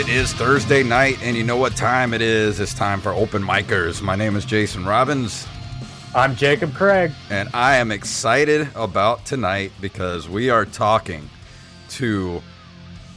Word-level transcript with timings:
It 0.00 0.08
is 0.08 0.32
Thursday 0.32 0.82
night, 0.82 1.18
and 1.20 1.36
you 1.36 1.44
know 1.44 1.58
what 1.58 1.76
time 1.76 2.14
it 2.14 2.22
is. 2.22 2.58
It's 2.58 2.72
time 2.72 3.02
for 3.02 3.12
Open 3.12 3.42
Micers. 3.42 4.00
My 4.00 4.16
name 4.16 4.34
is 4.34 4.46
Jason 4.46 4.86
Robbins, 4.86 5.46
I'm 6.14 6.36
Jacob 6.36 6.72
Craig. 6.72 7.12
and 7.28 7.50
I 7.52 7.76
am 7.76 7.92
excited 7.92 8.70
about 8.74 9.26
tonight 9.26 9.72
because 9.78 10.26
we 10.26 10.48
are 10.48 10.64
talking 10.64 11.28
to 11.90 12.42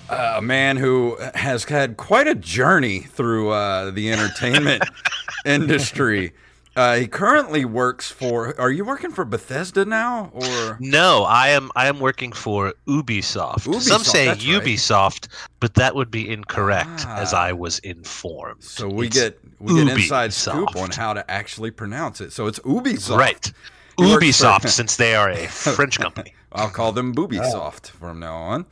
a 0.10 0.42
man 0.42 0.76
who 0.76 1.18
has 1.34 1.64
had 1.64 1.96
quite 1.96 2.28
a 2.28 2.36
journey 2.36 3.00
through 3.00 3.52
uh, 3.52 3.92
the 3.92 4.12
entertainment 4.12 4.84
industry. 5.46 6.34
Uh, 6.76 6.96
he 6.96 7.08
currently 7.08 7.66
works 7.66 8.10
for. 8.10 8.60
Are 8.60 8.72
you 8.72 8.84
working 8.84 9.12
for 9.12 9.26
Bethesda 9.26 9.86
now, 9.86 10.32
or 10.34 10.78
No, 10.80 11.24
I 11.24 11.50
am 11.50 11.70
I 11.76 11.88
am 11.88 12.00
working 12.00 12.32
for 12.32 12.74
Ubisoft. 12.88 13.62
Some 13.82 14.04
say 14.04 14.26
that's 14.26 14.46
right. 14.48 14.64
Ubisoft, 14.64 15.28
but 15.60 15.76
that 15.76 15.94
would 15.96 16.10
be 16.10 16.28
incorrect, 16.28 17.06
as 17.08 17.32
Ah. 17.34 17.44
I 17.44 17.54
was 17.54 17.78
informed. 17.80 18.64
so 18.64 18.88
we 18.88 19.06
It's 19.08 19.16
get 19.20 19.40
we 19.60 19.76
get 19.86 19.98
inside 19.98 20.34
scoop 20.34 20.76
on 20.76 20.90
how 20.90 21.14
to 21.14 21.30
actually 21.30 21.70
pronounce 21.70 22.22
it. 22.22 22.34
So 22.34 22.48
it's 22.48 22.58
Ubisoft, 22.60 23.18
right. 23.18 23.52
He 24.00 24.04
works 24.06 24.14
for- 24.14 24.46
Ubisoft, 24.48 24.68
since 24.80 24.96
they 24.96 25.14
are 25.14 25.30
a 25.30 25.46
French 25.48 26.00
company. 26.06 26.34
I'll 26.52 26.70
call 26.72 26.92
them 26.92 27.14
Boobysoft 27.14 27.92
from 27.92 28.20
now 28.20 28.36
on. 28.36 28.66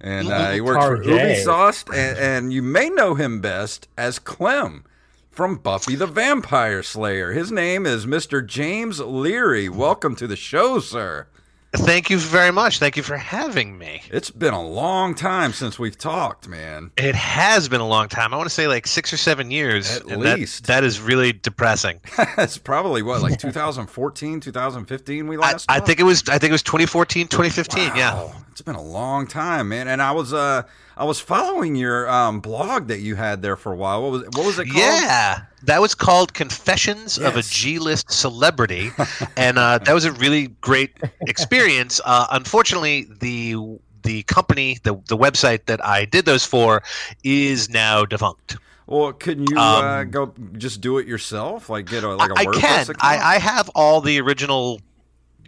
And 0.00 0.28
uh, 0.28 0.50
he 0.52 0.60
works 0.60 0.84
for 0.84 0.96
Target. 0.96 1.12
Ubisoft, 1.46 1.94
and, 1.94 2.18
and 2.18 2.52
you 2.52 2.62
may 2.62 2.88
know 2.88 3.14
him 3.14 3.40
best 3.40 3.88
as 3.96 4.18
Clem 4.18 4.84
from 5.32 5.56
Buffy 5.56 5.94
the 5.96 6.06
Vampire 6.06 6.82
Slayer. 6.82 7.32
His 7.32 7.50
name 7.50 7.86
is 7.86 8.04
Mr. 8.06 8.44
James 8.46 9.00
Leary. 9.00 9.68
Welcome 9.68 10.14
to 10.16 10.26
the 10.26 10.36
show, 10.36 10.78
sir. 10.78 11.26
Thank 11.74 12.10
you 12.10 12.18
very 12.18 12.50
much. 12.52 12.78
Thank 12.78 12.98
you 12.98 13.02
for 13.02 13.16
having 13.16 13.78
me. 13.78 14.02
It's 14.10 14.30
been 14.30 14.52
a 14.52 14.62
long 14.62 15.14
time 15.14 15.54
since 15.54 15.78
we've 15.78 15.96
talked, 15.96 16.46
man. 16.46 16.90
It 16.98 17.14
has 17.14 17.66
been 17.66 17.80
a 17.80 17.88
long 17.88 18.08
time. 18.08 18.34
I 18.34 18.36
want 18.36 18.46
to 18.46 18.54
say 18.54 18.68
like 18.68 18.86
six 18.86 19.10
or 19.10 19.16
seven 19.16 19.50
years. 19.50 19.96
At 19.96 20.04
and 20.04 20.22
that- 20.22 20.38
least. 20.38 20.66
that 20.66 20.84
is 20.84 21.00
really 21.00 21.32
depressing. 21.32 22.00
it's 22.36 22.58
probably 22.58 23.00
what, 23.02 23.22
like 23.22 23.38
2014, 23.38 24.40
2015 24.40 25.26
we 25.26 25.36
I, 25.36 25.40
last 25.40 25.64
I 25.70 25.76
talked? 25.76 25.86
think 25.86 26.00
it 26.00 26.02
was 26.02 26.28
I 26.28 26.38
think 26.38 26.50
it 26.50 26.52
was 26.52 26.62
2014, 26.62 27.28
2015. 27.28 27.96
Yeah. 27.96 28.30
It's 28.62 28.66
been 28.68 28.76
a 28.76 28.80
long 28.80 29.26
time, 29.26 29.70
man. 29.70 29.88
And 29.88 30.00
I 30.00 30.12
was 30.12 30.32
uh 30.32 30.62
I 30.96 31.02
was 31.02 31.18
following 31.18 31.74
your 31.74 32.08
um 32.08 32.38
blog 32.38 32.86
that 32.86 33.00
you 33.00 33.16
had 33.16 33.42
there 33.42 33.56
for 33.56 33.72
a 33.72 33.76
while. 33.76 34.00
What 34.04 34.12
was 34.12 34.22
what 34.36 34.46
was 34.46 34.56
it 34.60 34.66
called? 34.66 34.76
Yeah, 34.76 35.42
that 35.64 35.80
was 35.80 35.96
called 35.96 36.32
Confessions 36.32 37.18
of 37.18 37.34
a 37.34 37.38
Yes. 37.38 37.50
G-list 37.50 38.12
Celebrity, 38.12 38.90
and 39.36 39.58
uh, 39.58 39.78
that 39.78 39.92
was 39.92 40.04
a 40.04 40.12
really 40.12 40.46
great 40.60 40.92
experience. 41.26 42.00
Uh, 42.04 42.28
unfortunately, 42.30 43.08
the 43.18 43.56
the 44.04 44.22
company, 44.24 44.78
the 44.84 44.94
the 45.08 45.16
website 45.16 45.64
that 45.66 45.84
I 45.84 46.04
did 46.04 46.24
those 46.24 46.46
for, 46.46 46.84
is 47.24 47.68
now 47.68 48.04
defunct. 48.04 48.58
Well, 48.86 49.12
couldn't 49.12 49.48
you 49.50 49.58
uh, 49.58 50.02
Um, 50.02 50.10
go 50.12 50.34
just 50.56 50.80
do 50.80 50.98
it 50.98 51.08
yourself? 51.08 51.68
Like 51.68 51.88
get 51.88 52.04
a 52.04 52.14
like 52.14 52.30
a 52.30 52.38
I 52.38 52.46
WordPress 52.46 52.60
can. 52.60 52.80
account? 52.90 52.98
I, 53.00 53.34
I 53.34 53.38
have 53.40 53.68
all 53.74 54.00
the 54.00 54.20
original, 54.20 54.80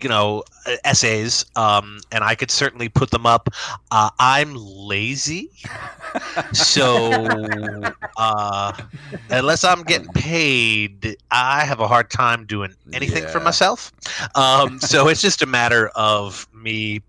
you 0.02 0.08
know, 0.08 0.42
uh, 0.66 0.76
essays, 0.84 1.44
um, 1.56 1.98
and 2.12 2.24
I 2.24 2.34
could 2.34 2.50
certainly 2.50 2.88
put 2.88 3.10
them 3.10 3.26
up. 3.26 3.48
Uh, 3.90 4.10
I'm 4.18 4.54
lazy, 4.54 5.50
so 6.52 7.10
uh, 8.16 8.72
unless 9.30 9.64
I'm 9.64 9.82
getting 9.82 10.08
paid, 10.12 11.16
I 11.30 11.64
have 11.64 11.80
a 11.80 11.88
hard 11.88 12.10
time 12.10 12.46
doing 12.46 12.74
anything 12.92 13.26
for 13.26 13.40
myself. 13.40 13.92
Um, 14.34 14.80
so 14.80 15.08
it's 15.08 15.22
just 15.22 15.42
a 15.42 15.46
matter 15.46 15.88
of 15.94 16.46
me, 16.54 17.02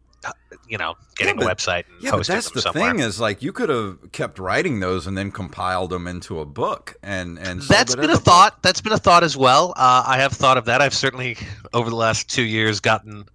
you 0.67 0.77
know, 0.77 0.95
getting 1.17 1.39
Yeah, 1.39 1.45
a 1.45 1.55
website 1.55 1.83
and 1.89 2.01
yeah, 2.01 2.11
but 2.11 2.27
that's 2.27 2.49
them 2.49 2.53
the 2.55 2.61
somewhere. 2.61 2.91
thing 2.91 2.99
is 2.99 3.19
like 3.19 3.41
you 3.41 3.51
could 3.53 3.69
have 3.69 4.11
kept 4.11 4.39
writing 4.39 4.79
those 4.79 5.07
and 5.07 5.17
then 5.17 5.31
compiled 5.31 5.89
them 5.91 6.07
into 6.07 6.39
a 6.39 6.45
book 6.45 6.95
and 7.03 7.37
and 7.39 7.63
sold 7.63 7.69
That's 7.79 7.93
it 7.93 8.01
been 8.01 8.09
a 8.09 8.17
thought. 8.17 8.61
That's 8.63 8.81
been 8.81 8.93
a 8.93 8.97
thought 8.97 9.23
as 9.23 9.37
well. 9.37 9.73
Uh, 9.75 10.03
I 10.05 10.17
have 10.17 10.33
thought 10.33 10.57
of 10.57 10.65
that. 10.65 10.81
I've 10.81 10.93
certainly, 10.93 11.37
over 11.73 11.89
the 11.89 11.95
last 11.95 12.29
two 12.29 12.43
years, 12.43 12.79
gotten 12.79 13.25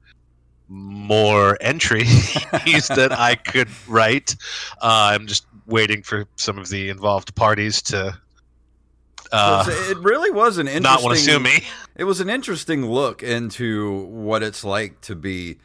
more 0.69 1.57
entries 1.61 2.35
that 2.89 3.09
I 3.13 3.35
could 3.35 3.69
write. 3.89 4.37
Uh, 4.81 5.11
I'm 5.15 5.27
just 5.27 5.47
waiting 5.67 6.03
for 6.03 6.27
some 6.37 6.59
of 6.59 6.69
the 6.69 6.89
involved 6.89 7.35
parties 7.35 7.83
to 7.83 8.17
uh, 9.33 9.65
So 9.65 9.71
it 9.91 9.99
really 9.99 10.31
was 10.31 10.59
an 10.59 10.67
interesting. 10.69 10.83
not 10.83 11.03
want 11.03 11.17
to 11.17 11.23
sue 11.23 11.39
me. 11.41 11.65
It 11.97 12.05
was 12.05 12.21
an 12.21 12.31
interesting 12.31 12.87
look 12.87 13.23
into 13.23 14.05
what 14.07 14.43
it's 14.43 14.65
like 14.65 15.01
to 15.03 15.15
be, 15.15 15.59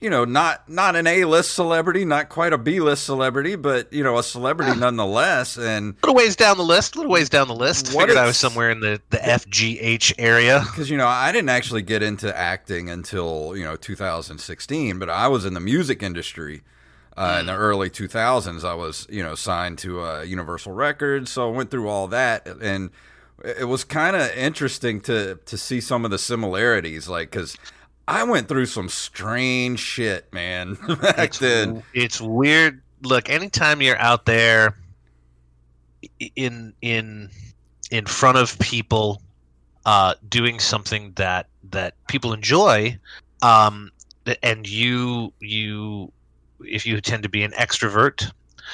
you 0.00 0.10
know, 0.10 0.24
not 0.24 0.68
not 0.68 0.94
an 0.94 1.06
A 1.06 1.24
list 1.24 1.54
celebrity, 1.54 2.04
not 2.04 2.28
quite 2.28 2.52
a 2.52 2.58
B 2.58 2.80
list 2.80 3.04
celebrity, 3.04 3.56
but 3.56 3.92
you 3.92 4.04
know, 4.04 4.18
a 4.18 4.22
celebrity 4.22 4.78
nonetheless. 4.78 5.58
And 5.58 5.96
little 6.02 6.14
ways 6.14 6.36
down 6.36 6.56
the 6.56 6.64
list. 6.64 6.94
Little 6.94 7.10
ways 7.10 7.28
down 7.28 7.48
the 7.48 7.54
list. 7.54 7.94
What 7.94 8.02
Figured 8.02 8.18
I 8.18 8.26
was 8.26 8.36
somewhere 8.36 8.70
in 8.70 8.80
the 8.80 9.00
the 9.10 9.18
FGH 9.18 10.14
area. 10.18 10.62
because 10.64 10.88
you 10.88 10.96
know 10.96 11.08
I 11.08 11.32
didn't 11.32 11.48
actually 11.48 11.82
get 11.82 12.02
into 12.02 12.36
acting 12.36 12.88
until 12.88 13.56
you 13.56 13.64
know 13.64 13.76
2016, 13.76 14.98
but 14.98 15.10
I 15.10 15.26
was 15.26 15.44
in 15.44 15.54
the 15.54 15.60
music 15.60 16.02
industry 16.02 16.62
uh, 17.16 17.38
in 17.40 17.46
the 17.46 17.56
early 17.56 17.90
2000s. 17.90 18.64
I 18.64 18.74
was 18.74 19.06
you 19.10 19.22
know 19.22 19.34
signed 19.34 19.78
to 19.78 20.00
uh, 20.00 20.20
Universal 20.22 20.74
Records, 20.74 21.32
so 21.32 21.52
I 21.52 21.56
went 21.56 21.72
through 21.72 21.88
all 21.88 22.06
that, 22.08 22.46
and 22.46 22.90
it 23.44 23.66
was 23.66 23.82
kind 23.82 24.14
of 24.14 24.30
interesting 24.36 25.00
to 25.02 25.40
to 25.44 25.58
see 25.58 25.80
some 25.80 26.04
of 26.04 26.12
the 26.12 26.18
similarities, 26.18 27.08
like 27.08 27.32
because. 27.32 27.56
I 28.08 28.24
went 28.24 28.48
through 28.48 28.64
some 28.66 28.88
strange 28.88 29.78
shit, 29.80 30.32
man, 30.32 30.74
back 31.02 31.18
it's, 31.18 31.38
then. 31.38 31.82
it's 31.92 32.22
weird. 32.22 32.80
Look, 33.02 33.28
anytime 33.28 33.82
you're 33.82 33.98
out 33.98 34.24
there 34.24 34.74
in 36.34 36.72
in 36.80 37.28
in 37.90 38.06
front 38.06 38.38
of 38.38 38.58
people 38.60 39.20
uh, 39.84 40.14
doing 40.26 40.58
something 40.58 41.12
that 41.16 41.48
that 41.70 41.94
people 42.08 42.32
enjoy, 42.32 42.98
um, 43.42 43.92
and 44.42 44.66
you 44.66 45.30
you 45.40 46.10
if 46.60 46.86
you 46.86 47.02
tend 47.02 47.22
to 47.24 47.28
be 47.28 47.42
an 47.44 47.52
extrovert. 47.52 48.32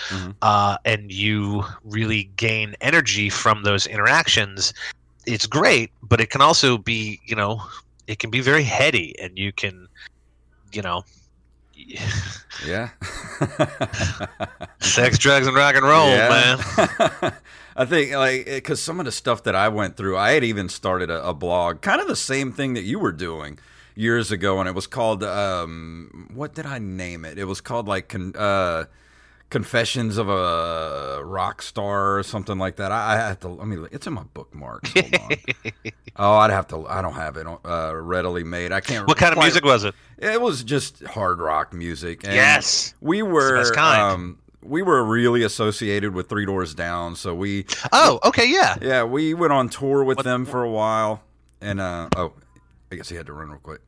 Mhm. 0.08 0.34
Uh, 0.42 0.76
and 0.84 1.12
you 1.12 1.62
really 1.84 2.24
gain 2.36 2.74
energy 2.80 3.30
from 3.30 3.62
those 3.62 3.86
interactions. 3.86 4.74
It's 5.24 5.46
great, 5.46 5.92
but 6.02 6.20
it 6.20 6.30
can 6.30 6.40
also 6.40 6.78
be, 6.78 7.20
you 7.26 7.36
know, 7.36 7.62
it 8.06 8.18
can 8.18 8.30
be 8.30 8.40
very 8.40 8.62
heady, 8.64 9.14
and 9.20 9.38
you 9.38 9.52
can, 9.52 9.88
you 10.72 10.82
know, 10.82 11.04
Yeah. 12.66 12.90
Sex, 14.80 15.18
drugs, 15.18 15.46
and 15.46 15.56
rock 15.56 15.74
and 15.74 15.84
roll, 15.84 16.06
man. 16.06 16.58
man. 16.76 17.32
I 17.76 17.84
think 17.84 18.12
like 18.12 18.44
because 18.44 18.80
some 18.80 19.00
of 19.00 19.06
the 19.06 19.12
stuff 19.12 19.42
that 19.44 19.56
I 19.56 19.68
went 19.68 19.96
through, 19.96 20.16
I 20.16 20.32
had 20.32 20.44
even 20.44 20.68
started 20.68 21.10
a, 21.10 21.28
a 21.28 21.34
blog, 21.34 21.80
kind 21.80 22.00
of 22.00 22.06
the 22.06 22.16
same 22.16 22.52
thing 22.52 22.74
that 22.74 22.82
you 22.84 22.98
were 23.00 23.12
doing 23.12 23.58
years 23.96 24.30
ago, 24.30 24.60
and 24.60 24.68
it 24.68 24.74
was 24.74 24.86
called 24.86 25.24
um, 25.24 26.30
what 26.32 26.54
did 26.54 26.66
I 26.66 26.78
name 26.78 27.24
it? 27.24 27.38
It 27.38 27.44
was 27.44 27.60
called 27.60 27.88
like 27.88 28.14
uh, 28.36 28.84
Confessions 29.54 30.18
of 30.18 30.28
a 30.28 31.20
Rock 31.24 31.62
Star 31.62 32.18
or 32.18 32.24
something 32.24 32.58
like 32.58 32.74
that. 32.76 32.90
I, 32.90 33.12
I 33.12 33.16
have 33.18 33.38
to. 33.40 33.60
I 33.60 33.64
mean, 33.64 33.86
it's 33.92 34.04
in 34.08 34.12
my 34.12 34.24
bookmarks. 34.34 34.92
Oh, 36.16 36.34
I'd 36.36 36.50
have 36.52 36.68
to. 36.68 36.86
I 36.86 37.02
don't 37.02 37.14
have 37.14 37.36
it 37.36 37.44
uh, 37.64 37.92
readily 37.96 38.44
made. 38.44 38.70
I 38.70 38.80
can't. 38.80 39.06
What 39.08 39.16
kind 39.16 39.32
of 39.36 39.42
music 39.42 39.64
was 39.64 39.82
it? 39.82 39.94
It 40.18 40.40
was 40.40 40.62
just 40.62 41.02
hard 41.04 41.40
rock 41.40 41.72
music. 41.72 42.22
And 42.24 42.34
Yes. 42.34 42.94
we 43.00 43.22
were. 43.22 43.56
best 43.56 43.74
kind. 43.74 44.00
Um, 44.00 44.38
we 44.62 44.82
were 44.82 45.02
really 45.04 45.42
associated 45.42 46.14
with 46.14 46.28
Three 46.28 46.46
Doors 46.46 46.72
Down, 46.74 47.16
so 47.16 47.34
we 47.34 47.66
Oh, 47.92 48.20
okay, 48.24 48.48
yeah. 48.48 48.76
yeah 48.80 49.02
we 49.02 49.34
went 49.34 49.52
on 49.52 49.68
tour 49.68 50.04
with 50.04 50.18
What- 50.18 50.24
them 50.24 50.44
for 50.46 50.62
a 50.62 50.70
while, 50.70 51.22
and 51.60 51.80
uh 51.80 52.08
oh, 52.16 52.32
I 52.92 52.94
guess 52.94 53.08
he 53.08 53.16
had 53.16 53.26
to 53.26 53.32
run 53.32 53.48
real 53.50 53.58
quick. 53.60 53.80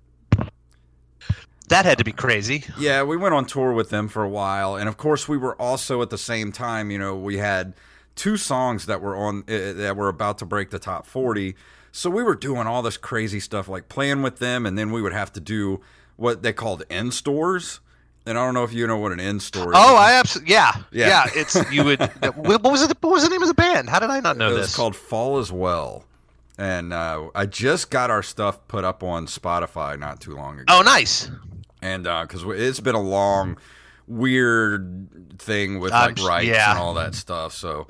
That 1.68 1.84
had 1.84 1.98
to 1.98 2.04
be 2.04 2.12
crazy. 2.12 2.64
Yeah, 2.78 3.02
we 3.02 3.16
went 3.16 3.34
on 3.34 3.44
tour 3.46 3.72
with 3.72 3.90
them 3.90 4.08
for 4.08 4.22
a 4.22 4.28
while, 4.28 4.76
and 4.76 4.88
of 4.88 4.96
course, 4.96 5.28
we 5.28 5.36
were 5.36 5.60
also 5.60 6.00
at 6.02 6.10
the 6.10 6.18
same 6.18 6.52
time. 6.52 6.90
You 6.90 6.98
know, 6.98 7.16
we 7.16 7.38
had 7.38 7.74
two 8.14 8.36
songs 8.36 8.86
that 8.86 9.00
were 9.00 9.16
on 9.16 9.40
uh, 9.48 9.72
that 9.74 9.96
were 9.96 10.08
about 10.08 10.38
to 10.38 10.46
break 10.46 10.70
the 10.70 10.78
top 10.78 11.06
forty. 11.06 11.56
So 11.92 12.10
we 12.10 12.22
were 12.22 12.34
doing 12.36 12.66
all 12.66 12.82
this 12.82 12.96
crazy 12.96 13.40
stuff, 13.40 13.68
like 13.68 13.88
playing 13.88 14.22
with 14.22 14.38
them, 14.38 14.66
and 14.66 14.76
then 14.78 14.92
we 14.92 15.00
would 15.02 15.14
have 15.14 15.32
to 15.32 15.40
do 15.40 15.80
what 16.16 16.42
they 16.42 16.52
called 16.52 16.84
end 16.90 17.14
stores. 17.14 17.80
And 18.26 18.36
I 18.36 18.44
don't 18.44 18.54
know 18.54 18.64
if 18.64 18.72
you 18.72 18.86
know 18.88 18.96
what 18.98 19.12
an 19.12 19.20
end 19.20 19.40
store 19.40 19.72
is. 19.72 19.78
Oh, 19.78 19.96
I 19.96 20.12
absolutely 20.14 20.52
yeah, 20.52 20.72
Yeah. 20.90 21.08
yeah. 21.08 21.26
It's 21.34 21.54
you 21.72 21.84
would. 21.84 22.00
what 22.36 22.62
was 22.62 22.82
it? 22.82 22.96
What 23.00 23.12
was 23.12 23.22
the 23.22 23.28
name 23.30 23.42
of 23.42 23.48
the 23.48 23.54
band? 23.54 23.88
How 23.88 23.98
did 23.98 24.10
I 24.10 24.20
not 24.20 24.36
know 24.36 24.50
it 24.52 24.60
this? 24.60 24.74
called 24.76 24.94
Fall 24.96 25.38
as 25.38 25.50
Well. 25.52 26.04
And 26.58 26.92
uh, 26.92 27.28
I 27.34 27.46
just 27.46 27.90
got 27.90 28.10
our 28.10 28.22
stuff 28.22 28.66
put 28.66 28.82
up 28.84 29.02
on 29.02 29.26
Spotify 29.26 29.98
not 29.98 30.20
too 30.20 30.34
long 30.34 30.54
ago. 30.58 30.64
oh, 30.68 30.82
nice. 30.82 31.30
And 31.86 32.06
uh, 32.06 32.22
because 32.22 32.42
it's 32.44 32.80
been 32.80 32.94
a 32.94 33.00
long, 33.00 33.58
weird 34.06 35.38
thing 35.38 35.78
with 35.78 35.92
like 35.92 36.18
rights 36.18 36.48
yeah. 36.48 36.70
and 36.70 36.78
all 36.78 36.94
that 36.94 37.12
mm-hmm. 37.12 37.14
stuff. 37.14 37.52
So, 37.52 37.86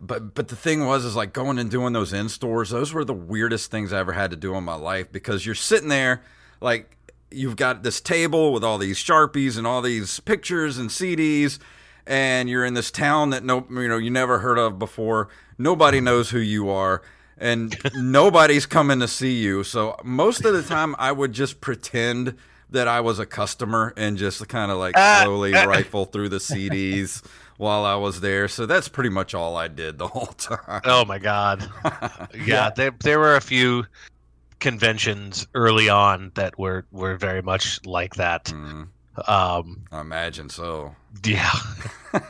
but 0.00 0.34
but 0.34 0.48
the 0.48 0.56
thing 0.56 0.86
was 0.86 1.04
is 1.04 1.16
like 1.16 1.32
going 1.32 1.58
and 1.58 1.70
doing 1.70 1.92
those 1.92 2.12
in 2.12 2.28
stores. 2.28 2.70
Those 2.70 2.92
were 2.92 3.04
the 3.04 3.14
weirdest 3.14 3.70
things 3.70 3.92
I 3.92 3.98
ever 3.98 4.12
had 4.12 4.30
to 4.30 4.36
do 4.36 4.54
in 4.54 4.64
my 4.64 4.74
life 4.74 5.10
because 5.10 5.46
you're 5.46 5.54
sitting 5.54 5.88
there 5.88 6.22
like 6.60 6.96
you've 7.30 7.56
got 7.56 7.82
this 7.82 8.00
table 8.00 8.52
with 8.52 8.64
all 8.64 8.78
these 8.78 8.98
sharpies 8.98 9.58
and 9.58 9.66
all 9.66 9.82
these 9.82 10.20
pictures 10.20 10.78
and 10.78 10.90
CDs. 10.90 11.58
and 12.06 12.48
you're 12.48 12.64
in 12.64 12.74
this 12.74 12.90
town 12.90 13.30
that 13.30 13.44
no 13.44 13.66
you 13.70 13.88
know 13.88 13.98
you 13.98 14.10
never 14.10 14.40
heard 14.40 14.58
of 14.58 14.78
before. 14.78 15.28
Nobody 15.56 15.98
mm-hmm. 15.98 16.06
knows 16.06 16.30
who 16.30 16.38
you 16.38 16.68
are 16.68 17.02
and 17.40 17.76
nobody's 17.94 18.66
coming 18.66 19.00
to 19.00 19.08
see 19.08 19.36
you. 19.38 19.62
So 19.62 19.96
most 20.04 20.44
of 20.44 20.52
the 20.52 20.62
time 20.74 20.94
I 20.98 21.12
would 21.12 21.32
just 21.32 21.60
pretend 21.60 22.36
that 22.70 22.86
I 22.88 23.00
was 23.00 23.18
a 23.18 23.26
customer 23.26 23.92
and 23.96 24.16
just 24.18 24.46
kind 24.48 24.70
of 24.70 24.78
like 24.78 24.96
slowly 24.96 25.52
rifle 25.66 26.04
through 26.04 26.28
the 26.28 26.36
CDs 26.38 27.22
while 27.56 27.84
I 27.84 27.94
was 27.96 28.20
there. 28.20 28.46
So 28.48 28.66
that's 28.66 28.88
pretty 28.88 29.10
much 29.10 29.34
all 29.34 29.56
I 29.56 29.68
did 29.68 29.98
the 29.98 30.06
whole 30.08 30.26
time. 30.26 30.80
Oh 30.84 31.04
my 31.04 31.18
god. 31.18 31.68
yeah, 32.44 32.70
there 32.70 32.92
there 33.00 33.18
were 33.18 33.36
a 33.36 33.40
few 33.40 33.86
conventions 34.60 35.46
early 35.54 35.88
on 35.88 36.32
that 36.34 36.58
were 36.58 36.84
were 36.92 37.16
very 37.16 37.42
much 37.42 37.84
like 37.86 38.14
that. 38.16 38.44
Mm, 38.46 38.88
Um, 39.28 39.84
I 39.92 40.00
imagine 40.00 40.48
so. 40.50 40.94
yeah. 41.24 41.50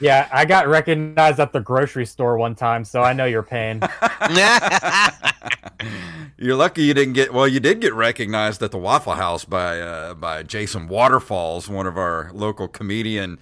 Yeah, 0.00 0.28
I 0.32 0.44
got 0.44 0.66
recognized 0.66 1.38
at 1.38 1.52
the 1.52 1.60
grocery 1.60 2.04
store 2.04 2.36
one 2.36 2.54
time, 2.56 2.84
so 2.84 3.00
I 3.02 3.12
know 3.12 3.24
your 3.26 3.44
pain. 3.44 3.80
You're 6.44 6.56
lucky 6.56 6.82
you 6.82 6.92
didn't 6.92 7.14
get 7.14 7.32
well. 7.32 7.48
You 7.48 7.58
did 7.58 7.80
get 7.80 7.94
recognized 7.94 8.62
at 8.62 8.70
the 8.70 8.76
Waffle 8.76 9.14
House 9.14 9.46
by 9.46 9.80
uh, 9.80 10.12
by 10.12 10.42
Jason 10.42 10.88
Waterfalls, 10.88 11.70
one 11.70 11.86
of 11.86 11.96
our 11.96 12.30
local 12.34 12.68
comedian. 12.68 13.38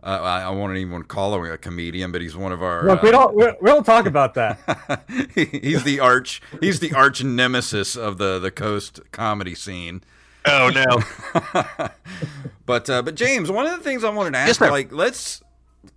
Uh, 0.00 0.20
I, 0.22 0.42
I 0.42 0.50
won't 0.50 0.76
even 0.76 1.02
call 1.02 1.34
him 1.34 1.50
a 1.50 1.58
comedian, 1.58 2.12
but 2.12 2.20
he's 2.20 2.36
one 2.36 2.52
of 2.52 2.62
our. 2.62 2.84
Look, 2.84 3.02
we 3.02 3.08
uh, 3.08 3.12
don't 3.12 3.34
we, 3.34 3.46
we 3.60 3.70
don't 3.70 3.84
talk 3.84 4.06
about 4.06 4.34
that. 4.34 5.02
he's 5.34 5.82
the 5.82 5.98
arch. 5.98 6.40
He's 6.60 6.78
the 6.78 6.92
arch 6.94 7.24
nemesis 7.24 7.96
of 7.96 8.18
the 8.18 8.38
the 8.38 8.52
coast 8.52 9.00
comedy 9.10 9.56
scene. 9.56 10.04
oh 10.46 10.70
no. 10.72 11.88
But 12.66 12.88
uh, 12.88 13.02
but 13.02 13.16
James, 13.16 13.50
one 13.50 13.66
of 13.66 13.72
the 13.76 13.82
things 13.82 14.04
I 14.04 14.10
wanted 14.10 14.34
to 14.34 14.38
ask, 14.38 14.60
sir. 14.60 14.70
like, 14.70 14.92
let's 14.92 15.42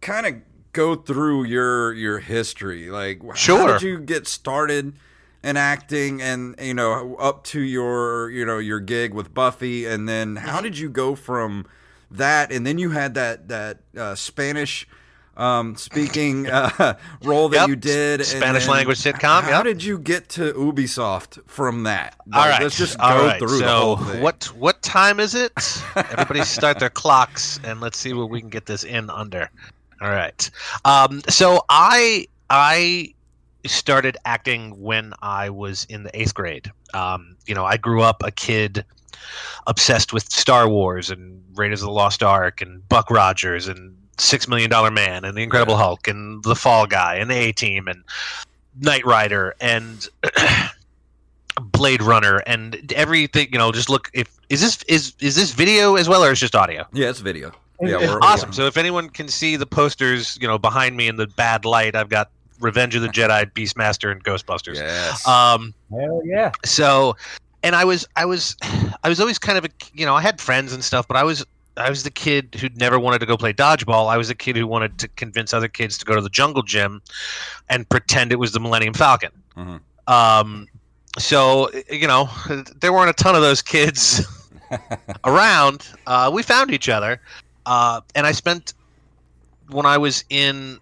kind 0.01 0.25
of 0.25 0.35
go 0.73 0.95
through 0.95 1.43
your 1.43 1.93
your 1.93 2.17
history. 2.17 2.89
Like, 2.89 3.23
how 3.23 3.33
Sure. 3.35 3.73
did 3.73 3.83
you 3.83 3.99
get 3.99 4.27
started 4.27 4.93
in 5.47 5.57
acting, 5.57 6.21
and 6.21 6.55
you 6.61 6.73
know, 6.73 7.15
up 7.15 7.43
to 7.45 7.61
your 7.61 8.29
you 8.31 8.45
know 8.45 8.57
your 8.59 8.79
gig 8.79 9.13
with 9.13 9.33
Buffy, 9.33 9.85
and 9.85 10.07
then 10.07 10.35
how 10.37 10.61
did 10.61 10.77
you 10.77 10.89
go 10.89 11.15
from 11.15 11.65
that, 12.11 12.51
and 12.51 12.65
then 12.67 12.77
you 12.77 12.91
had 12.91 13.13
that 13.15 13.47
that 13.49 13.79
uh, 13.97 14.15
Spanish. 14.15 14.87
Um, 15.37 15.75
speaking 15.75 16.47
uh, 16.49 16.97
role 17.23 17.49
that 17.49 17.57
Yep. 17.57 17.69
you 17.69 17.75
did, 17.75 18.25
Spanish 18.25 18.63
then 18.63 18.71
language 18.71 18.97
sitcom, 18.99 19.43
How 19.43 19.57
yep. 19.57 19.65
did 19.65 19.83
you 19.83 19.99
get 19.99 20.29
to 20.29 20.51
Ubisoft 20.53 21.47
from 21.47 21.83
that? 21.83 22.15
All 22.33 22.41
Like, 22.41 22.49
right. 22.53 22.63
let's 22.63 22.75
just 22.75 22.97
go 22.97 23.03
all 23.05 23.25
right. 23.27 23.37
through 23.39 23.59
so 23.59 23.65
the 23.65 23.71
whole 23.71 23.97
thing. 23.97 24.21
what 24.23 24.45
what 24.55 24.81
time 24.81 25.19
is 25.19 25.35
it? 25.35 25.51
Everybody 25.95 26.41
start 26.41 26.79
their 26.79 26.89
clocks 26.89 27.59
and 27.63 27.79
let's 27.81 27.99
see 27.99 28.13
what 28.13 28.31
we 28.31 28.39
can 28.41 28.49
get 28.49 28.65
this 28.65 28.83
in 28.83 29.11
under. 29.11 29.47
All 30.01 30.09
right. 30.09 30.49
Um, 30.85 31.21
so 31.29 31.61
I 31.69 32.25
I 32.49 33.13
started 33.65 34.17
acting 34.25 34.79
when 34.81 35.13
I 35.21 35.49
was 35.49 35.85
in 35.89 36.03
the 36.03 36.19
eighth 36.19 36.33
grade. 36.33 36.71
Um, 36.93 37.35
you 37.45 37.55
know, 37.55 37.65
I 37.65 37.77
grew 37.77 38.01
up 38.01 38.23
a 38.23 38.31
kid 38.31 38.85
obsessed 39.65 40.13
with 40.13 40.31
Star 40.31 40.69
Wars 40.69 41.09
and 41.09 41.43
Raiders 41.55 41.81
of 41.81 41.87
the 41.87 41.91
Lost 41.91 42.23
Ark 42.23 42.61
and 42.61 42.87
Buck 42.87 43.09
Rogers 43.09 43.67
and 43.67 43.95
Six 44.17 44.47
Million 44.47 44.69
Dollar 44.69 44.91
Man 44.91 45.25
and 45.25 45.37
the 45.37 45.41
Incredible 45.43 45.73
Yeah. 45.73 45.79
Hulk 45.83 46.07
and 46.07 46.43
the 46.43 46.55
Fall 46.55 46.87
Guy 46.87 47.15
and 47.15 47.29
the 47.29 47.35
A 47.35 47.51
Team 47.51 47.87
and 47.87 48.03
Knight 48.79 49.05
Rider 49.05 49.55
and 49.59 50.07
Blade 51.61 52.01
Runner 52.01 52.37
and 52.45 52.91
everything. 52.93 53.47
You 53.51 53.57
know, 53.57 53.71
just 53.71 53.89
look. 53.89 54.09
If 54.13 54.29
is 54.49 54.61
this 54.61 54.83
is 54.83 55.13
is 55.19 55.35
this 55.35 55.51
video 55.51 55.95
as 55.95 56.07
well 56.07 56.23
or 56.23 56.31
is 56.31 56.39
just 56.39 56.55
audio? 56.55 56.85
Yeah, 56.93 57.09
it's 57.09 57.19
video. 57.19 57.51
Yeah, 57.81 57.97
we're 57.97 58.19
Awesome. 58.21 58.53
So 58.53 58.65
if 58.65 58.75
anyone 58.77 59.09
can 59.09 59.27
see 59.27 59.55
the 59.55 59.67
posters, 59.67 60.37
you 60.41 60.47
know, 60.47 60.57
behind 60.57 60.97
me 60.97 61.07
in 61.07 61.15
the 61.17 61.27
bad 61.27 61.63
light, 61.63 61.95
I've 61.95 62.09
got 62.09 62.31
Revenge 62.59 62.95
of 62.95 63.01
the 63.01 63.09
Jedi, 63.09 63.45
Beastmaster, 63.51 64.11
and 64.11 64.23
Ghostbusters. 64.23 64.75
Yes. 64.75 65.27
Um, 65.27 65.73
Hell 65.91 66.21
yeah. 66.25 66.51
so 66.65 67.15
and 67.63 67.75
i 67.75 67.83
was 67.83 68.07
i 68.15 68.23
was 68.25 68.55
i 69.03 69.09
was 69.09 69.19
always 69.19 69.39
kind 69.39 69.57
of 69.57 69.65
a 69.65 69.69
you 69.93 70.05
know 70.05 70.13
i 70.15 70.21
had 70.21 70.39
friends 70.39 70.73
and 70.73 70.83
stuff 70.83 71.07
but 71.07 71.17
i 71.17 71.23
was 71.23 71.43
i 71.75 71.89
was 71.89 72.03
the 72.03 72.11
kid 72.11 72.53
who 72.61 72.69
never 72.75 72.99
wanted 72.99 73.17
to 73.19 73.25
go 73.25 73.35
play 73.35 73.51
dodgeball 73.51 74.07
i 74.09 74.15
was 74.17 74.27
the 74.27 74.35
kid 74.35 74.55
who 74.55 74.67
wanted 74.67 74.97
to 74.99 75.07
convince 75.09 75.53
other 75.55 75.67
kids 75.67 75.97
to 75.97 76.05
go 76.05 76.13
to 76.15 76.21
the 76.21 76.29
jungle 76.29 76.61
gym 76.61 77.01
and 77.69 77.89
pretend 77.89 78.31
it 78.31 78.35
was 78.37 78.51
the 78.51 78.59
millennium 78.59 78.93
falcon 78.93 79.31
Mhm. 79.57 79.79
um 80.07 80.67
so 81.17 81.71
you 81.89 82.05
know 82.07 82.29
there 82.79 82.93
weren't 82.93 83.09
a 83.09 83.13
ton 83.23 83.33
of 83.35 83.41
those 83.41 83.61
kids 83.63 84.23
around 85.25 85.87
uh, 86.05 86.29
we 86.31 86.43
found 86.43 86.71
each 86.71 86.89
other 86.89 87.19
uh, 87.65 88.01
and 88.13 88.27
i 88.27 88.31
spent 88.31 88.73
when 89.69 89.85
i 89.85 89.97
was 89.97 90.23
in 90.29 90.77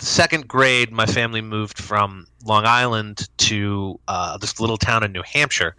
second 0.00 0.48
grade 0.48 0.90
my 0.92 1.06
family 1.06 1.40
moved 1.42 1.78
from 1.78 2.26
long 2.44 2.64
island 2.66 3.28
to 3.38 3.98
uh, 4.08 4.36
this 4.38 4.58
little 4.60 4.76
town 4.76 5.02
in 5.02 5.12
new 5.12 5.22
hampshire. 5.22 5.74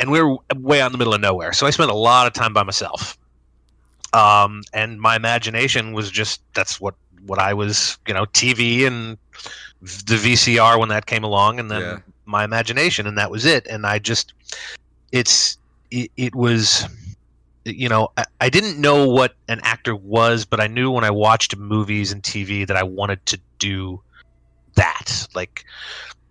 And 0.00 0.10
we 0.10 0.20
were 0.22 0.36
way 0.56 0.80
out 0.80 0.86
in 0.86 0.92
the 0.92 0.98
middle 0.98 1.14
of 1.14 1.20
nowhere. 1.20 1.52
So 1.52 1.66
i 1.66 1.70
spent 1.70 1.90
a 1.90 1.94
lot 1.94 2.26
of 2.26 2.32
time 2.32 2.52
by 2.52 2.62
myself. 2.62 3.16
Um, 4.12 4.62
and 4.72 5.00
my 5.00 5.16
imagination 5.16 5.92
was 5.92 6.10
just 6.10 6.40
that's 6.54 6.80
what 6.80 6.94
what 7.26 7.38
i 7.38 7.54
was 7.54 7.96
you 8.06 8.12
know 8.12 8.26
tv 8.26 8.86
and 8.86 9.16
the 9.80 10.16
vcr 10.16 10.78
when 10.78 10.90
that 10.90 11.06
came 11.06 11.24
along 11.24 11.58
and 11.58 11.70
then 11.70 11.80
Yeah. 11.80 11.98
my 12.26 12.44
imagination 12.44 13.06
and 13.06 13.16
that 13.18 13.30
was 13.30 13.44
it. 13.44 13.66
And 13.66 13.86
i 13.86 13.98
just 13.98 14.32
it's 15.12 15.58
it, 15.90 16.10
it 16.16 16.34
was 16.34 16.86
you 17.64 17.88
know 17.88 18.10
I, 18.16 18.24
I 18.40 18.48
didn't 18.50 18.80
know 18.80 19.08
what 19.08 19.34
an 19.48 19.60
actor 19.62 19.96
was 19.96 20.44
but 20.44 20.60
i 20.60 20.66
knew 20.66 20.90
when 20.90 21.04
i 21.04 21.10
watched 21.10 21.56
movies 21.56 22.12
and 22.12 22.22
tv 22.22 22.66
that 22.66 22.76
i 22.76 22.82
wanted 22.82 23.24
to 23.26 23.40
do 23.58 24.00
that. 24.74 25.26
Like 25.34 25.64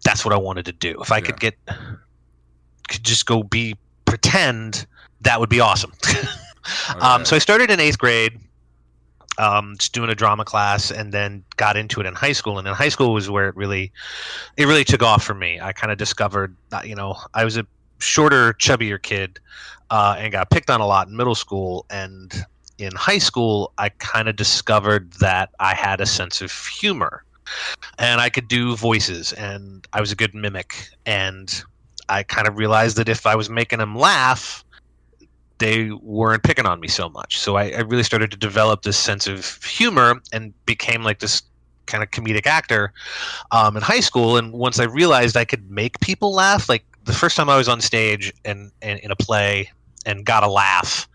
that's 0.03 0.25
what 0.25 0.33
i 0.33 0.37
wanted 0.37 0.65
to 0.65 0.71
do. 0.71 1.01
If 1.01 1.11
i 1.11 1.21
could 1.21 1.39
get 1.39 1.57
could 1.65 3.03
just 3.03 3.25
go 3.25 3.43
be 3.43 3.75
pretend 4.05 4.85
that 5.21 5.39
would 5.39 5.49
be 5.49 5.59
awesome. 5.59 5.93
Um, 7.01 7.25
so 7.25 7.35
i 7.35 7.39
started 7.39 7.69
in 7.69 7.81
eighth 7.81 7.97
grade 7.97 8.39
um, 9.37 9.75
just 9.77 9.91
doing 9.91 10.09
a 10.09 10.15
drama 10.15 10.45
class 10.45 10.91
and 10.91 11.11
then 11.11 11.43
got 11.57 11.75
into 11.75 11.99
it 11.99 12.05
in 12.05 12.13
high 12.13 12.31
school. 12.31 12.57
And 12.57 12.65
in 12.65 12.73
high 12.73 12.87
school 12.87 13.13
was 13.13 13.29
where 13.29 13.49
it 13.49 13.55
really 13.57 13.91
it 14.55 14.65
really 14.65 14.85
took 14.85 15.03
off 15.03 15.25
for 15.25 15.33
me. 15.33 15.59
I 15.59 15.73
kind 15.73 15.91
of 15.91 15.97
discovered 15.97 16.55
that 16.69 16.87
you 16.87 16.95
know 16.95 17.17
i 17.33 17.43
was 17.43 17.57
a 17.57 17.65
shorter 17.99 18.53
chubbier 18.53 19.01
kid 19.01 19.41
uh, 19.93 20.15
and 20.17 20.31
got 20.31 20.49
picked 20.49 20.71
on 20.71 20.81
a 20.81 20.87
lot 20.87 21.07
in 21.07 21.15
middle 21.15 21.35
school. 21.35 21.85
And 21.91 22.33
in 22.79 22.91
high 22.95 23.19
school 23.19 23.71
i 23.77 23.87
kind 23.89 24.27
of 24.27 24.35
discovered 24.35 25.13
that 25.13 25.51
i 25.59 25.75
had 25.75 26.01
a 26.01 26.05
sense 26.05 26.41
of 26.41 26.51
humor. 26.51 27.23
And 27.99 28.19
i 28.19 28.29
could 28.29 28.47
do 28.47 28.75
voices 28.75 29.31
and 29.33 29.87
i 29.93 30.01
was 30.01 30.11
a 30.11 30.15
good 30.15 30.33
mimic. 30.33 30.89
And 31.05 31.63
i 32.09 32.23
kind 32.23 32.47
of 32.47 32.57
realized 32.57 32.97
that 32.97 33.07
if 33.07 33.25
i 33.27 33.35
was 33.35 33.49
making 33.49 33.79
them 33.79 33.95
laugh 33.95 34.65
they 35.59 35.91
weren't 35.91 36.43
picking 36.43 36.65
on 36.65 36.79
me 36.81 36.89
so 36.89 37.07
much. 37.07 37.39
So 37.39 37.55
I, 37.55 37.69
I 37.69 37.81
really 37.81 38.03
started 38.03 38.31
to 38.31 38.37
develop 38.37 38.81
this 38.81 38.97
sense 38.97 39.27
of 39.27 39.63
humor 39.63 40.19
and 40.33 40.51
became 40.65 41.03
like 41.03 41.19
this 41.19 41.43
kind 41.85 42.03
of 42.03 42.09
comedic 42.09 42.47
actor 42.47 42.91
um, 43.51 43.77
in 43.77 43.83
high 43.83 44.01
school. 44.01 44.35
And 44.37 44.51
once 44.51 44.79
i 44.79 44.85
realized 44.85 45.37
i 45.37 45.45
could 45.45 45.69
make 45.69 45.99
people 45.99 46.33
laugh 46.33 46.67
like 46.67 46.83
the 47.05 47.13
first 47.13 47.37
time 47.37 47.49
i 47.49 47.55
was 47.55 47.69
on 47.69 47.79
stage 47.81 48.33
and, 48.43 48.71
and 48.81 48.99
in 49.01 49.11
a 49.11 49.15
play 49.15 49.69
and 50.05 50.25
got 50.25 50.43
a 50.43 50.47
laugh 50.47 51.07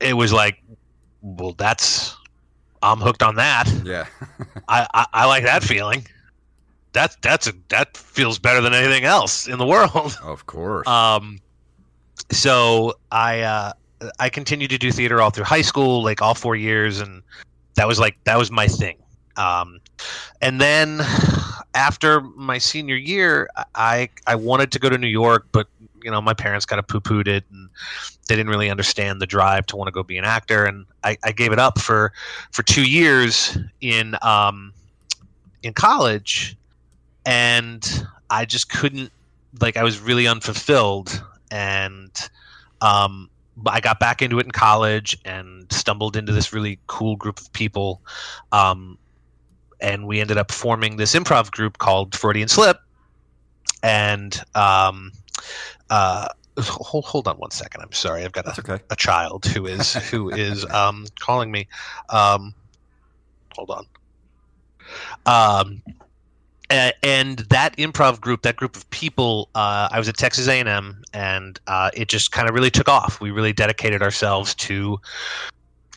it 0.00 0.14
was 0.14 0.32
like 0.32 0.62
well 1.22 1.52
that's 1.52 2.16
i'm 2.82 2.98
hooked 2.98 3.22
on 3.22 3.34
that 3.34 3.70
yeah. 3.84 4.06
I, 4.68 4.86
I, 4.94 5.06
I 5.12 5.26
like 5.26 5.44
that 5.44 5.62
feeling 5.62 6.06
that 6.92 7.16
that's 7.22 7.46
a, 7.46 7.52
that 7.68 7.96
feels 7.96 8.38
better 8.38 8.60
than 8.60 8.74
anything 8.74 9.04
else 9.04 9.46
in 9.46 9.58
the 9.58 9.66
world 9.66 10.18
Of 10.22 10.46
course. 10.46 10.86
um, 10.88 11.38
so 12.30 12.94
I 13.10 13.40
uh, 13.40 13.72
I 14.18 14.28
continued 14.28 14.70
to 14.70 14.78
do 14.78 14.90
theater 14.92 15.20
all 15.20 15.30
through 15.30 15.44
high 15.44 15.62
school, 15.62 16.02
like 16.02 16.22
all 16.22 16.34
four 16.34 16.56
years, 16.56 17.00
and 17.00 17.22
that 17.74 17.86
was 17.86 17.98
like 17.98 18.16
that 18.24 18.38
was 18.38 18.50
my 18.50 18.66
thing. 18.66 18.96
Um, 19.36 19.80
and 20.40 20.60
then 20.60 21.00
after 21.74 22.20
my 22.20 22.58
senior 22.58 22.96
year, 22.96 23.48
I 23.74 24.08
I 24.26 24.34
wanted 24.36 24.72
to 24.72 24.78
go 24.78 24.88
to 24.88 24.98
New 24.98 25.08
York, 25.08 25.46
but 25.52 25.66
you 26.04 26.10
know 26.10 26.20
my 26.20 26.34
parents 26.34 26.66
kind 26.66 26.78
of 26.78 26.86
poo 26.86 27.00
pooed 27.00 27.28
it, 27.28 27.44
and 27.50 27.68
they 28.28 28.36
didn't 28.36 28.50
really 28.50 28.70
understand 28.70 29.20
the 29.20 29.26
drive 29.26 29.66
to 29.66 29.76
want 29.76 29.88
to 29.88 29.92
go 29.92 30.02
be 30.02 30.18
an 30.18 30.24
actor, 30.24 30.64
and 30.64 30.86
I, 31.04 31.16
I 31.24 31.32
gave 31.32 31.52
it 31.52 31.58
up 31.58 31.78
for 31.78 32.12
for 32.52 32.62
two 32.62 32.88
years 32.88 33.58
in 33.80 34.16
um, 34.22 34.72
in 35.62 35.72
college, 35.72 36.56
and 37.26 38.06
I 38.30 38.44
just 38.44 38.70
couldn't 38.70 39.10
like 39.60 39.76
I 39.76 39.82
was 39.82 40.00
really 40.00 40.26
unfulfilled 40.26 41.22
and 41.50 42.10
um, 42.80 43.28
I 43.66 43.80
got 43.80 44.00
back 44.00 44.22
into 44.22 44.38
it 44.38 44.46
in 44.46 44.52
college 44.52 45.18
and 45.24 45.70
stumbled 45.72 46.16
into 46.16 46.32
this 46.32 46.52
really 46.52 46.78
cool 46.86 47.16
group 47.16 47.40
of 47.40 47.52
people. 47.52 48.00
Um, 48.52 48.98
and 49.80 50.06
we 50.06 50.20
ended 50.20 50.38
up 50.38 50.52
forming 50.52 50.96
this 50.96 51.14
improv 51.14 51.50
group 51.50 51.78
called 51.78 52.14
Freudian 52.14 52.48
Slip. 52.48 52.78
And 53.82 54.40
um, 54.54 55.12
uh, 55.90 56.28
hold 56.58 57.04
hold 57.04 57.28
on 57.28 57.36
one 57.38 57.50
second. 57.50 57.82
I'm 57.82 57.92
sorry. 57.92 58.24
I've 58.24 58.32
got 58.32 58.46
a, 58.46 58.60
okay. 58.60 58.82
a 58.90 58.96
child 58.96 59.44
who 59.46 59.66
is 59.66 59.94
who 60.10 60.30
is 60.30 60.64
um, 60.66 61.06
calling 61.18 61.50
me. 61.50 61.66
Um, 62.08 62.54
hold 63.54 63.70
on. 63.70 63.86
Um, 65.26 65.82
and 66.70 67.40
that 67.50 67.76
improv 67.78 68.20
group, 68.20 68.42
that 68.42 68.54
group 68.54 68.76
of 68.76 68.88
people, 68.90 69.48
uh, 69.56 69.88
I 69.90 69.98
was 69.98 70.08
at 70.08 70.16
Texas 70.16 70.46
A&M, 70.46 71.02
and 71.12 71.58
uh, 71.66 71.90
it 71.94 72.08
just 72.08 72.30
kind 72.30 72.48
of 72.48 72.54
really 72.54 72.70
took 72.70 72.88
off. 72.88 73.20
We 73.20 73.32
really 73.32 73.52
dedicated 73.52 74.02
ourselves 74.02 74.54
to 74.56 75.00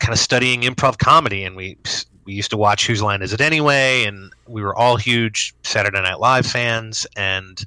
kind 0.00 0.12
of 0.12 0.18
studying 0.18 0.62
improv 0.62 0.98
comedy, 0.98 1.44
and 1.44 1.54
we 1.54 1.76
we 2.24 2.34
used 2.34 2.50
to 2.50 2.56
watch 2.56 2.86
Whose 2.86 3.02
Line 3.02 3.22
Is 3.22 3.32
It 3.32 3.40
Anyway, 3.40 4.04
and 4.04 4.32
we 4.48 4.62
were 4.62 4.74
all 4.74 4.96
huge 4.96 5.54
Saturday 5.62 6.02
Night 6.02 6.18
Live 6.18 6.46
fans, 6.46 7.06
and 7.16 7.64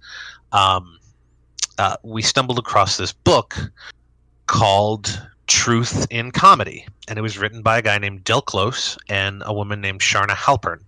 um, 0.52 0.97
uh, 1.78 1.98
we 2.04 2.22
stumbled 2.22 2.60
across 2.60 2.98
this 2.98 3.14
book 3.14 3.56
called 4.48 5.22
Truth 5.48 6.08
in 6.10 6.32
Comedy, 6.32 6.86
and 7.08 7.18
it 7.18 7.22
was 7.22 7.38
written 7.38 7.62
by 7.62 7.78
a 7.78 7.82
guy 7.82 7.98
named 7.98 8.24
Del 8.24 8.42
Close 8.42 8.98
and 9.10 9.44
a 9.46 9.54
woman 9.54 9.82
named 9.82 10.02
Charna 10.02 10.32
Halpern, 10.36 10.80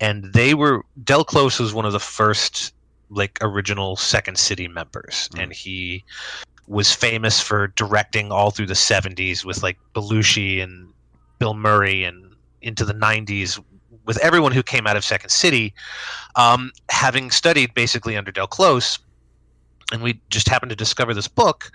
and 0.00 0.32
they 0.32 0.54
were 0.54 0.84
Del 1.04 1.24
Close 1.24 1.58
was 1.58 1.74
one 1.74 1.84
of 1.84 1.92
the 1.92 2.00
first 2.00 2.72
like 3.10 3.38
original 3.40 3.96
Second 3.96 4.36
City 4.38 4.66
members, 4.68 5.28
Mm. 5.32 5.42
and 5.42 5.52
he 5.52 6.04
was 6.66 6.92
famous 6.92 7.40
for 7.40 7.68
directing 7.68 8.32
all 8.32 8.50
through 8.50 8.66
the 8.66 8.74
70s 8.74 9.44
with 9.44 9.62
like 9.62 9.78
Belushi 9.94 10.60
and 10.60 10.92
Bill 11.38 11.54
Murray 11.54 12.02
and 12.02 12.34
into 12.62 12.84
the 12.84 12.92
90s 12.94 13.62
with 14.04 14.18
everyone 14.18 14.50
who 14.52 14.62
came 14.62 14.86
out 14.86 14.96
of 14.96 15.04
Second 15.04 15.30
City, 15.30 15.72
um, 16.34 16.72
having 16.90 17.30
studied 17.30 17.72
basically 17.74 18.16
under 18.16 18.32
Del 18.32 18.46
Close. 18.48 18.98
And 19.92 20.02
we 20.02 20.20
just 20.30 20.48
happened 20.48 20.70
to 20.70 20.76
discover 20.76 21.14
this 21.14 21.28
book, 21.28 21.70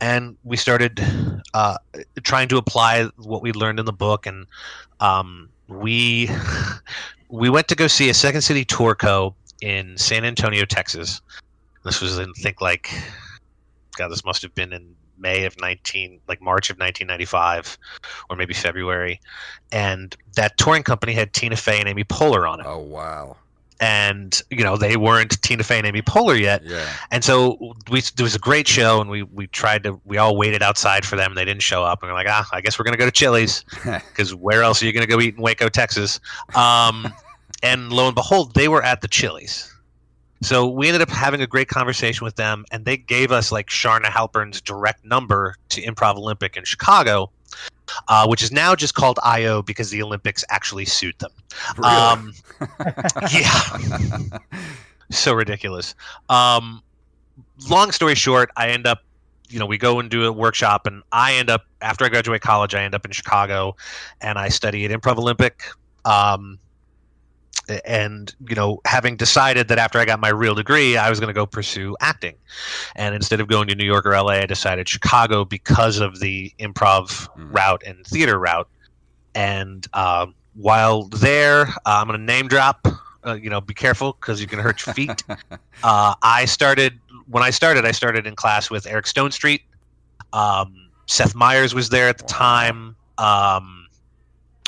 and 0.00 0.36
we 0.42 0.56
started 0.56 1.00
uh, 1.54 1.76
trying 2.22 2.48
to 2.48 2.56
apply 2.56 3.04
what 3.16 3.42
we 3.42 3.52
learned 3.52 3.78
in 3.78 3.84
the 3.84 3.92
book. 3.92 4.26
And 4.26 4.46
um, 5.00 5.48
we 5.68 6.30
we 7.28 7.50
went 7.50 7.68
to 7.68 7.74
go 7.74 7.86
see 7.86 8.10
a 8.10 8.14
Second 8.14 8.42
City 8.42 8.64
tour 8.64 8.94
co 8.94 9.34
in 9.60 9.96
San 9.96 10.24
Antonio, 10.24 10.64
Texas. 10.64 11.20
This 11.84 12.00
was 12.00 12.18
in 12.18 12.32
think 12.34 12.60
like 12.60 12.90
God, 13.96 14.08
this 14.08 14.24
must 14.24 14.42
have 14.42 14.54
been 14.54 14.72
in 14.72 14.94
May 15.18 15.44
of 15.44 15.58
19, 15.60 16.20
like 16.28 16.40
March 16.40 16.70
of 16.70 16.78
1995, 16.78 17.78
or 18.28 18.36
maybe 18.36 18.54
February. 18.54 19.20
And 19.70 20.16
that 20.36 20.56
touring 20.56 20.82
company 20.82 21.12
had 21.12 21.32
Tina 21.32 21.56
Fey 21.56 21.78
and 21.78 21.88
Amy 21.88 22.04
Poehler 22.04 22.48
on 22.50 22.60
it. 22.60 22.66
Oh 22.66 22.78
wow. 22.78 23.36
And, 23.82 24.40
you 24.48 24.62
know, 24.62 24.76
they 24.76 24.96
weren't 24.96 25.42
Tina 25.42 25.64
Fey 25.64 25.78
and 25.78 25.86
Amy 25.88 26.02
Poehler 26.02 26.38
yet. 26.40 26.64
Yeah. 26.64 26.88
And 27.10 27.24
so 27.24 27.74
we, 27.90 27.98
it 27.98 28.20
was 28.20 28.36
a 28.36 28.38
great 28.38 28.68
show, 28.68 29.00
and 29.00 29.10
we, 29.10 29.24
we 29.24 29.48
tried 29.48 29.82
to, 29.82 30.00
we 30.04 30.18
all 30.18 30.36
waited 30.36 30.62
outside 30.62 31.04
for 31.04 31.16
them. 31.16 31.32
And 31.32 31.36
they 31.36 31.44
didn't 31.44 31.62
show 31.62 31.82
up. 31.82 32.00
And 32.00 32.08
we're 32.08 32.14
like, 32.14 32.28
ah, 32.28 32.48
I 32.52 32.60
guess 32.60 32.78
we're 32.78 32.84
going 32.84 32.94
to 32.94 32.98
go 32.98 33.06
to 33.06 33.10
Chili's 33.10 33.64
because 33.84 34.36
where 34.36 34.62
else 34.62 34.80
are 34.80 34.86
you 34.86 34.92
going 34.92 35.04
to 35.04 35.10
go 35.10 35.20
eat 35.20 35.34
in 35.34 35.42
Waco, 35.42 35.68
Texas? 35.68 36.20
Um, 36.54 37.12
and 37.64 37.92
lo 37.92 38.06
and 38.06 38.14
behold, 38.14 38.54
they 38.54 38.68
were 38.68 38.84
at 38.84 39.00
the 39.00 39.08
Chili's. 39.08 39.68
So 40.42 40.68
we 40.68 40.88
ended 40.88 41.02
up 41.02 41.10
having 41.10 41.40
a 41.40 41.46
great 41.46 41.68
conversation 41.68 42.24
with 42.24 42.36
them, 42.36 42.64
and 42.70 42.84
they 42.84 42.96
gave 42.96 43.30
us 43.30 43.52
like 43.52 43.68
Charna 43.68 44.06
Halpern's 44.06 44.60
direct 44.60 45.04
number 45.04 45.56
to 45.70 45.82
Improv 45.82 46.16
Olympic 46.16 46.56
in 46.56 46.64
Chicago, 46.64 47.30
uh, 48.08 48.26
which 48.26 48.42
is 48.42 48.52
now 48.52 48.74
just 48.74 48.94
called 48.94 49.18
IO 49.22 49.62
because 49.62 49.90
the 49.90 50.02
Olympics 50.02 50.44
actually 50.48 50.84
sued 50.84 51.18
them. 51.18 51.30
Really? 51.76 51.90
Um, 51.90 52.32
yeah, 53.32 54.18
so 55.10 55.32
ridiculous. 55.32 55.94
Um, 56.28 56.82
long 57.68 57.92
story 57.92 58.14
short, 58.14 58.50
I 58.56 58.68
end 58.68 58.86
up, 58.86 59.00
you 59.48 59.58
know, 59.58 59.66
we 59.66 59.78
go 59.78 60.00
and 60.00 60.10
do 60.10 60.24
a 60.24 60.32
workshop, 60.32 60.86
and 60.86 61.02
I 61.12 61.34
end 61.34 61.50
up 61.50 61.64
after 61.80 62.04
I 62.04 62.08
graduate 62.08 62.40
college, 62.40 62.74
I 62.74 62.82
end 62.82 62.94
up 62.94 63.04
in 63.04 63.12
Chicago, 63.12 63.76
and 64.20 64.38
I 64.38 64.48
study 64.48 64.84
at 64.84 64.90
Improv 64.90 65.18
Olympic. 65.18 65.64
Um, 66.04 66.58
and 67.84 68.34
you 68.48 68.54
know, 68.54 68.80
having 68.86 69.16
decided 69.16 69.68
that 69.68 69.78
after 69.78 69.98
I 69.98 70.04
got 70.04 70.20
my 70.20 70.28
real 70.28 70.54
degree, 70.54 70.96
I 70.96 71.08
was 71.10 71.20
going 71.20 71.28
to 71.28 71.34
go 71.34 71.46
pursue 71.46 71.96
acting, 72.00 72.34
and 72.96 73.14
instead 73.14 73.40
of 73.40 73.48
going 73.48 73.68
to 73.68 73.74
New 73.74 73.86
York 73.86 74.06
or 74.06 74.12
LA, 74.12 74.32
I 74.34 74.46
decided 74.46 74.88
Chicago 74.88 75.44
because 75.44 75.98
of 75.98 76.20
the 76.20 76.52
improv 76.58 77.28
Mm. 77.36 77.54
route 77.54 77.82
and 77.86 78.06
theater 78.06 78.38
route. 78.38 78.68
And 79.34 79.86
um, 79.94 80.34
while 80.54 81.04
there, 81.04 81.62
uh, 81.62 81.72
I'm 81.86 82.06
going 82.06 82.18
to 82.18 82.24
name 82.24 82.48
drop. 82.48 82.86
Uh, 83.24 83.34
you 83.34 83.48
know, 83.48 83.60
be 83.60 83.72
careful 83.74 84.16
because 84.20 84.40
you 84.40 84.46
can 84.48 84.58
hurt 84.58 84.84
your 84.84 84.94
feet. 84.94 85.22
uh, 85.84 86.14
I 86.22 86.44
started 86.44 86.98
when 87.28 87.42
I 87.42 87.50
started. 87.50 87.84
I 87.84 87.92
started 87.92 88.26
in 88.26 88.34
class 88.34 88.68
with 88.70 88.86
Eric 88.86 89.06
Stonestreet. 89.06 89.60
Um, 90.32 90.90
Seth 91.06 91.34
Meyers 91.34 91.74
was 91.74 91.88
there 91.90 92.08
at 92.08 92.18
the 92.18 92.24
time 92.24 92.96
um, 93.18 93.86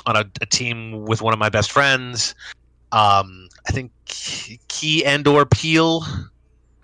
on 0.06 0.16
a, 0.16 0.24
a 0.40 0.46
team 0.46 1.04
with 1.04 1.20
one 1.20 1.32
of 1.32 1.38
my 1.38 1.48
best 1.48 1.72
friends. 1.72 2.34
Um, 2.94 3.48
I 3.68 3.72
think 3.72 3.90
Key 4.06 5.04
and 5.04 5.26
or 5.26 5.44
Peele 5.46 6.04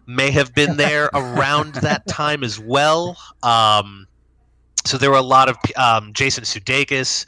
may 0.06 0.30
have 0.30 0.54
been 0.54 0.76
there 0.76 1.08
around 1.14 1.74
that 1.76 2.06
time 2.06 2.42
as 2.42 2.58
well. 2.58 3.16
Um, 3.42 4.06
so 4.84 4.98
there 4.98 5.10
were 5.10 5.16
a 5.16 5.22
lot 5.22 5.48
of 5.48 5.56
um, 5.76 6.12
Jason 6.12 6.44
Sudeikis, 6.44 7.26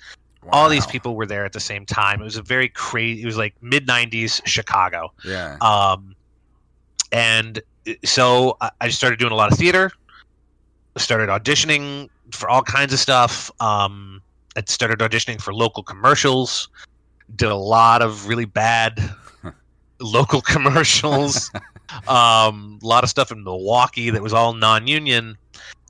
all 0.50 0.68
these 0.68 0.86
people 0.86 1.14
were 1.14 1.26
there 1.26 1.44
at 1.44 1.52
the 1.52 1.60
same 1.60 1.86
time. 1.86 2.20
It 2.20 2.24
was 2.24 2.36
a 2.36 2.42
very 2.42 2.68
crazy. 2.68 3.22
It 3.22 3.26
was 3.26 3.36
like 3.36 3.54
mid 3.62 3.86
'90s 3.86 4.40
Chicago, 4.44 5.12
Yeah. 5.24 5.56
um, 5.60 6.16
and 7.12 7.60
so 8.04 8.56
I 8.80 8.88
started 8.88 9.18
doing 9.18 9.32
a 9.32 9.36
lot 9.36 9.52
of 9.52 9.58
theater. 9.58 9.92
Started 10.96 11.28
auditioning 11.28 12.08
for 12.32 12.48
all 12.48 12.62
kinds 12.62 12.92
of 12.92 12.98
stuff. 12.98 13.50
Um, 13.60 14.20
I 14.56 14.62
started 14.66 14.98
auditioning 14.98 15.40
for 15.40 15.54
local 15.54 15.82
commercials. 15.82 16.68
Did 17.36 17.48
a 17.50 17.56
lot 17.56 18.02
of 18.02 18.28
really 18.28 18.44
bad 18.44 19.00
local 20.00 20.40
commercials. 20.40 21.50
um, 22.08 22.78
a 22.82 22.86
lot 22.86 23.04
of 23.04 23.10
stuff 23.10 23.30
in 23.30 23.42
Milwaukee 23.44 24.10
that 24.10 24.22
was 24.22 24.32
all 24.32 24.54
non-union, 24.54 25.36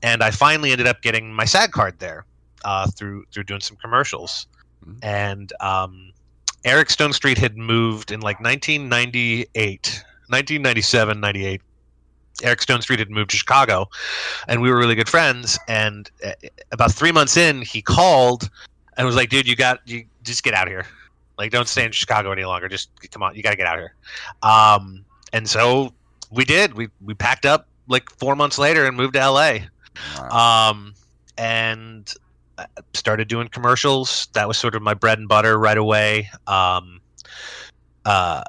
and 0.01 0.23
I 0.23 0.31
finally 0.31 0.71
ended 0.71 0.87
up 0.87 1.01
getting 1.01 1.33
my 1.33 1.45
SAG 1.45 1.71
card 1.71 1.99
there 1.99 2.25
uh, 2.65 2.87
through 2.87 3.25
through 3.31 3.43
doing 3.43 3.61
some 3.61 3.77
commercials. 3.77 4.47
Mhm. 4.85 4.99
And 5.01 5.53
um, 5.59 6.11
Eric 6.65 6.89
Stonestreet 6.89 7.37
had 7.37 7.57
moved 7.57 8.11
in 8.11 8.19
like 8.21 8.39
1998, 8.39 10.03
1997, 10.27 11.19
98. 11.19 11.61
Eric 12.41 12.59
Stonestreet 12.59 12.99
had 12.99 13.11
moved 13.11 13.29
to 13.31 13.37
Chicago, 13.37 13.87
and 14.47 14.61
we 14.61 14.69
were 14.71 14.77
really 14.77 14.95
good 14.95 15.09
friends. 15.09 15.57
And 15.67 16.09
uh, 16.25 16.31
about 16.71 16.91
three 16.91 17.11
months 17.11 17.37
in, 17.37 17.61
he 17.61 17.81
called 17.81 18.49
and 18.97 19.05
was 19.05 19.15
like, 19.15 19.29
"Dude, 19.29 19.47
you 19.47 19.55
got 19.55 19.79
you 19.85 20.05
just 20.23 20.43
get 20.43 20.53
out 20.53 20.67
of 20.67 20.71
here. 20.71 20.85
Like, 21.37 21.51
don't 21.51 21.67
stay 21.67 21.85
in 21.85 21.91
Chicago 21.91 22.31
any 22.31 22.45
longer. 22.45 22.67
Just 22.69 22.89
come 23.11 23.23
on, 23.23 23.35
you 23.35 23.43
got 23.43 23.51
to 23.51 23.57
get 23.57 23.67
out 23.67 23.77
of 23.77 23.81
here." 23.81 23.95
Um, 24.41 25.05
and 25.31 25.49
so 25.49 25.93
we 26.31 26.45
did. 26.45 26.73
We 26.75 26.89
we 27.03 27.13
packed 27.13 27.45
up 27.45 27.67
like 27.87 28.09
four 28.11 28.35
months 28.35 28.57
later 28.57 28.85
and 28.85 28.95
moved 28.95 29.13
to 29.13 29.19
LA. 29.19 29.57
Wow. 30.17 30.67
Um, 30.69 30.93
and 31.37 32.13
started 32.93 33.27
doing 33.27 33.47
commercials. 33.47 34.27
That 34.33 34.47
was 34.47 34.57
sort 34.57 34.75
of 34.75 34.81
my 34.81 34.93
bread 34.93 35.19
and 35.19 35.27
butter 35.27 35.57
right 35.57 35.77
away. 35.77 36.29
Um, 36.47 37.01
uh, 38.05 38.43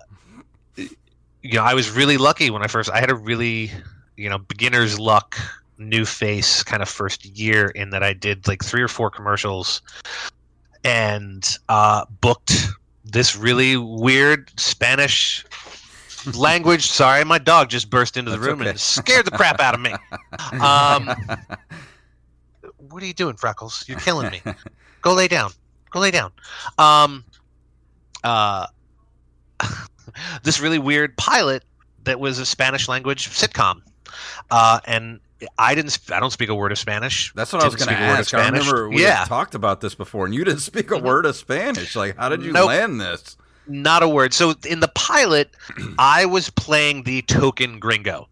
you 0.76 1.52
know, 1.52 1.62
I 1.62 1.74
was 1.74 1.90
really 1.90 2.16
lucky 2.16 2.50
when 2.50 2.62
I 2.62 2.66
first. 2.66 2.90
I 2.90 3.00
had 3.00 3.10
a 3.10 3.14
really, 3.14 3.70
you 4.16 4.28
know, 4.28 4.38
beginner's 4.38 4.98
luck, 4.98 5.38
new 5.78 6.04
face 6.04 6.62
kind 6.62 6.82
of 6.82 6.88
first 6.88 7.24
year 7.24 7.68
in 7.70 7.90
that 7.90 8.02
I 8.02 8.12
did 8.12 8.46
like 8.48 8.64
three 8.64 8.82
or 8.82 8.88
four 8.88 9.10
commercials, 9.10 9.82
and 10.84 11.58
uh, 11.68 12.04
booked 12.20 12.68
this 13.04 13.36
really 13.36 13.76
weird 13.76 14.50
Spanish 14.58 15.44
language. 16.34 16.86
Sorry, 16.86 17.24
my 17.24 17.38
dog 17.38 17.70
just 17.70 17.90
burst 17.90 18.16
into 18.16 18.30
the 18.30 18.36
That's 18.36 18.48
room 18.48 18.60
okay. 18.60 18.70
and 18.70 18.80
scared 18.80 19.24
the 19.24 19.30
crap 19.30 19.60
out 19.60 19.74
of 19.74 19.80
me. 19.80 19.94
Um, 20.60 21.08
what 22.90 23.02
are 23.02 23.06
you 23.06 23.14
doing, 23.14 23.36
Freckles? 23.36 23.84
You're 23.88 23.98
killing 23.98 24.30
me. 24.30 24.40
Go 25.02 25.12
lay 25.12 25.26
down. 25.28 25.50
Go 25.90 26.00
lay 26.00 26.10
down. 26.10 26.32
Um, 26.78 27.24
uh, 28.22 28.66
this 30.42 30.60
really 30.60 30.78
weird 30.78 31.16
pilot 31.16 31.64
that 32.04 32.20
was 32.20 32.38
a 32.38 32.46
Spanish 32.46 32.88
language 32.88 33.28
sitcom, 33.30 33.80
uh, 34.50 34.80
and 34.86 35.20
I 35.58 35.74
didn't. 35.74 35.98
I 36.12 36.20
don't 36.20 36.30
speak 36.30 36.48
a 36.48 36.54
word 36.54 36.72
of 36.72 36.78
Spanish. 36.78 37.32
That's 37.34 37.52
what 37.52 37.62
I 37.62 37.66
was 37.66 37.76
going 37.76 37.88
to 37.88 37.94
speak 37.94 38.04
a 38.04 38.08
word 38.08 38.14
of 38.14 38.20
ask. 38.20 38.34
I 38.34 38.46
remember 38.46 38.88
we 38.90 39.02
Yeah. 39.02 39.18
had 39.18 39.26
talked 39.28 39.54
about 39.54 39.80
this 39.80 39.94
before, 39.94 40.24
and 40.26 40.34
you 40.34 40.44
didn't 40.44 40.60
speak 40.60 40.90
a 40.90 40.98
word 40.98 41.26
of 41.26 41.36
Spanish. 41.36 41.94
Like, 41.96 42.16
how 42.16 42.28
did 42.28 42.42
you 42.42 42.52
Nope. 42.52 42.68
land 42.68 43.00
this? 43.00 43.36
Not 43.66 44.02
a 44.02 44.08
word. 44.08 44.34
So 44.34 44.54
in 44.66 44.80
the 44.80 44.88
pilot, 44.94 45.50
I 45.98 46.26
was 46.26 46.50
playing 46.50 47.04
the 47.04 47.22
token 47.22 47.78
gringo. 47.78 48.28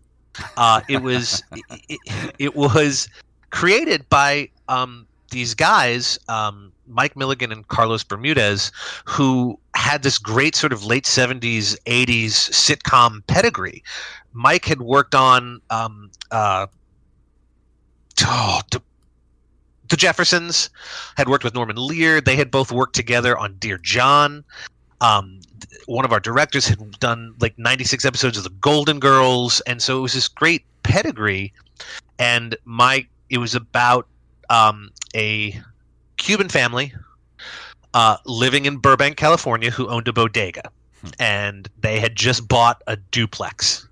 Uh, 0.56 0.80
it 0.88 1.02
was 1.02 1.42
it, 1.88 2.34
it 2.38 2.56
was 2.56 3.08
created 3.50 4.08
by 4.08 4.48
um, 4.68 5.06
these 5.30 5.54
guys, 5.54 6.18
um, 6.28 6.72
Mike 6.86 7.16
Milligan 7.16 7.50
and 7.52 7.66
Carlos 7.68 8.04
Bermudez, 8.04 8.70
who 9.06 9.58
had 9.74 10.02
this 10.02 10.18
great 10.18 10.54
sort 10.54 10.72
of 10.72 10.84
late 10.84 11.04
'70s, 11.04 11.76
'80s 11.86 12.50
sitcom 12.50 13.26
pedigree. 13.26 13.82
Mike 14.34 14.64
had 14.64 14.82
worked 14.82 15.14
on 15.14 15.60
um, 15.70 16.10
uh, 16.30 16.66
oh, 18.24 18.60
the, 18.70 18.82
the 19.88 19.96
Jeffersons 19.96 20.70
had 21.16 21.28
worked 21.28 21.44
with 21.44 21.54
Norman 21.54 21.76
Lear. 21.76 22.20
They 22.20 22.36
had 22.36 22.50
both 22.50 22.72
worked 22.72 22.94
together 22.94 23.36
on 23.36 23.56
Dear 23.58 23.78
John. 23.78 24.44
Um, 25.00 25.40
one 25.86 26.04
of 26.04 26.12
our 26.12 26.20
directors 26.20 26.66
had 26.66 26.98
done 27.00 27.34
like 27.40 27.58
96 27.58 28.04
episodes 28.04 28.38
of 28.38 28.44
The 28.44 28.50
Golden 28.50 29.00
Girls, 29.00 29.60
and 29.62 29.82
so 29.82 29.98
it 29.98 30.00
was 30.00 30.12
this 30.12 30.28
great 30.28 30.64
pedigree. 30.82 31.52
And 32.18 32.56
my 32.64 33.06
it 33.30 33.38
was 33.38 33.54
about 33.54 34.06
um, 34.50 34.90
a 35.14 35.60
Cuban 36.18 36.48
family 36.48 36.92
uh, 37.94 38.16
living 38.26 38.64
in 38.64 38.76
Burbank, 38.76 39.16
California, 39.16 39.70
who 39.70 39.88
owned 39.88 40.06
a 40.08 40.12
bodega, 40.12 40.70
and 41.18 41.68
they 41.80 41.98
had 41.98 42.14
just 42.14 42.46
bought 42.46 42.82
a 42.86 42.96
duplex, 42.96 43.88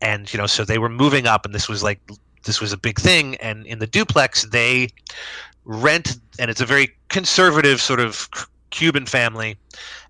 and 0.00 0.32
you 0.32 0.38
know, 0.38 0.46
so 0.46 0.64
they 0.64 0.78
were 0.78 0.88
moving 0.88 1.26
up, 1.26 1.44
and 1.44 1.54
this 1.54 1.68
was 1.68 1.82
like 1.82 2.00
this 2.44 2.60
was 2.60 2.72
a 2.72 2.76
big 2.76 2.98
thing, 2.98 3.36
and 3.36 3.66
in 3.66 3.78
the 3.78 3.86
duplex 3.86 4.44
they 4.46 4.88
rent, 5.64 6.18
and 6.38 6.50
it's 6.50 6.60
a 6.60 6.66
very 6.66 6.90
conservative 7.08 7.80
sort 7.80 8.00
of 8.00 8.28
Cuban 8.70 9.06
family, 9.06 9.56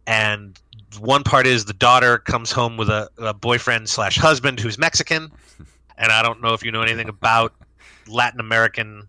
and 0.07 0.59
one 0.99 1.23
part 1.23 1.47
is 1.47 1.65
the 1.65 1.73
daughter 1.73 2.19
comes 2.19 2.53
home 2.53 2.77
with 2.77 2.89
a, 2.89 3.09
a 3.19 3.33
boyfriend 3.35 3.89
slash 3.89 4.17
husband 4.17 4.61
who's 4.61 4.79
Mexican, 4.79 5.31
and 5.99 6.12
I 6.12 6.23
don't 6.23 6.41
know 6.43 6.53
if 6.55 6.65
you 6.65 6.71
know 6.71 6.83
anything 6.83 7.09
about 7.09 7.55
Latin 8.09 8.41
American 8.41 9.07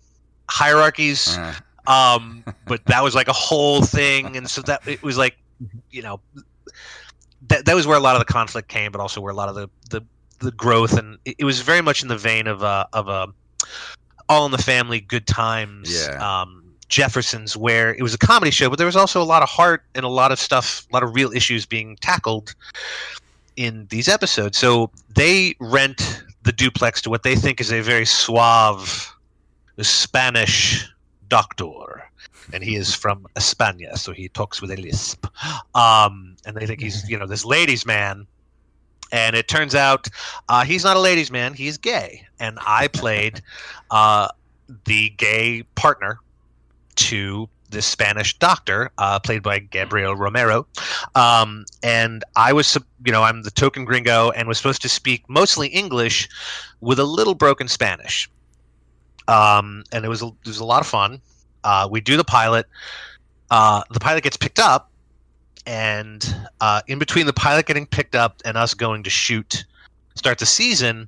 hierarchies. 0.49 1.37
Uh, 1.37 1.53
Um, 1.85 2.45
but 2.67 2.85
that 2.85 3.03
was 3.03 3.13
like 3.15 3.27
a 3.27 3.33
whole 3.33 3.81
thing, 3.81 4.37
and 4.37 4.49
so 4.49 4.61
that 4.63 4.87
it 4.87 5.03
was 5.03 5.17
like, 5.17 5.37
you 5.91 6.01
know, 6.01 6.19
that 7.47 7.65
that 7.65 7.75
was 7.75 7.85
where 7.85 7.97
a 7.97 7.99
lot 7.99 8.15
of 8.15 8.19
the 8.25 8.31
conflict 8.31 8.69
came, 8.69 8.91
but 8.91 9.01
also 9.01 9.19
where 9.19 9.31
a 9.31 9.35
lot 9.35 9.49
of 9.49 9.55
the 9.55 9.69
the, 9.89 10.01
the 10.43 10.51
growth, 10.51 10.93
and 10.97 11.17
it, 11.25 11.35
it 11.39 11.45
was 11.45 11.61
very 11.61 11.81
much 11.81 12.01
in 12.01 12.07
the 12.07 12.17
vein 12.17 12.47
of 12.47 12.61
a 12.63 12.87
of 12.93 13.07
a 13.07 13.27
All 14.29 14.45
in 14.45 14.51
the 14.51 14.57
Family, 14.57 14.99
Good 14.99 15.27
Times, 15.27 15.91
Yeah. 16.07 16.41
um, 16.41 16.63
Jeffersons, 16.89 17.57
where 17.57 17.93
it 17.95 18.03
was 18.03 18.13
a 18.13 18.17
comedy 18.17 18.51
show, 18.51 18.69
but 18.69 18.77
there 18.77 18.85
was 18.85 18.95
also 18.95 19.21
a 19.21 19.25
lot 19.25 19.41
of 19.41 19.49
heart 19.49 19.83
and 19.95 20.05
a 20.05 20.09
lot 20.09 20.31
of 20.31 20.39
stuff, 20.39 20.85
a 20.91 20.93
lot 20.93 21.03
of 21.03 21.15
real 21.15 21.31
issues 21.31 21.65
being 21.65 21.95
tackled 22.01 22.53
in 23.55 23.87
these 23.89 24.07
episodes. 24.07 24.57
So 24.57 24.91
they 25.15 25.55
rent 25.59 26.23
the 26.43 26.51
duplex 26.51 27.01
to 27.03 27.09
what 27.09 27.23
they 27.23 27.35
think 27.35 27.59
is 27.61 27.71
a 27.71 27.81
very 27.81 28.05
suave 28.05 29.11
Spanish 29.81 30.87
doctor, 31.29 32.03
and 32.53 32.63
he 32.63 32.75
is 32.75 32.93
from 32.93 33.25
España, 33.35 33.97
so 33.97 34.11
he 34.11 34.29
talks 34.29 34.61
with 34.61 34.71
a 34.71 34.75
lisp. 34.77 35.25
Um, 35.75 36.35
and 36.45 36.55
they 36.55 36.67
think 36.67 36.79
he's, 36.81 37.07
you 37.09 37.17
know, 37.17 37.25
this 37.27 37.45
ladies' 37.45 37.85
man. 37.85 38.27
And 39.13 39.35
it 39.35 39.47
turns 39.47 39.75
out 39.75 40.09
uh, 40.49 40.65
he's 40.65 40.83
not 40.83 40.97
a 40.97 40.99
ladies' 40.99 41.31
man; 41.31 41.53
he's 41.53 41.77
gay. 41.77 42.27
And 42.39 42.57
I 42.67 42.89
played 42.89 43.41
uh, 43.91 44.27
the 44.85 45.09
gay 45.11 45.63
partner 45.75 46.19
to 46.95 47.47
this 47.69 47.85
Spanish 47.85 48.37
doctor, 48.37 48.91
uh, 48.97 49.19
played 49.19 49.43
by 49.43 49.59
Gabriel 49.59 50.15
Romero. 50.15 50.65
Um, 51.15 51.65
and 51.81 52.23
I 52.35 52.53
was, 52.53 52.77
you 53.05 53.11
know, 53.11 53.23
I'm 53.23 53.43
the 53.43 53.51
token 53.51 53.83
gringo 53.83 54.31
and 54.31 54.47
was 54.47 54.57
supposed 54.57 54.81
to 54.83 54.89
speak 54.89 55.27
mostly 55.27 55.67
English 55.67 56.29
with 56.81 56.99
a 56.99 57.03
little 57.03 57.35
broken 57.35 57.67
Spanish. 57.67 58.29
Um, 59.27 59.83
and 59.91 60.05
it 60.05 60.07
was 60.07 60.21
a, 60.21 60.27
it 60.27 60.47
was 60.47 60.59
a 60.59 60.65
lot 60.65 60.81
of 60.81 60.87
fun. 60.87 61.19
Uh, 61.63 61.87
we 61.89 61.99
do 61.99 62.15
the 62.15 62.23
pilot. 62.23 62.67
Uh, 63.49 63.83
the 63.91 63.99
pilot 63.99 64.23
gets 64.23 64.37
picked 64.37 64.59
up, 64.59 64.89
and 65.65 66.35
uh, 66.61 66.81
in 66.87 66.99
between 66.99 67.25
the 67.25 67.33
pilot 67.33 67.65
getting 67.65 67.85
picked 67.85 68.15
up 68.15 68.41
and 68.45 68.57
us 68.57 68.73
going 68.73 69.03
to 69.03 69.09
shoot, 69.09 69.65
start 70.15 70.39
the 70.39 70.45
season, 70.45 71.07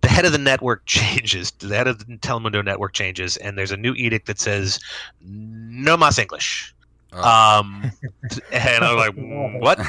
the 0.00 0.08
head 0.08 0.24
of 0.24 0.32
the 0.32 0.38
network 0.38 0.82
changes. 0.86 1.50
The 1.52 1.76
head 1.76 1.88
of 1.88 1.98
the 1.98 2.16
Telemundo 2.16 2.64
network 2.64 2.92
changes, 2.92 3.36
and 3.38 3.58
there's 3.58 3.72
a 3.72 3.76
new 3.76 3.94
edict 3.94 4.26
that 4.26 4.38
says 4.38 4.78
no 5.20 5.96
más 5.96 6.18
English. 6.18 6.74
Oh. 7.12 7.58
Um, 7.60 7.90
and 8.52 8.84
I 8.84 8.94
was 8.94 9.08
like, 9.08 9.62
what? 9.62 9.80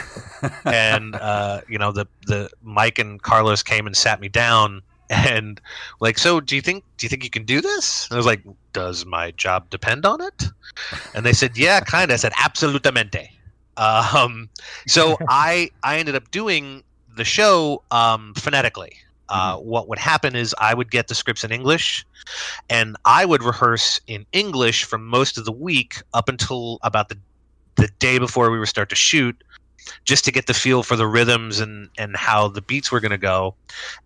and 0.66 1.16
uh, 1.22 1.62
you 1.68 1.78
know 1.78 1.92
the 1.92 2.08
the 2.28 2.50
Mike 2.64 3.00
and 3.00 3.22
Carlos 3.22 3.62
came 3.64 3.86
and 3.86 3.96
sat 3.96 4.20
me 4.20 4.30
down 4.30 4.82
and 5.10 5.60
like 6.00 6.20
so 6.20 6.40
do 6.40 6.56
you 6.56 6.62
think 6.62 6.84
do 6.98 7.06
you 7.06 7.10
think 7.10 7.24
you 7.24 7.30
can 7.30 7.44
do 7.44 7.62
this 7.62 8.06
and 8.06 8.14
I 8.14 8.18
was 8.18 8.28
like 8.28 8.44
does 8.74 9.06
my 9.08 9.32
job 9.32 9.68
depend 9.72 10.06
on 10.06 10.22
it 10.22 10.46
and 11.16 11.26
they 11.26 11.34
said 11.34 11.58
yeah 11.58 11.80
kind 11.80 12.12
of 12.12 12.14
I 12.14 12.18
said 12.18 12.32
absolutamente 12.34 13.28
um, 13.80 14.50
so 14.88 15.18
I 15.30 15.72
I 15.84 15.98
ended 15.98 16.16
up 16.16 16.30
doing 16.32 16.84
the 17.16 17.26
show 17.26 17.82
um, 17.92 18.34
phonetically. 18.36 18.94
Uh, 19.30 19.58
what 19.58 19.88
would 19.88 20.00
happen 20.00 20.36
is 20.36 20.56
I 20.58 20.74
would 20.74 20.90
get 20.90 21.08
the 21.08 21.14
scripts 21.14 21.44
in 21.44 21.52
English 21.52 22.04
and 22.68 22.98
I 23.06 23.26
would 23.26 23.44
rehearse 23.44 24.02
in 24.08 24.26
English 24.32 24.86
for 24.86 24.98
most 24.98 25.38
of 25.38 25.46
the 25.46 25.52
week 25.52 26.02
up 26.16 26.30
until 26.30 26.80
about 26.82 27.10
the 27.10 27.18
the 27.76 27.90
day 28.00 28.18
before 28.18 28.50
we 28.52 28.60
would 28.60 28.68
start 28.68 28.90
to 28.90 28.96
shoot 28.96 29.42
just 30.04 30.26
to 30.26 30.32
get 30.32 30.48
the 30.48 30.54
feel 30.54 30.84
for 30.84 30.96
the 30.96 31.08
rhythms 31.08 31.60
and 31.60 31.90
and 31.98 32.16
how 32.16 32.48
the 32.48 32.62
beats 32.62 32.92
were 32.92 33.00
going 33.00 33.12
to 33.12 33.18
go. 33.18 33.56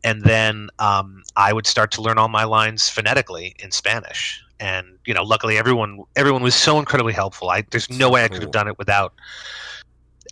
And 0.04 0.24
then 0.24 0.70
um, 0.80 1.24
i 1.36 1.54
would 1.54 1.66
start 1.66 1.92
to 1.92 2.02
learn 2.02 2.18
all 2.18 2.28
my 2.28 2.44
lines 2.44 2.90
phonetically 2.90 3.56
in 3.60 3.72
spanish 3.72 4.44
and 4.64 4.98
you 5.06 5.14
know 5.14 5.24
luckily 5.24 5.58
everyone 5.58 6.02
everyone 6.16 6.42
was 6.42 6.56
so 6.56 6.80
incredibly 6.80 7.12
helpful 7.12 7.50
i 7.50 7.62
there's 7.70 7.90
no 7.90 8.10
way 8.10 8.24
i 8.24 8.28
could 8.30 8.42
have 8.42 8.52
done 8.52 8.68
it 8.68 8.78
without 8.78 9.14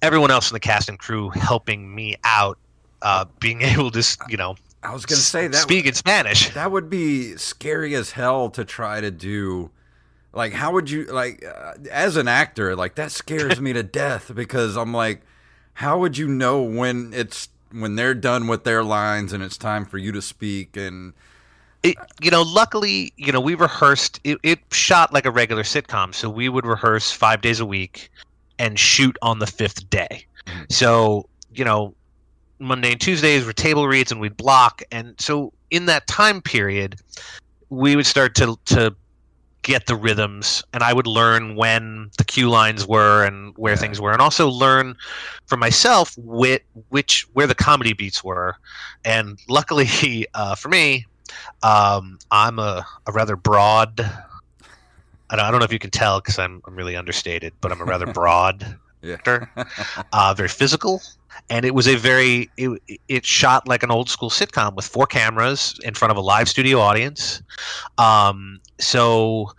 everyone 0.02 0.32
else 0.32 0.50
in 0.50 0.56
the 0.56 0.60
cast 0.60 0.88
and 0.88 0.98
crew 0.98 1.30
helping 1.32 1.94
me 1.94 2.16
out 2.24 2.58
uh, 3.02 3.26
being 3.40 3.62
able 3.74 3.92
to 3.92 4.18
you 4.30 4.38
know 4.38 4.56
I 4.84 4.94
was 4.94 5.06
gonna 5.06 5.22
say 5.22 5.48
that 5.48 5.58
speak 5.58 5.86
in 5.86 5.94
spanish 5.94 6.50
that 6.54 6.72
would 6.72 6.90
be 6.90 7.36
scary 7.36 7.94
as 7.94 8.12
hell 8.12 8.50
to 8.52 8.66
try 8.66 9.02
to 9.02 9.12
do. 9.12 9.70
Like, 10.34 10.54
how 10.54 10.72
would 10.72 10.90
you 10.90 11.04
like 11.06 11.46
uh, 11.46 11.74
as 11.92 12.16
an 12.16 12.28
actor? 12.28 12.76
Like 12.76 12.96
that 12.96 13.12
scares 13.12 13.60
me 13.66 13.74
to 13.74 13.84
death 13.84 14.32
because 14.34 14.78
I'm 14.78 14.94
like, 14.94 15.22
how 15.74 16.00
would 16.00 16.18
you 16.18 16.28
know 16.28 16.62
when 16.62 17.14
it's 17.14 17.50
when 17.72 17.96
they're 17.96 18.16
done 18.16 18.48
with 18.48 18.64
their 18.64 18.84
lines 18.84 19.34
and 19.34 19.44
it's 19.44 19.58
time 19.58 19.86
for 19.86 19.98
you 19.98 20.12
to 20.14 20.22
speak? 20.22 20.78
And 20.78 21.14
it, 21.84 21.96
you 22.22 22.30
know, 22.30 22.44
luckily, 22.44 23.12
you 23.18 23.32
know, 23.32 23.42
we 23.42 23.56
rehearsed. 23.56 24.20
It, 24.24 24.38
it 24.44 24.60
shot 24.72 25.14
like 25.14 25.26
a 25.26 25.32
regular 25.32 25.64
sitcom, 25.64 26.14
so 26.14 26.30
we 26.30 26.50
would 26.50 26.66
rehearse 26.66 27.12
five 27.12 27.42
days 27.42 27.60
a 27.60 27.66
week 27.66 28.10
and 28.60 28.78
shoot 28.78 29.18
on 29.22 29.40
the 29.40 29.48
fifth 29.48 29.90
day. 29.90 30.26
Mhm. 30.48 30.72
So 30.72 31.28
you 31.54 31.66
know, 31.66 31.94
Monday 32.60 32.92
and 32.92 33.02
Tuesdays 33.02 33.46
were 33.46 33.54
table 33.54 33.88
reads, 33.88 34.12
and 34.12 34.22
we'd 34.22 34.38
block. 34.38 34.84
And 34.92 35.16
so 35.20 35.52
in 35.70 35.86
that 35.88 36.08
time 36.08 36.42
period, 36.42 36.96
we 37.70 37.96
would 37.96 38.06
start 38.06 38.36
to 38.36 38.58
to 38.66 38.96
get 39.64 39.86
the 39.86 39.96
rhythms, 39.96 40.64
and 40.74 40.82
I 40.84 40.94
would 40.94 41.06
learn 41.08 41.56
when 41.56 42.10
the 42.18 42.24
cue 42.24 42.50
lines 42.50 42.88
were 42.88 43.24
and 43.24 43.54
where 43.58 43.74
Yeah. 43.74 43.80
things 43.80 44.02
were, 44.02 44.12
and 44.12 44.22
also 44.22 44.50
learn 44.50 44.96
for 45.46 45.58
myself 45.58 46.16
which 46.18 46.64
which 46.90 47.28
where 47.34 47.48
the 47.48 47.56
comedy 47.56 47.94
beats 47.94 48.24
were. 48.24 48.56
And 49.06 49.40
luckily, 49.50 50.28
uh, 50.34 50.56
for 50.56 50.70
me, 50.70 51.06
um, 51.64 52.20
I'm 52.32 52.60
a, 52.60 52.86
a 53.08 53.12
rather 53.12 53.36
broad. 53.36 54.00
I 55.30 55.36
don't, 55.36 55.46
I 55.46 55.52
don't 55.52 55.60
know 55.60 55.66
if 55.66 55.74
you 55.74 55.80
can 55.80 55.92
tell 55.92 56.20
because 56.20 56.40
I'm, 56.40 56.62
I'm 56.66 56.76
really 56.76 56.96
understated, 56.96 57.54
but 57.62 57.72
I'm 57.72 57.82
a 57.82 57.86
rather 57.86 58.06
broad 58.14 58.78
yeah, 59.02 59.16
actor, 59.16 59.50
uh, 60.14 60.34
very 60.36 60.50
physical, 60.50 61.02
and 61.50 61.66
it 61.66 61.74
was 61.74 61.88
a 61.88 61.96
very 61.96 62.50
it, 62.58 62.82
it 63.08 63.26
shot 63.26 63.68
like 63.68 63.84
an 63.84 63.92
old 63.92 64.10
school 64.10 64.30
sitcom 64.30 64.76
with 64.76 64.86
four 64.86 65.06
cameras 65.06 65.80
in 65.84 65.94
front 65.94 66.12
of 66.12 66.18
a 66.18 66.22
live 66.22 66.48
studio 66.48 66.80
audience. 66.80 67.42
Um, 67.98 68.60
so, 68.80 69.52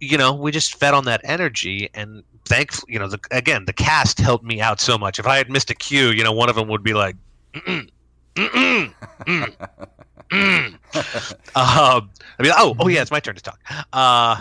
you 0.00 0.18
know, 0.18 0.34
we 0.34 0.50
just 0.50 0.74
fed 0.74 0.94
on 0.94 1.04
that 1.06 1.20
energy, 1.24 1.88
and 1.94 2.22
thankfully, 2.44 2.92
you 2.92 2.98
know, 2.98 3.08
the, 3.08 3.20
again, 3.30 3.64
the 3.64 3.72
cast 3.72 4.18
helped 4.18 4.44
me 4.44 4.60
out 4.60 4.80
so 4.80 4.98
much. 4.98 5.18
If 5.18 5.26
I 5.26 5.36
had 5.36 5.50
missed 5.50 5.70
a 5.70 5.74
cue, 5.74 6.08
you 6.08 6.24
know, 6.24 6.32
one 6.32 6.48
of 6.48 6.56
them 6.56 6.68
would 6.68 6.82
be 6.82 6.94
like. 6.94 7.16
Mm-mm, 7.54 7.88
mm-mm, 8.34 8.94
mm, 9.26 9.88
mm. 10.30 10.74
um, 11.56 12.10
I 12.38 12.42
mean, 12.42 12.52
oh, 12.56 12.74
oh 12.78 12.88
yeah, 12.88 13.02
it's 13.02 13.10
my 13.10 13.20
turn 13.20 13.34
to 13.34 13.42
talk. 13.42 13.60
Uh, 13.92 14.40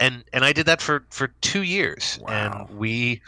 and 0.00 0.24
and 0.32 0.44
I 0.44 0.52
did 0.52 0.66
that 0.66 0.80
for 0.80 1.04
for 1.10 1.28
two 1.40 1.62
years, 1.62 2.18
Wow. 2.22 2.28
and 2.68 2.78
we 2.78 3.20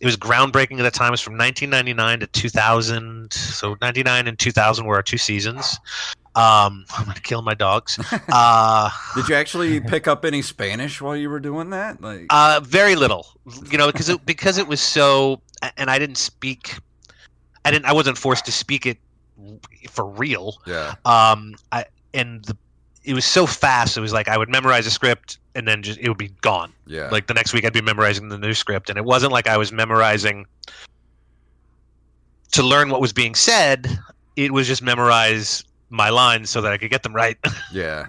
it 0.00 0.04
was 0.04 0.16
groundbreaking 0.16 0.78
at 0.78 0.82
the 0.82 0.90
time. 0.90 1.08
It 1.08 1.12
was 1.12 1.20
from 1.20 1.38
1999 1.38 2.20
to 2.20 2.26
2000. 2.26 3.32
So 3.32 3.76
99 3.80 4.28
and 4.28 4.38
2000 4.38 4.86
were 4.86 4.96
our 4.96 5.02
two 5.02 5.18
seasons. 5.18 5.78
Um, 6.34 6.84
I'm 6.90 7.06
gonna 7.06 7.20
kill 7.20 7.42
my 7.42 7.54
dogs. 7.54 7.98
Uh, 8.28 8.90
Did 9.14 9.28
you 9.28 9.34
actually 9.34 9.80
pick 9.80 10.08
up 10.08 10.24
any 10.24 10.42
Spanish 10.42 11.00
while 11.00 11.16
you 11.16 11.30
were 11.30 11.40
doing 11.40 11.70
that? 11.70 12.00
Like, 12.02 12.26
uh, 12.30 12.60
very 12.62 12.94
little, 12.96 13.26
you 13.70 13.78
know, 13.78 13.86
because 13.86 14.08
it 14.08 14.24
because 14.26 14.58
it 14.58 14.66
was 14.66 14.80
so, 14.80 15.40
and 15.76 15.88
I 15.90 15.98
didn't 15.98 16.18
speak. 16.18 16.74
I 17.64 17.70
didn't. 17.70 17.86
I 17.86 17.92
wasn't 17.92 18.18
forced 18.18 18.44
to 18.46 18.52
speak 18.52 18.84
it 18.84 18.98
for 19.90 20.06
real. 20.06 20.56
yeah, 20.66 20.94
um 21.04 21.54
i 21.72 21.84
and 22.14 22.44
the 22.44 22.56
it 23.04 23.14
was 23.14 23.24
so 23.24 23.46
fast 23.46 23.96
it 23.96 24.00
was 24.00 24.12
like 24.12 24.28
i 24.28 24.36
would 24.36 24.48
memorize 24.48 24.86
a 24.86 24.90
script 24.90 25.38
and 25.54 25.66
then 25.68 25.82
just 25.82 25.98
it 26.00 26.08
would 26.08 26.18
be 26.18 26.30
gone 26.40 26.72
yeah, 26.86 27.08
like 27.10 27.26
the 27.26 27.34
next 27.34 27.52
week 27.52 27.64
i'd 27.64 27.72
be 27.72 27.80
memorizing 27.80 28.28
the 28.28 28.38
new 28.38 28.54
script 28.54 28.90
and 28.90 28.98
it 28.98 29.04
wasn't 29.04 29.32
like 29.32 29.46
i 29.46 29.56
was 29.56 29.70
memorizing 29.72 30.44
to 32.50 32.62
learn 32.62 32.88
what 32.88 33.00
was 33.00 33.12
being 33.12 33.34
said 33.34 33.98
it 34.36 34.52
was 34.52 34.66
just 34.66 34.82
memorize 34.82 35.64
my 35.90 36.08
lines 36.10 36.50
so 36.50 36.60
that 36.60 36.72
i 36.72 36.76
could 36.76 36.90
get 36.90 37.02
them 37.02 37.14
right 37.14 37.38
yeah. 37.72 38.06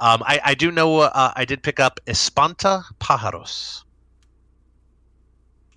Um, 0.00 0.22
I, 0.24 0.40
I 0.44 0.54
do 0.54 0.70
know 0.70 0.98
uh, 1.00 1.32
I 1.34 1.44
did 1.44 1.62
pick 1.62 1.80
up 1.80 1.98
Espanta 2.06 2.84
Pájaros, 3.00 3.82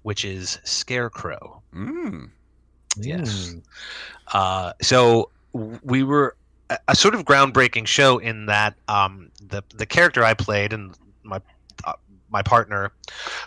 which 0.04 0.24
is 0.24 0.60
Scarecrow. 0.64 1.62
Mm. 1.74 2.30
Yes. 2.98 3.50
Mm. 3.50 3.64
Uh, 4.34 4.74
so 4.82 5.30
we 5.84 6.04
were 6.04 6.36
a, 6.70 6.78
a 6.90 6.96
sort 6.96 7.16
of 7.16 7.26
groundbreaking 7.26 7.88
show 7.88 8.18
in 8.18 8.46
that 8.48 8.76
um, 8.88 9.30
the 9.50 9.64
the 9.76 9.86
character 9.86 10.24
I 10.24 10.34
played 10.34 10.74
and 10.74 10.96
my 11.24 11.42
uh, 11.84 11.94
my 12.30 12.42
partner 12.42 12.92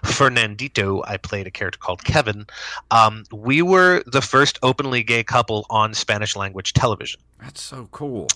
Fernandito, 0.04 1.02
I 1.06 1.16
played 1.16 1.46
a 1.46 1.50
character 1.50 1.78
called 1.78 2.04
Kevin. 2.04 2.46
Um, 2.90 3.24
we 3.32 3.62
were 3.62 4.02
the 4.06 4.20
first 4.20 4.58
openly 4.62 5.02
gay 5.02 5.24
couple 5.24 5.66
on 5.70 5.94
Spanish 5.94 6.36
language 6.36 6.72
television. 6.74 7.20
That's 7.40 7.62
so 7.62 7.88
cool. 7.90 8.28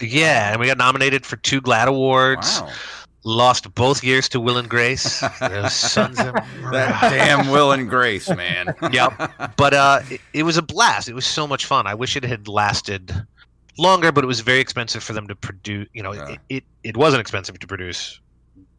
Yeah, 0.00 0.50
and 0.50 0.60
we 0.60 0.66
got 0.66 0.78
nominated 0.78 1.24
for 1.24 1.36
two 1.36 1.60
GLAAD 1.60 1.86
awards. 1.86 2.60
Wow. 2.60 2.72
Lost 3.26 3.74
both 3.74 4.04
years 4.04 4.28
to 4.30 4.40
Will 4.40 4.58
and 4.58 4.68
Grace. 4.68 5.20
Those 5.40 5.72
sons 5.72 6.18
of 6.20 6.34
That 6.72 6.98
damn 7.00 7.48
Will 7.50 7.72
and 7.72 7.88
Grace, 7.88 8.28
man. 8.28 8.74
Yep. 8.92 9.56
but 9.56 9.72
uh, 9.74 10.00
it, 10.10 10.20
it 10.34 10.42
was 10.42 10.56
a 10.58 10.62
blast. 10.62 11.08
It 11.08 11.14
was 11.14 11.24
so 11.26 11.46
much 11.46 11.64
fun. 11.64 11.86
I 11.86 11.94
wish 11.94 12.16
it 12.16 12.24
had 12.24 12.48
lasted 12.48 13.14
longer, 13.78 14.12
but 14.12 14.24
it 14.24 14.26
was 14.26 14.40
very 14.40 14.60
expensive 14.60 15.02
for 15.02 15.14
them 15.14 15.26
to 15.28 15.34
produce. 15.34 15.88
You 15.94 16.02
know, 16.02 16.12
Yeah. 16.12 16.28
it, 16.32 16.40
it 16.50 16.64
it 16.82 16.96
wasn't 16.98 17.22
expensive 17.22 17.58
to 17.60 17.66
produce 17.66 18.20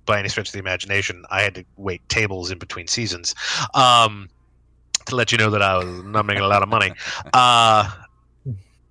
by 0.05 0.19
any 0.19 0.29
stretch 0.29 0.49
of 0.49 0.53
the 0.53 0.59
imagination. 0.59 1.23
I 1.31 1.41
had 1.41 1.55
to 1.55 1.65
wait 1.77 2.07
tables 2.07 2.51
in 2.51 2.59
between 2.59 2.85
seasons 2.87 3.33
um, 3.73 4.29
to 5.07 5.15
let 5.15 5.31
you 5.31 5.39
know 5.39 5.49
that 5.49 5.63
I 5.63 5.77
was 5.77 6.03
not 6.03 6.27
making 6.27 6.43
a 6.43 6.47
lot 6.47 6.61
of 6.61 6.69
money. 6.69 6.93
Uh, 7.33 7.89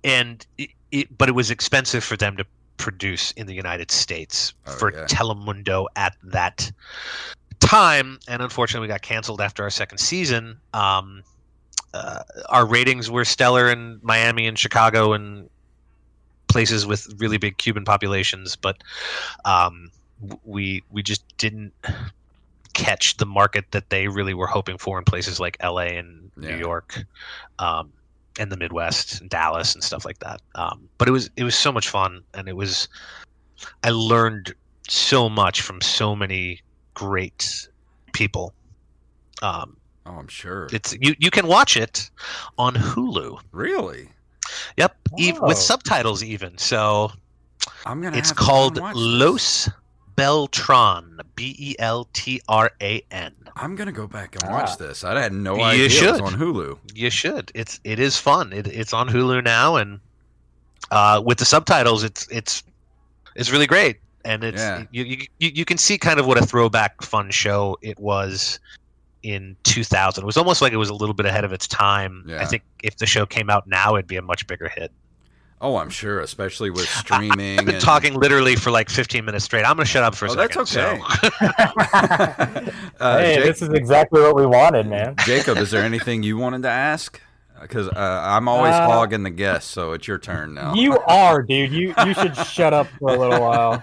and 0.03 0.45
it, 0.57 0.69
it, 0.91 1.17
but 1.17 1.29
it 1.29 1.31
was 1.31 1.49
expensive 1.49 2.03
for 2.03 2.15
them 2.17 2.35
to 2.37 2.45
produce 2.77 3.31
in 3.31 3.47
the 3.47 3.53
United 3.53 3.91
States 3.91 4.53
Oh, 4.67 4.71
for 4.71 4.93
yeah. 4.93 5.05
Telemundo 5.05 5.85
at 5.95 6.15
that 6.23 6.71
time, 7.59 8.19
and 8.27 8.41
unfortunately, 8.41 8.87
we 8.87 8.91
got 8.91 9.01
canceled 9.01 9.41
after 9.41 9.63
our 9.63 9.69
second 9.69 9.97
season. 9.99 10.57
Um, 10.73 11.23
uh, 11.93 12.23
our 12.49 12.65
ratings 12.65 13.09
were 13.09 13.23
stellar 13.25 13.69
in 13.71 13.99
Miami 14.03 14.47
and 14.47 14.59
Chicago 14.59 15.13
and 15.13 15.49
places 16.47 16.85
with 16.85 17.07
really 17.17 17.37
big 17.37 17.57
Cuban 17.57 17.85
populations, 17.85 18.55
but 18.55 18.77
um, 19.45 19.89
we 20.43 20.83
we 20.91 21.01
just 21.03 21.23
didn't 21.37 21.73
catch 22.73 23.15
the 23.17 23.25
market 23.25 23.65
that 23.71 23.89
they 23.89 24.07
really 24.09 24.33
were 24.33 24.47
hoping 24.47 24.77
for 24.77 24.97
in 24.97 25.05
places 25.05 25.39
like 25.39 25.57
LA 25.63 25.95
and 25.97 26.31
Yeah. 26.37 26.49
New 26.51 26.57
York. 26.57 27.05
Um, 27.59 27.93
and 28.39 28.51
the 28.51 28.57
Midwest, 28.57 29.21
and 29.21 29.29
Dallas, 29.29 29.73
and 29.73 29.83
stuff 29.83 30.05
like 30.05 30.19
that. 30.19 30.41
Um, 30.55 30.87
but 30.97 31.07
it 31.07 31.11
was 31.11 31.29
it 31.37 31.43
was 31.43 31.55
so 31.55 31.71
much 31.71 31.89
fun, 31.89 32.21
and 32.33 32.47
it 32.47 32.55
was 32.55 32.87
I 33.83 33.89
learned 33.91 34.53
so 34.87 35.29
much 35.29 35.61
from 35.61 35.81
so 35.81 36.15
many 36.15 36.61
great 36.93 37.67
people. 38.13 38.53
Um, 39.41 39.77
Oh, 40.07 40.11
I'm 40.11 40.27
sure. 40.27 40.67
it's 40.71 40.95
you 41.01 41.15
you 41.17 41.31
can 41.31 41.47
watch 41.47 41.75
it 41.75 42.11
on 42.59 42.75
Hulu. 42.75 43.39
Really? 43.51 44.07
Yep, 44.77 44.95
ev- 45.19 45.41
with 45.41 45.57
subtitles 45.57 46.21
even. 46.23 46.55
So 46.59 47.11
I'm 47.87 48.01
gonna. 48.03 48.15
it's 48.15 48.31
called 48.31 48.77
and 48.77 48.83
watch 48.83 48.93
this. 48.95 49.03
Los 49.03 49.69
Beltran, 50.15 51.19
B 51.35 51.55
E 51.57 51.75
L 51.79 52.07
T 52.13 52.41
R 52.47 52.71
A 52.81 53.01
N. 53.11 53.33
I'm 53.55 53.75
gonna 53.75 53.91
go 53.91 54.07
back 54.07 54.35
and 54.35 54.43
Ah. 54.45 54.51
watch 54.51 54.77
this. 54.77 55.03
I 55.03 55.19
had 55.19 55.33
no 55.33 55.55
You 55.57 55.63
idea 55.63 55.85
it 55.85 55.91
should. 55.91 56.11
was 56.21 56.33
on 56.33 56.39
Hulu. 56.39 56.77
You 56.93 57.09
should. 57.09 57.51
It's 57.55 57.79
it 57.83 57.99
is 57.99 58.17
fun. 58.17 58.51
It, 58.53 58.67
it's 58.67 58.93
on 58.93 59.07
Hulu 59.09 59.43
now, 59.43 59.75
and 59.75 59.99
uh, 60.91 61.21
with 61.25 61.37
the 61.37 61.45
subtitles, 61.45 62.03
it's 62.03 62.27
it's 62.29 62.63
it's 63.35 63.51
really 63.51 63.67
great. 63.67 63.97
And 64.23 64.43
it's 64.43 64.61
Yeah. 64.61 64.83
you, 64.91 65.03
you 65.03 65.17
you 65.39 65.51
you 65.53 65.65
can 65.65 65.77
see 65.77 65.97
kind 65.97 66.19
of 66.19 66.25
what 66.25 66.37
a 66.37 66.45
throwback 66.45 67.01
fun 67.03 67.29
show 67.31 67.77
it 67.81 67.99
was 67.99 68.59
in 69.23 69.55
2000. 69.63 70.23
It 70.23 70.25
was 70.25 70.37
almost 70.37 70.61
like 70.61 70.73
it 70.73 70.77
was 70.77 70.89
a 70.89 70.93
little 70.93 71.15
bit 71.15 71.25
ahead 71.25 71.43
of 71.43 71.51
its 71.53 71.67
time. 71.67 72.25
I 72.37 72.45
think 72.45 72.63
if 72.83 72.97
the 72.97 73.05
show 73.05 73.25
came 73.25 73.49
out 73.49 73.67
now, 73.67 73.95
it'd 73.95 74.07
be 74.07 74.17
a 74.17 74.21
much 74.21 74.45
bigger 74.47 74.69
hit. 74.69 74.91
Oh, 75.61 75.77
I'm 75.77 75.89
sure, 75.89 76.19
especially 76.19 76.69
with 76.69 76.87
streaming. 76.89 77.59
I've 77.59 77.65
been 77.65 77.75
and- 77.75 77.83
talking 77.83 78.13
literally 78.15 78.55
for 78.55 78.71
like 78.71 78.89
15 78.89 79.23
minutes 79.25 79.45
straight. 79.45 79.63
I'm 79.65 79.75
going 79.75 79.85
to 79.85 79.91
shut 79.91 80.03
up 80.03 80.13
for 80.15 80.25
a 80.25 80.31
Oh, 80.31 80.35
that's 80.35 80.57
okay. 80.57 80.99
so- 80.99 81.29
uh, 82.99 83.19
hey, 83.19 83.35
Jake- 83.35 83.43
this 83.45 83.61
is 83.61 83.69
exactly 83.69 84.21
what 84.21 84.35
we 84.35 84.45
wanted, 84.45 84.87
man. 84.87 85.15
Jacob, 85.25 85.57
is 85.57 85.71
there 85.71 85.83
anything 85.83 86.23
you 86.23 86.37
wanted 86.37 86.63
to 86.63 86.69
ask? 86.69 87.19
Because 87.61 87.87
uh, 87.87 88.21
I'm 88.23 88.47
always 88.49 88.73
Uh, 88.73 88.85
hogging 88.85 89.23
the 89.23 89.29
guest, 89.29 89.71
so 89.71 89.93
it's 89.93 90.07
your 90.07 90.17
turn 90.17 90.53
now. 90.53 90.73
You 90.75 90.99
are, 91.07 91.41
dude. 91.41 91.71
You 91.71 91.93
you 92.05 92.13
should 92.13 92.35
shut 92.35 92.73
up 92.73 92.87
for 92.99 93.15
a 93.15 93.17
little 93.17 93.39
while. 93.39 93.81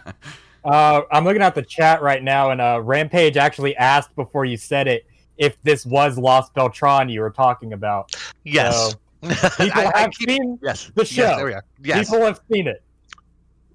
Uh, 0.62 1.00
I'm 1.10 1.24
looking 1.24 1.40
at 1.42 1.54
the 1.54 1.62
chat 1.62 2.02
right 2.02 2.22
now, 2.22 2.50
and 2.50 2.60
uh, 2.60 2.80
Rampage 2.82 3.36
actually 3.38 3.74
asked 3.76 4.14
before 4.14 4.44
you 4.44 4.58
said 4.58 4.88
it 4.88 5.06
if 5.38 5.60
this 5.62 5.86
was 5.86 6.18
Los 6.18 6.50
Beltran 6.50 7.08
you 7.08 7.22
were 7.22 7.30
talking 7.30 7.72
about. 7.72 8.14
yes. 8.44 8.92
So, 8.92 8.98
people 9.22 9.38
I- 9.74 9.92
have 10.00 10.10
keep- 10.12 10.28
seen 10.30 10.58
yes. 10.62 10.90
the 10.94 11.02
Yes, 11.02 11.08
show. 11.08 11.36
there 11.36 11.44
we 11.46 11.52
are. 11.54 11.64
Yes. 11.82 12.08
people 12.10 12.24
have 12.26 12.40
seen 12.52 12.66
it, 12.66 12.82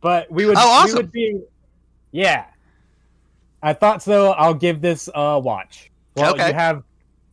but 0.01 0.29
we 0.31 0.45
would 0.45 0.57
Oh, 0.57 0.61
awesome. 0.61 0.95
we 0.97 1.01
would 1.03 1.11
be 1.11 1.39
yeah. 2.11 2.45
I 3.63 3.73
thought 3.73 4.03
so. 4.03 4.31
I'll 4.31 4.53
give 4.53 4.81
this 4.81 5.09
a 5.15 5.39
watch. 5.39 5.89
Well, 6.15 6.33
Okay. 6.33 6.47
you 6.49 6.53
have 6.53 6.83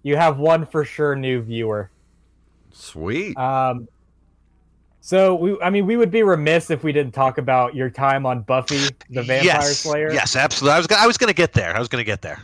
you 0.03 0.17
have 0.17 0.39
one 0.39 0.65
for 0.67 0.85
sure 0.85 1.15
new 1.17 1.43
viewer. 1.43 1.91
Sweet. 2.73 3.37
Um, 3.37 3.89
so 5.01 5.35
we, 5.35 5.61
I 5.61 5.71
mean, 5.71 5.87
we 5.87 5.97
would 5.97 6.11
be 6.11 6.23
remiss 6.23 6.71
if 6.71 6.83
we 6.83 6.93
didn't 6.93 7.13
talk 7.13 7.39
about 7.39 7.75
your 7.75 7.91
time 7.91 8.25
on 8.27 8.41
Buffy 8.43 8.89
the 9.11 9.23
Vampire 9.23 9.45
yes. 9.45 9.79
Slayer. 9.81 10.13
Yes, 10.13 10.35
absolutely. 10.35 10.75
I 10.75 10.79
was, 10.79 10.87
I 10.91 11.07
was 11.07 11.19
going 11.19 11.29
to 11.29 11.35
get 11.35 11.53
there. 11.53 11.77
I 11.77 11.79
was 11.79 11.89
going 11.89 12.01
to 12.01 12.07
get 12.07 12.23
there. 12.23 12.41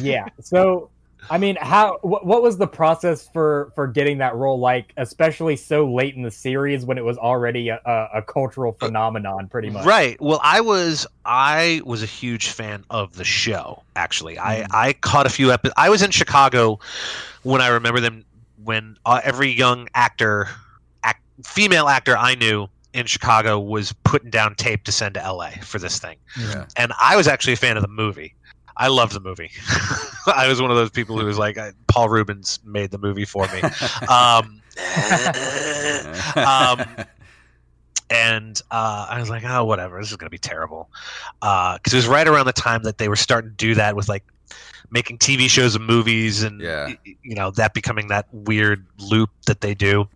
Yeah. 0.00 0.24
So, 0.40 0.88
I 1.28 1.38
mean, 1.38 1.56
how? 1.60 1.98
What, 2.02 2.24
what 2.24 2.42
was 2.42 2.56
the 2.56 2.66
process 2.66 3.28
for 3.28 3.72
for 3.74 3.86
getting 3.86 4.18
that 4.18 4.34
role 4.34 4.58
like, 4.58 4.92
especially 4.96 5.56
so 5.56 5.92
late 5.92 6.14
in 6.14 6.22
the 6.22 6.30
series 6.30 6.84
when 6.84 6.98
it 6.98 7.04
was 7.04 7.18
already 7.18 7.68
a, 7.68 7.80
a, 7.84 8.18
a 8.18 8.22
cultural 8.22 8.72
phenomenon, 8.72 9.48
pretty 9.48 9.70
much? 9.70 9.84
Right. 9.84 10.20
Well, 10.20 10.40
I 10.42 10.60
was 10.60 11.06
I 11.24 11.82
was 11.84 12.02
a 12.02 12.06
huge 12.06 12.48
fan 12.48 12.84
of 12.90 13.16
the 13.16 13.24
show. 13.24 13.82
Actually, 13.96 14.38
I 14.38 14.66
I 14.70 14.92
caught 14.94 15.26
a 15.26 15.30
few 15.30 15.52
episodes. 15.52 15.74
I 15.76 15.90
was 15.90 16.02
in 16.02 16.10
Chicago 16.10 16.78
when 17.42 17.60
I 17.60 17.68
remember 17.68 18.00
them 18.00 18.24
when 18.64 18.96
uh, 19.06 19.20
every 19.24 19.50
young 19.50 19.88
actor, 19.94 20.48
act, 21.02 21.22
female 21.44 21.88
actor 21.88 22.16
I 22.16 22.34
knew 22.34 22.68
in 22.92 23.06
Chicago 23.06 23.58
was 23.58 23.92
putting 24.04 24.30
down 24.30 24.54
tape 24.56 24.84
to 24.84 24.92
send 24.92 25.14
to 25.14 25.20
LA 25.20 25.50
for 25.62 25.78
this 25.78 25.98
thing, 25.98 26.16
yeah. 26.38 26.66
and 26.76 26.92
I 27.00 27.16
was 27.16 27.28
actually 27.28 27.52
a 27.52 27.56
fan 27.56 27.76
of 27.76 27.82
the 27.82 27.88
movie. 27.88 28.34
I 28.80 28.88
loved 28.88 29.12
the 29.12 29.20
movie. 29.20 29.50
I 30.26 30.48
was 30.48 30.60
one 30.60 30.70
of 30.70 30.76
those 30.76 30.90
people 30.90 31.18
who 31.18 31.24
was 31.26 31.36
like, 31.38 31.56
uh, 31.58 31.72
Paul 31.86 32.08
Reubens 32.08 32.58
made 32.64 32.90
the 32.90 32.98
movie 32.98 33.24
for 33.26 33.46
me. 33.52 33.60
Um, 34.08 34.62
um, 36.36 36.80
and 38.10 38.60
uh, 38.70 39.06
I 39.08 39.20
was 39.20 39.30
like, 39.30 39.44
oh, 39.44 39.64
whatever, 39.64 40.00
this 40.00 40.10
is 40.10 40.16
gonna 40.16 40.30
be 40.30 40.38
terrible, 40.38 40.90
because 41.40 41.92
it 41.92 41.96
was 41.96 42.08
right 42.08 42.26
around 42.26 42.46
the 42.46 42.52
time 42.52 42.82
that 42.84 42.98
they 42.98 43.08
were 43.08 43.16
starting 43.16 43.50
to 43.50 43.56
do 43.56 43.74
that 43.76 43.94
with 43.94 44.08
like 44.08 44.24
making 44.90 45.18
TV 45.18 45.48
shows 45.48 45.76
and 45.76 45.86
movies, 45.86 46.42
and 46.42 46.60
Yeah. 46.60 46.94
you 47.22 47.34
know 47.34 47.50
that 47.52 47.74
becoming 47.74 48.08
that 48.08 48.26
weird 48.32 48.86
loop 48.98 49.30
that 49.46 49.60
they 49.60 49.74
do, 49.74 50.08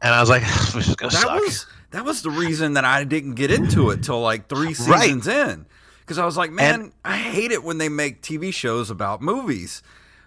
and 0.00 0.14
I 0.14 0.20
was 0.20 0.30
like, 0.30 0.42
this 0.72 0.88
is 0.88 0.94
gonna 0.96 1.12
that 1.12 1.20
suck. 1.22 1.40
was 1.40 1.66
that 1.90 2.04
was 2.04 2.22
the 2.22 2.30
reason 2.30 2.74
that 2.74 2.84
I 2.86 3.04
didn't 3.04 3.34
get 3.34 3.50
into 3.50 3.90
it 3.90 4.02
till 4.02 4.20
like 4.22 4.48
three 4.48 4.68
Right. 4.68 4.76
seasons 4.76 5.26
in. 5.26 5.66
Because 6.02 6.18
I 6.18 6.24
was 6.26 6.36
like, 6.36 6.50
man, 6.52 6.92
I 7.04 7.16
hate 7.16 7.50
it 7.52 7.64
when 7.64 7.78
they 7.78 7.88
make 7.88 8.22
TV 8.22 8.52
shows 8.52 8.90
about 8.90 9.22
movies. 9.22 9.82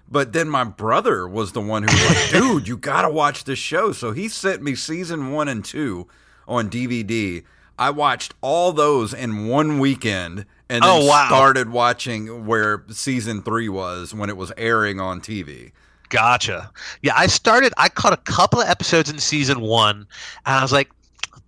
But 0.10 0.34
then 0.34 0.50
my 0.50 0.64
brother 0.64 1.28
was 1.28 1.52
the 1.54 1.62
one 1.62 1.84
who 1.84 1.88
was 1.92 2.06
like, 2.10 2.30
dude, 2.32 2.68
you 2.68 2.78
gotta 2.78 3.10
watch 3.10 3.44
this 3.44 3.60
show. 3.60 3.92
So 3.92 4.12
he 4.12 4.28
sent 4.28 4.62
me 4.62 4.76
season 4.76 5.32
one 5.32 5.48
and 5.48 5.64
two 5.66 6.08
on 6.48 6.70
DVD. 6.70 7.44
I 7.78 7.90
watched 7.90 8.34
all 8.42 8.72
those 8.72 9.14
in 9.14 9.48
one 9.48 9.80
weekend 9.80 10.46
and 10.70 10.84
then 10.84 10.90
Oh, 10.90 11.06
wow. 11.06 11.28
started 11.28 11.70
watching 11.72 12.46
where 12.46 12.84
season 12.90 13.42
three 13.42 13.68
was 13.68 14.14
when 14.14 14.30
it 14.30 14.38
was 14.38 14.52
airing 14.58 15.00
on 15.00 15.22
TV. 15.22 15.72
Gotcha. 16.10 16.72
Yeah, 17.02 17.14
I 17.18 17.26
started. 17.28 17.74
I 17.78 17.90
caught 17.90 18.14
a 18.14 18.18
couple 18.18 18.62
of 18.62 18.70
episodes 18.70 19.10
in 19.10 19.18
season 19.18 19.60
one, 19.60 20.08
and 20.46 20.56
I 20.56 20.62
was 20.62 20.72
like, 20.72 20.90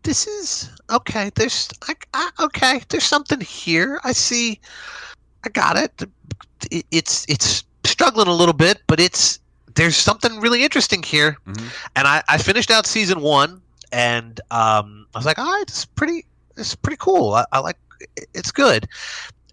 "This 0.07 0.25
is 0.25 0.69
okay." 0.89 1.29
There's, 1.35 1.67
I, 1.87 1.93
I, 2.13 2.29
okay, 2.39 2.81
there's 2.87 3.03
something 3.03 3.41
here. 3.41 3.99
I 4.05 4.13
see. 4.13 4.59
I 5.45 5.49
got 5.49 5.75
it. 5.75 5.91
It- 6.71 6.85
It's 6.91 7.25
it's 7.27 7.65
struggling 7.83 8.27
a 8.29 8.33
little 8.33 8.53
bit, 8.53 8.81
but 8.87 8.99
it's 8.99 9.39
there's 9.75 9.97
something 9.97 10.39
really 10.39 10.63
interesting 10.63 11.03
here. 11.03 11.37
Mhm. 11.45 11.69
And 11.97 12.07
I, 12.07 12.23
I 12.29 12.37
finished 12.37 12.71
out 12.71 12.85
season 12.87 13.19
one, 13.21 13.61
and 13.91 14.39
um, 14.49 15.05
I 15.13 15.19
was 15.19 15.25
like, 15.25 15.37
"All 15.39 15.45
right, 15.45 15.63
it's 15.67 15.83
pretty. 15.85 16.25
It's 16.55 16.73
pretty 16.73 16.97
cool. 16.99 17.33
I, 17.33 17.45
I 17.51 17.59
like. 17.59 17.77
It's 18.33 18.51
good." 18.51 18.87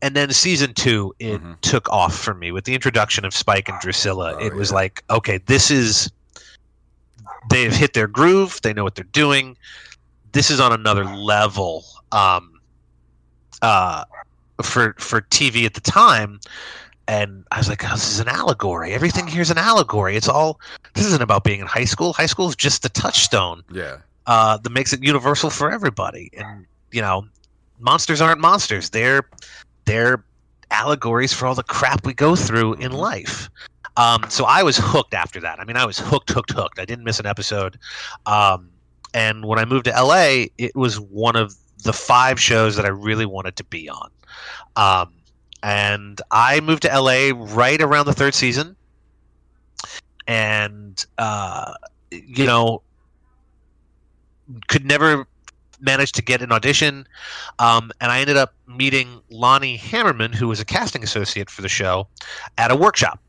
And 0.02 0.14
then 0.14 0.30
season 0.32 0.72
two, 0.74 1.14
it 1.18 1.42
Mhm. 1.42 1.60
took 1.62 1.88
off 1.90 2.14
for 2.14 2.34
me 2.34 2.52
with 2.52 2.64
the 2.64 2.74
introduction 2.74 3.24
of 3.24 3.34
Spike 3.34 3.68
and 3.68 3.78
Drusilla. 3.80 4.34
Oh, 4.34 4.38
it 4.46 4.54
was 4.54 4.70
yeah. 4.70 4.74
like, 4.76 5.02
okay, 5.10 5.38
this 5.46 5.70
is 5.70 6.10
they've 7.50 7.74
hit 7.74 7.94
their 7.94 8.06
groove. 8.06 8.60
They 8.62 8.72
know 8.72 8.84
what 8.84 8.94
they're 8.96 9.12
doing. 9.12 9.56
This 10.34 10.50
is 10.50 10.60
on 10.60 10.72
another 10.72 11.04
level. 11.04 11.84
Um, 12.12 12.60
uh, 13.62 14.04
for 14.62 14.94
for 14.98 15.22
TV 15.22 15.64
at 15.64 15.74
the 15.74 15.80
time, 15.80 16.38
and 17.08 17.44
I 17.50 17.58
was 17.58 17.68
like, 17.68 17.82
oh, 17.84 17.94
"This 17.94 18.12
is 18.12 18.20
an 18.20 18.28
allegory. 18.28 18.92
Everything 18.92 19.26
here 19.26 19.42
is 19.42 19.50
an 19.50 19.58
allegory. 19.58 20.16
It's 20.16 20.28
all. 20.28 20.60
This 20.94 21.06
isn't 21.06 21.22
about 21.22 21.42
being 21.44 21.60
in 21.60 21.66
high 21.66 21.84
school. 21.86 22.12
High 22.12 22.26
school 22.26 22.48
is 22.48 22.56
just 22.56 22.82
the 22.82 22.88
touchstone 22.88 23.62
Yeah. 23.72 23.96
uh, 24.26 24.58
that 24.58 24.70
makes 24.70 24.92
it 24.92 25.02
universal 25.02 25.50
for 25.50 25.72
everybody. 25.72 26.30
And 26.36 26.66
you 26.92 27.00
know, 27.00 27.26
monsters 27.80 28.20
aren't 28.20 28.40
monsters. 28.40 28.90
They're 28.90 29.22
they're 29.86 30.22
allegories 30.70 31.32
for 31.32 31.46
all 31.46 31.54
the 31.54 31.62
crap 31.64 32.04
we 32.06 32.12
go 32.14 32.36
through 32.36 32.74
in 32.74 32.92
life. 32.92 33.48
Um, 33.96 34.24
so 34.28 34.44
I 34.44 34.62
was 34.64 34.76
hooked 34.76 35.14
after 35.14 35.40
that. 35.40 35.60
I 35.60 35.64
mean, 35.64 35.76
I 35.76 35.84
was 35.84 35.98
hooked, 35.98 36.30
hooked, 36.30 36.50
hooked. 36.52 36.78
I 36.80 36.84
didn't 36.84 37.04
miss 37.04 37.20
an 37.20 37.26
episode. 37.26 37.78
Um, 38.26 38.70
and 39.14 39.44
when 39.46 39.61
I 39.61 39.64
moved 39.64 39.85
to 39.87 39.92
LA, 39.92 40.46
it 40.59 40.74
was 40.74 40.98
one 40.98 41.37
of 41.37 41.55
the 41.85 41.92
five 41.92 42.40
shows 42.40 42.74
that 42.77 42.85
I 42.85 42.88
really 42.88 43.27
wanted 43.27 43.57
to 43.57 43.64
be 43.64 43.88
on. 43.88 44.11
Um, 44.77 45.12
and 45.62 46.20
I 46.33 46.61
moved 46.61 46.83
to 46.83 46.88
LA 46.88 47.31
right 47.35 47.81
around 47.81 48.07
the 48.07 48.12
third 48.12 48.35
season. 48.35 48.74
And, 50.27 51.05
uh, 51.16 51.74
you 52.11 52.44
know, 52.44 52.83
could 54.68 54.85
never 54.85 55.27
manage 55.81 56.12
to 56.12 56.22
get 56.22 56.42
an 56.42 56.50
audition. 56.50 57.07
Um, 57.59 57.92
and 58.00 58.11
I 58.11 58.20
ended 58.20 58.37
up 58.37 58.55
meeting 58.66 59.20
Lonnie 59.31 59.79
Hammerman, 59.79 60.35
who 60.35 60.48
was 60.48 60.59
a 60.59 60.64
casting 60.64 61.05
associate 61.05 61.48
for 61.48 61.62
the 61.62 61.68
show, 61.68 62.09
at 62.59 62.70
a 62.70 62.77
workshop. 62.77 63.20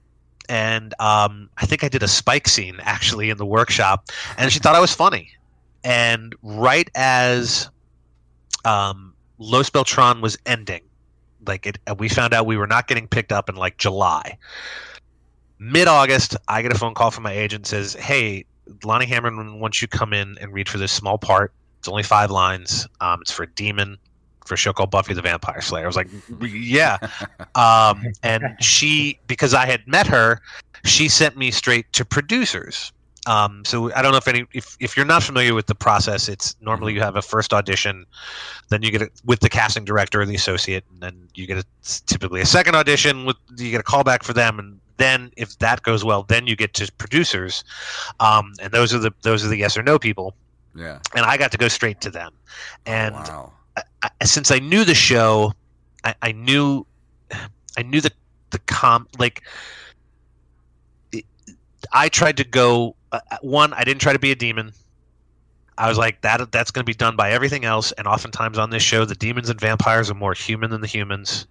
And 0.47 0.93
um, 0.99 1.49
I 1.57 1.65
think 1.65 1.83
I 1.83 1.89
did 1.89 2.01
a 2.01 2.07
spike 2.07 2.47
scene 2.47 2.77
actually 2.81 3.29
in 3.29 3.37
the 3.37 3.45
workshop, 3.45 4.09
and 4.37 4.51
she 4.51 4.59
thought 4.59 4.75
I 4.75 4.79
was 4.79 4.93
funny. 4.93 5.31
And 5.85 6.35
right 6.41 6.89
as 6.95 7.69
um, 8.65 9.13
Los 9.37 9.69
Beltran 9.69 10.19
was 10.19 10.37
ending, 10.45 10.81
like 11.47 11.65
it, 11.65 11.77
we 11.97 12.09
found 12.09 12.33
out 12.33 12.45
we 12.45 12.57
were 12.57 12.67
not 12.67 12.87
getting 12.87 13.07
picked 13.07 13.31
up 13.31 13.47
in 13.47 13.55
like 13.55 13.77
July. 13.77 14.37
Mid 15.59 15.87
August, 15.87 16.35
I 16.49 16.61
get 16.61 16.73
a 16.73 16.77
phone 16.77 16.93
call 16.93 17.11
from 17.11 17.23
my 17.23 17.31
agent 17.31 17.65
says, 17.65 17.93
"Hey, 17.93 18.45
Lonnie 18.83 19.05
Hammerman 19.05 19.59
wants 19.59 19.81
you 19.81 19.87
to 19.87 19.97
come 19.97 20.11
in 20.11 20.37
and 20.41 20.51
read 20.51 20.67
for 20.67 20.77
this 20.77 20.91
small 20.91 21.17
part. 21.17 21.53
It's 21.79 21.87
only 21.87 22.03
five 22.03 22.31
lines. 22.31 22.87
Um, 22.99 23.21
it's 23.21 23.31
for 23.31 23.43
a 23.43 23.47
demon 23.47 23.97
for 24.45 24.53
a 24.53 24.57
show 24.57 24.73
called 24.73 24.91
Buffy 24.91 25.13
the 25.13 25.21
Vampire 25.21 25.61
Slayer. 25.61 25.83
I 25.83 25.87
was 25.87 25.95
like, 25.95 26.07
yeah. 26.41 26.97
Um, 27.55 28.03
and 28.21 28.43
she, 28.59 29.17
because 29.27 29.53
I 29.53 29.65
had 29.65 29.87
met 29.87 30.07
her, 30.07 30.41
she 30.83 31.07
sent 31.07 31.37
me 31.37 31.51
straight 31.51 31.91
to 31.93 32.03
producers. 32.03 32.91
Um, 33.27 33.63
so 33.65 33.91
I 33.93 34.01
don't 34.01 34.11
know 34.11 34.17
if 34.17 34.27
any, 34.27 34.45
if, 34.53 34.77
if 34.79 34.95
you're 34.95 35.05
not 35.05 35.23
familiar 35.23 35.53
with 35.55 35.65
the 35.65 35.73
process, 35.73 36.29
it's 36.29 36.55
normally 36.61 36.93
you 36.93 37.01
have 37.01 37.15
a 37.15 37.21
first 37.21 37.53
audition, 37.53 38.05
then 38.69 38.83
you 38.83 38.91
get 38.91 39.01
it 39.01 39.11
with 39.25 39.39
the 39.39 39.49
casting 39.49 39.83
director 39.83 40.21
or 40.21 40.25
the 40.25 40.35
associate, 40.35 40.83
and 40.91 41.01
then 41.01 41.27
you 41.33 41.47
get 41.47 41.57
a, 41.57 41.65
typically 42.05 42.41
a 42.41 42.45
second 42.45 42.75
audition 42.75 43.25
with 43.25 43.37
you 43.57 43.71
get 43.71 43.81
a 43.81 43.83
callback 43.83 44.23
for 44.23 44.33
them, 44.33 44.59
and 44.59 44.79
then 44.97 45.31
if 45.37 45.57
that 45.59 45.81
goes 45.81 46.03
well, 46.03 46.23
then 46.23 46.45
you 46.45 46.55
get 46.55 46.73
to 46.75 46.91
producers, 46.99 47.63
um, 48.19 48.53
and 48.61 48.71
those 48.71 48.93
are 48.93 48.99
the 48.99 49.11
those 49.23 49.43
are 49.43 49.47
the 49.47 49.57
yes 49.57 49.75
or 49.75 49.81
no 49.83 49.97
people 49.97 50.35
Yeah. 50.75 50.99
and 51.15 51.25
I 51.25 51.37
got 51.37 51.51
to 51.51 51.57
go 51.57 51.67
straight 51.67 52.01
to 52.01 52.11
them. 52.11 52.31
And 52.85 53.15
wow. 53.15 53.53
I, 54.03 54.09
since 54.25 54.51
I 54.51 54.59
knew 54.59 54.85
the 54.85 54.93
show, 54.95 55.53
I, 56.03 56.13
I 56.21 56.31
knew, 56.31 56.85
I 57.77 57.81
knew 57.83 58.01
the 58.01 58.11
the 58.51 58.59
com 58.59 59.07
like. 59.17 59.41
I 61.91 62.09
tried 62.09 62.37
to 62.37 62.43
go. 62.43 62.94
Uh, 63.31 63.37
one, 63.41 63.73
I 63.73 63.83
didn't 63.83 64.01
try 64.01 64.13
to 64.13 64.19
be 64.19 64.31
a 64.31 64.35
demon. 64.35 64.71
I 65.77 65.89
was 65.89 65.97
like 65.97 66.21
that. 66.21 66.51
That's 66.51 66.71
going 66.71 66.83
to 66.85 66.89
be 66.89 66.93
done 66.93 67.15
by 67.15 67.31
everything 67.31 67.65
else. 67.65 67.91
And 67.93 68.07
oftentimes 68.07 68.57
on 68.57 68.69
this 68.69 68.83
show, 68.83 69.03
the 69.05 69.15
demons 69.15 69.49
and 69.49 69.59
vampires 69.59 70.09
are 70.09 70.15
more 70.15 70.33
human 70.33 70.69
than 70.71 70.81
the 70.81 70.87
humans, 70.87 71.47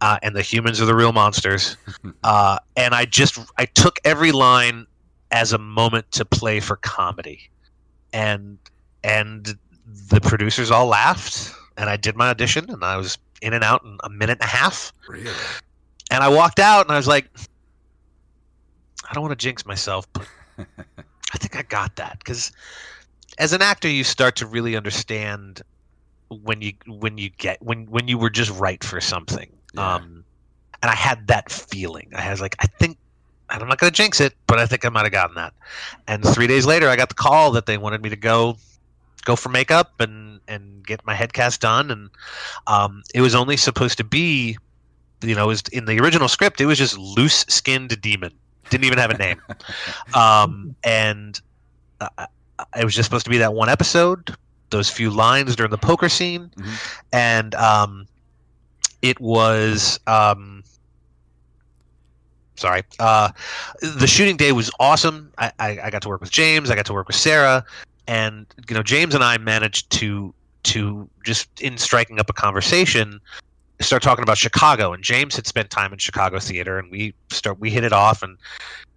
uh, 0.00 0.18
and 0.22 0.34
the 0.34 0.42
humans 0.42 0.80
are 0.80 0.86
the 0.86 0.94
real 0.94 1.12
monsters. 1.12 1.76
uh, 2.24 2.58
and 2.76 2.94
I 2.94 3.04
just 3.04 3.38
I 3.58 3.66
took 3.66 3.98
every 4.04 4.32
line 4.32 4.86
as 5.30 5.52
a 5.52 5.58
moment 5.58 6.10
to 6.12 6.24
play 6.24 6.60
for 6.60 6.76
comedy, 6.76 7.50
and 8.12 8.58
and 9.04 9.58
the 10.08 10.20
producers 10.20 10.70
all 10.70 10.86
laughed 10.86 11.52
and 11.76 11.90
i 11.90 11.96
did 11.96 12.16
my 12.16 12.28
audition 12.28 12.68
and 12.70 12.84
i 12.84 12.96
was 12.96 13.18
in 13.40 13.52
and 13.52 13.64
out 13.64 13.82
in 13.84 13.96
a 14.04 14.10
minute 14.10 14.38
and 14.40 14.42
a 14.42 14.46
half 14.46 14.92
Really? 15.08 15.30
and 16.10 16.22
i 16.22 16.28
walked 16.28 16.58
out 16.58 16.86
and 16.86 16.92
i 16.92 16.96
was 16.96 17.06
like 17.08 17.28
i 19.08 19.12
don't 19.12 19.22
want 19.22 19.38
to 19.38 19.42
jinx 19.42 19.66
myself 19.66 20.06
but 20.12 20.26
i 20.58 21.38
think 21.38 21.56
i 21.56 21.62
got 21.62 21.96
that 21.96 22.18
because 22.18 22.52
as 23.38 23.52
an 23.52 23.62
actor 23.62 23.88
you 23.88 24.04
start 24.04 24.36
to 24.36 24.46
really 24.46 24.76
understand 24.76 25.62
when 26.28 26.62
you 26.62 26.72
when 26.86 27.18
you 27.18 27.30
get 27.30 27.60
when 27.62 27.86
when 27.86 28.08
you 28.08 28.18
were 28.18 28.30
just 28.30 28.50
right 28.58 28.82
for 28.82 29.00
something. 29.00 29.50
Yeah. 29.74 29.94
um 29.94 30.24
and 30.82 30.90
i 30.90 30.94
had 30.94 31.26
that 31.28 31.50
feeling. 31.50 32.10
I 32.14 32.30
was 32.30 32.40
like 32.40 32.56
i 32.60 32.66
think 32.66 32.98
i'm 33.48 33.68
not 33.68 33.78
going 33.78 33.92
to 33.92 33.96
jinx 33.96 34.20
it 34.20 34.34
but 34.46 34.58
i 34.58 34.66
think 34.66 34.84
i 34.84 34.88
might 34.88 35.02
have 35.02 35.12
gotten 35.12 35.34
that. 35.36 35.52
And 36.06 36.24
three 36.24 36.46
days 36.46 36.66
later 36.66 36.88
i 36.88 36.96
got 36.96 37.08
the 37.08 37.14
call 37.14 37.52
that 37.52 37.66
they 37.66 37.78
wanted 37.78 38.02
me 38.02 38.10
to 38.10 38.16
go 38.16 38.56
go 39.24 39.36
for 39.36 39.48
makeup 39.48 40.00
and 40.00 40.40
and 40.48 40.86
get 40.86 41.04
my 41.06 41.14
head 41.14 41.32
cast 41.32 41.60
done. 41.60 41.90
And 41.90 42.10
um, 42.66 43.02
it 43.14 43.20
was 43.20 43.34
only 43.34 43.56
supposed 43.56 43.96
to 43.98 44.04
be 44.04 44.58
you 45.22 45.34
know 45.34 45.44
it 45.44 45.48
was 45.48 45.62
in 45.72 45.84
the 45.84 46.00
original 46.00 46.28
script 46.28 46.60
it 46.60 46.66
was 46.66 46.78
just 46.78 46.98
loose 46.98 47.44
skinned 47.48 48.00
demon 48.00 48.32
didn't 48.70 48.84
even 48.84 48.98
have 48.98 49.10
a 49.10 49.18
name. 49.18 49.40
Um, 50.14 50.74
and 50.84 51.40
uh, 52.00 52.26
it 52.78 52.84
was 52.84 52.94
just 52.94 53.06
supposed 53.06 53.24
to 53.24 53.30
be 53.30 53.38
that 53.38 53.54
one 53.54 53.68
episode 53.68 54.34
those 54.70 54.88
few 54.88 55.10
lines 55.10 55.54
during 55.54 55.70
the 55.70 55.78
poker 55.78 56.08
scene. 56.08 56.50
Mhm. 56.56 56.96
and 57.12 57.54
um, 57.56 58.06
it 59.02 59.20
was 59.20 60.00
um, 60.06 60.62
sorry 62.56 62.82
uh, 62.98 63.30
the 63.80 64.06
shooting 64.06 64.36
day 64.36 64.52
was 64.52 64.70
awesome. 64.80 65.30
I, 65.38 65.52
I, 65.58 65.80
I 65.84 65.90
got 65.90 66.02
to 66.02 66.08
work 66.08 66.20
with 66.20 66.30
james. 66.30 66.70
I 66.70 66.74
got 66.74 66.86
to 66.86 66.92
work 66.92 67.06
with 67.06 67.16
sarah. 67.16 67.64
And 68.08 68.46
you 68.68 68.74
know 68.74 68.82
james 68.82 69.14
and 69.14 69.22
i 69.22 69.38
managed 69.38 69.90
to 69.90 70.34
to 70.64 71.08
just 71.24 71.60
in 71.60 71.76
striking 71.78 72.18
up 72.18 72.28
a 72.30 72.32
conversation 72.32 73.20
start 73.82 74.02
talking 74.02 74.22
about 74.22 74.38
chicago 74.38 74.92
and 74.92 75.04
james 75.04 75.36
had 75.36 75.46
spent 75.46 75.70
time 75.70 75.92
in 75.92 75.98
chicago 75.98 76.38
theater 76.38 76.78
and 76.78 76.90
we 76.90 77.14
start 77.30 77.58
we 77.60 77.70
hit 77.70 77.84
it 77.84 77.92
off 77.92 78.22
and 78.22 78.38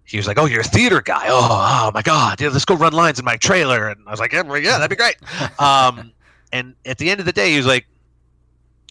he 0.06 0.16
was 0.16 0.26
like 0.26 0.38
oh 0.38 0.46
you're 0.46 0.60
a 0.60 0.64
theater 0.64 1.02
guy. 1.02 1.26
Oh, 1.26 1.48
oh 1.50 1.90
my 1.92 2.02
god. 2.02 2.40
Yeah, 2.40 2.48
let's 2.48 2.64
go 2.64 2.76
run 2.76 2.92
lines 2.92 3.18
in 3.18 3.24
my 3.24 3.36
trailer. 3.36 3.88
And 3.88 4.00
i 4.06 4.10
was 4.10 4.20
like 4.20 4.32
yeah, 4.32 4.42
yeah 4.54 4.78
that'd 4.78 4.90
be 4.90 4.96
great. 4.96 5.16
Um, 5.60 6.12
and 6.52 6.74
at 6.86 6.98
the 6.98 7.10
end 7.10 7.20
of 7.20 7.26
the 7.26 7.32
day 7.32 7.50
he 7.50 7.56
was 7.56 7.66
like 7.66 7.86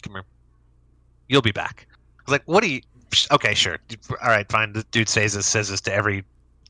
come 0.02 0.12
here. 0.12 0.24
You'll 1.28 1.42
be 1.42 1.52
back. 1.52 1.86
I 1.90 2.22
was 2.26 2.32
like 2.32 2.42
what 2.44 2.62
do 2.62 2.68
you 2.68 2.80
okay 3.32 3.54
sure. 3.54 3.78
All 4.22 4.28
right 4.28 4.50
fine. 4.50 4.72
The 4.72 4.84
dude 4.90 5.08
says 5.08 5.32
this 5.32 5.46
says 5.46 5.70
this 5.70 5.80
to 5.82 5.92
every 5.92 6.22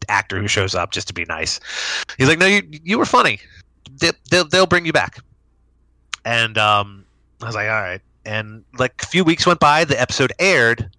actor 0.09 0.41
who 0.41 0.47
shows 0.47 0.75
up 0.75 0.93
just 0.93 1.09
to 1.09 1.15
be 1.15 1.25
nice. 1.25 1.59
He's 2.17 2.29
like 2.29 2.39
no 2.39 2.47
you 2.47 2.63
you 2.71 2.99
were 2.99 3.07
funny. 3.07 3.41
They, 3.99 4.11
they'll, 4.31 4.49
they'll 4.49 4.67
bring 4.67 4.87
you 4.87 4.93
back. 4.93 5.19
And 6.25 6.57
um, 6.57 7.05
i 7.43 7.47
was 7.47 7.55
like 7.55 7.69
all 7.69 7.81
right 7.81 8.01
and 8.27 8.65
like 8.79 8.95
a 9.03 9.07
few 9.07 9.25
weeks 9.25 9.47
went 9.47 9.61
by 9.61 9.85
the 9.85 9.99
episode 10.01 10.33
aired 10.39 10.91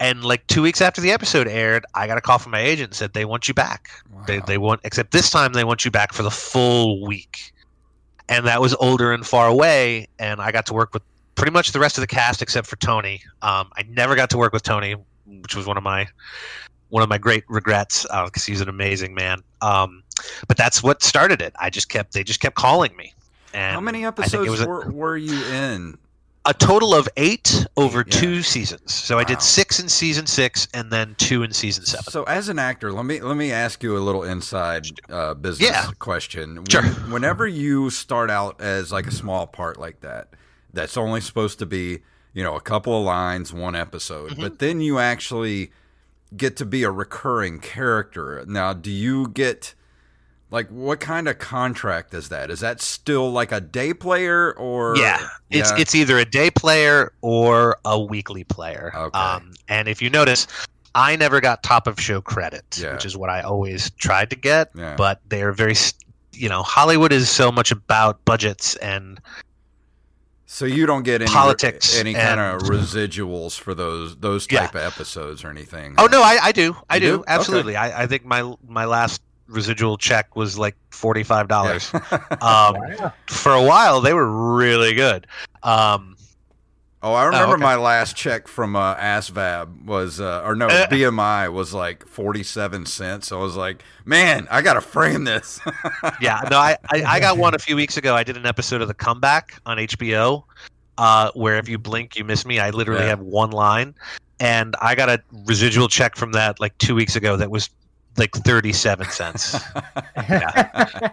and 0.00 0.24
like 0.24 0.46
two 0.48 0.62
weeks 0.62 0.80
after 0.80 1.00
the 1.00 1.10
episode 1.12 1.46
aired 1.46 1.84
i 1.94 2.06
got 2.06 2.18
a 2.18 2.20
call 2.20 2.38
from 2.38 2.52
my 2.52 2.60
agent 2.60 2.88
and 2.88 2.94
said 2.94 3.12
they 3.12 3.24
want 3.24 3.48
you 3.48 3.54
back. 3.54 3.88
They, 4.26 4.38
Wow. 4.40 4.44
they 4.46 4.58
want 4.58 4.80
except 4.84 5.12
this 5.12 5.30
time 5.30 5.52
they 5.54 5.64
want 5.64 5.84
you 5.84 5.90
back 5.90 6.12
for 6.12 6.22
the 6.22 6.30
full 6.30 7.00
week. 7.06 7.52
And 8.28 8.46
that 8.46 8.60
was 8.60 8.74
older 8.74 9.12
and 9.12 9.26
far 9.26 9.48
away 9.48 10.08
and 10.18 10.40
i 10.40 10.50
got 10.52 10.66
to 10.66 10.74
work 10.74 10.92
with 10.92 11.02
pretty 11.36 11.52
much 11.52 11.72
the 11.72 11.80
rest 11.80 11.96
of 11.96 12.02
the 12.02 12.06
cast 12.08 12.42
except 12.42 12.66
for 12.66 12.76
tony. 12.76 13.22
Um, 13.42 13.70
i 13.76 13.82
never 13.88 14.14
got 14.16 14.28
to 14.30 14.38
work 14.38 14.52
with 14.52 14.62
tony 14.62 14.96
which 15.26 15.54
was 15.54 15.66
one 15.66 15.76
of 15.76 15.82
my 15.84 16.06
one 16.88 17.02
of 17.02 17.08
my 17.08 17.18
great 17.18 17.44
regrets 17.48 18.04
because 18.24 18.44
he's 18.44 18.60
an 18.60 18.68
amazing 18.68 19.14
man. 19.14 19.42
Um, 19.62 20.02
but 20.48 20.56
that's 20.56 20.82
what 20.82 21.02
started 21.02 21.40
it. 21.40 21.54
I 21.60 21.70
just 21.70 21.88
kept 21.88 22.12
they 22.12 22.24
just 22.24 22.40
kept 22.40 22.56
calling 22.56 22.94
me. 22.96 23.14
And 23.54 23.74
How 23.74 23.80
many 23.80 24.04
episodes 24.04 24.60
a, 24.60 24.66
were, 24.68 24.90
were 24.90 25.16
you 25.16 25.42
in? 25.46 25.96
A 26.46 26.54
total 26.54 26.94
of 26.94 27.06
eight 27.18 27.66
over 27.76 27.98
Yeah. 28.06 28.18
two 28.20 28.42
seasons 28.42 28.94
so 28.94 29.18
i 29.18 29.24
did 29.24 29.42
six 29.42 29.78
in 29.78 29.88
season 29.88 30.26
six 30.26 30.66
and 30.72 30.90
then 30.90 31.14
two 31.18 31.42
in 31.42 31.52
season 31.52 31.84
seven 31.84 32.04
So, 32.10 32.24
as 32.24 32.48
an 32.48 32.58
actor, 32.58 32.92
let 32.92 33.04
me 33.04 33.20
let 33.20 33.36
me 33.36 33.52
ask 33.52 33.82
you 33.82 33.96
a 33.96 34.00
little 34.00 34.22
inside 34.24 34.86
uh, 35.10 35.34
business 35.34 35.68
Yeah. 35.70 35.90
question. 35.98 36.64
Sure. 36.68 36.82
When- 36.82 37.10
whenever 37.12 37.46
you 37.46 37.90
start 37.90 38.30
out 38.30 38.60
as 38.60 38.90
like 38.90 39.06
a 39.06 39.10
small 39.12 39.46
part 39.46 39.78
like 39.78 40.00
that, 40.00 40.28
that's 40.72 40.96
only 40.96 41.20
supposed 41.20 41.58
to 41.58 41.66
be 41.66 42.00
you 42.32 42.42
know 42.42 42.56
a 42.56 42.60
couple 42.60 42.96
of 42.98 43.04
lines, 43.04 43.52
one 43.52 43.74
episode, 43.76 44.32
Mm-hmm. 44.32 44.40
but 44.42 44.58
then 44.60 44.80
you 44.80 44.98
actually 44.98 45.72
get 46.36 46.56
to 46.56 46.64
be 46.64 46.84
a 46.84 46.90
recurring 46.90 47.58
character. 47.60 48.44
Now, 48.46 48.72
do 48.72 48.90
you 48.90 49.28
get 49.28 49.74
like 50.50 50.68
what 50.70 50.98
kind 51.00 51.28
of 51.28 51.38
contract 51.38 52.12
is 52.14 52.28
that? 52.30 52.50
Is 52.50 52.60
that 52.60 52.80
still 52.80 53.30
like 53.30 53.52
a 53.52 53.60
day 53.60 53.94
player 53.94 54.52
or 54.58 54.96
Yeah, 54.96 55.28
it's 55.50 55.70
Yeah. 55.70 55.78
it's 55.78 55.94
either 55.94 56.18
a 56.18 56.24
day 56.24 56.50
player 56.50 57.12
or 57.20 57.78
a 57.84 58.00
weekly 58.00 58.44
player. 58.44 58.92
Okay. 58.94 59.18
Um, 59.18 59.52
and 59.68 59.88
if 59.88 60.02
you 60.02 60.10
notice, 60.10 60.46
I 60.94 61.14
never 61.16 61.40
got 61.40 61.62
top 61.62 61.86
of 61.86 62.00
show 62.00 62.20
credit, 62.20 62.78
Yeah. 62.80 62.94
which 62.94 63.04
is 63.04 63.16
what 63.16 63.30
I 63.30 63.42
always 63.42 63.90
tried 63.90 64.30
to 64.30 64.36
get. 64.36 64.70
Yeah. 64.74 64.96
But 64.96 65.20
they're 65.28 65.52
very, 65.52 65.76
you 66.32 66.48
know, 66.48 66.62
Hollywood 66.64 67.12
is 67.12 67.30
so 67.30 67.52
much 67.52 67.70
about 67.70 68.24
budgets 68.24 68.74
and 68.76 69.20
So 70.46 70.64
you 70.64 70.84
don't 70.84 71.04
get 71.04 71.22
any 71.22 71.30
Politics 71.30 71.96
any 71.96 72.12
kind 72.12 72.40
of 72.40 72.62
residuals 72.62 73.56
for 73.56 73.72
those 73.72 74.16
those 74.16 74.48
Yeah. 74.50 74.62
type 74.62 74.74
of 74.74 74.80
episodes 74.82 75.44
or 75.44 75.48
anything. 75.50 75.94
Oh 75.96 76.06
no, 76.06 76.22
I, 76.24 76.38
I 76.42 76.50
do. 76.52 76.76
I 76.90 76.98
do. 76.98 77.06
do? 77.06 77.14
Okay. 77.20 77.24
Absolutely. 77.32 77.76
I, 77.76 78.02
I 78.02 78.06
think 78.08 78.24
my 78.24 78.52
my 78.66 78.84
last 78.84 79.22
residual 79.50 79.98
check 79.98 80.36
was 80.36 80.56
like 80.58 80.76
forty 80.90 81.22
five 81.22 81.44
Yeah. 81.44 81.48
dollars. 81.48 81.92
Um, 82.40 82.76
Yeah. 82.98 83.10
for 83.26 83.52
a 83.52 83.62
while, 83.62 84.00
they 84.00 84.14
were 84.14 84.56
really 84.56 84.94
good. 84.94 85.26
Um, 85.62 86.16
oh, 87.02 87.12
I 87.12 87.24
remember 87.24 87.54
okay. 87.54 87.62
my 87.62 87.76
last 87.76 88.16
check 88.16 88.48
from 88.48 88.76
uh, 88.76 88.94
ASVAB 88.96 89.84
was, 89.84 90.20
uh, 90.20 90.42
or 90.44 90.54
no, 90.54 90.68
Uh. 90.68 90.86
BMI 90.88 91.52
was 91.52 91.74
like 91.74 92.06
forty-seven 92.06 92.86
cents. 92.86 93.28
So 93.28 93.38
I 93.38 93.42
was 93.42 93.56
like, 93.56 93.82
man, 94.04 94.46
I 94.50 94.62
got 94.62 94.74
to 94.74 94.80
frame 94.80 95.24
this. 95.24 95.60
yeah, 96.20 96.40
no, 96.50 96.58
I, 96.58 96.76
I, 96.90 97.02
I 97.04 97.20
got 97.20 97.36
one 97.38 97.54
a 97.54 97.58
few 97.58 97.76
weeks 97.76 97.96
ago. 97.96 98.14
I 98.14 98.22
did 98.24 98.36
an 98.36 98.46
episode 98.46 98.80
of 98.82 98.88
The 98.88 98.94
Comeback 98.94 99.52
on 99.66 99.76
HBO, 99.78 100.44
uh, 100.98 101.30
where 101.34 101.56
if 101.58 101.68
you 101.68 101.78
blink, 101.78 102.16
you 102.16 102.24
miss 102.24 102.46
me. 102.46 102.58
I 102.58 102.70
literally 102.70 103.02
Yeah. 103.02 103.08
have 103.08 103.20
one 103.20 103.50
line, 103.50 103.94
and 104.38 104.74
I 104.80 104.94
got 104.94 105.08
a 105.10 105.20
residual 105.46 105.88
check 105.88 106.16
from 106.16 106.32
that 106.32 106.60
like 106.60 106.76
two 106.78 106.94
weeks 106.94 107.16
ago. 107.16 107.36
That 107.36 107.50
was 107.50 107.68
like 108.16 108.32
thirty 108.34 108.72
seven 108.72 109.08
cents. 109.10 109.56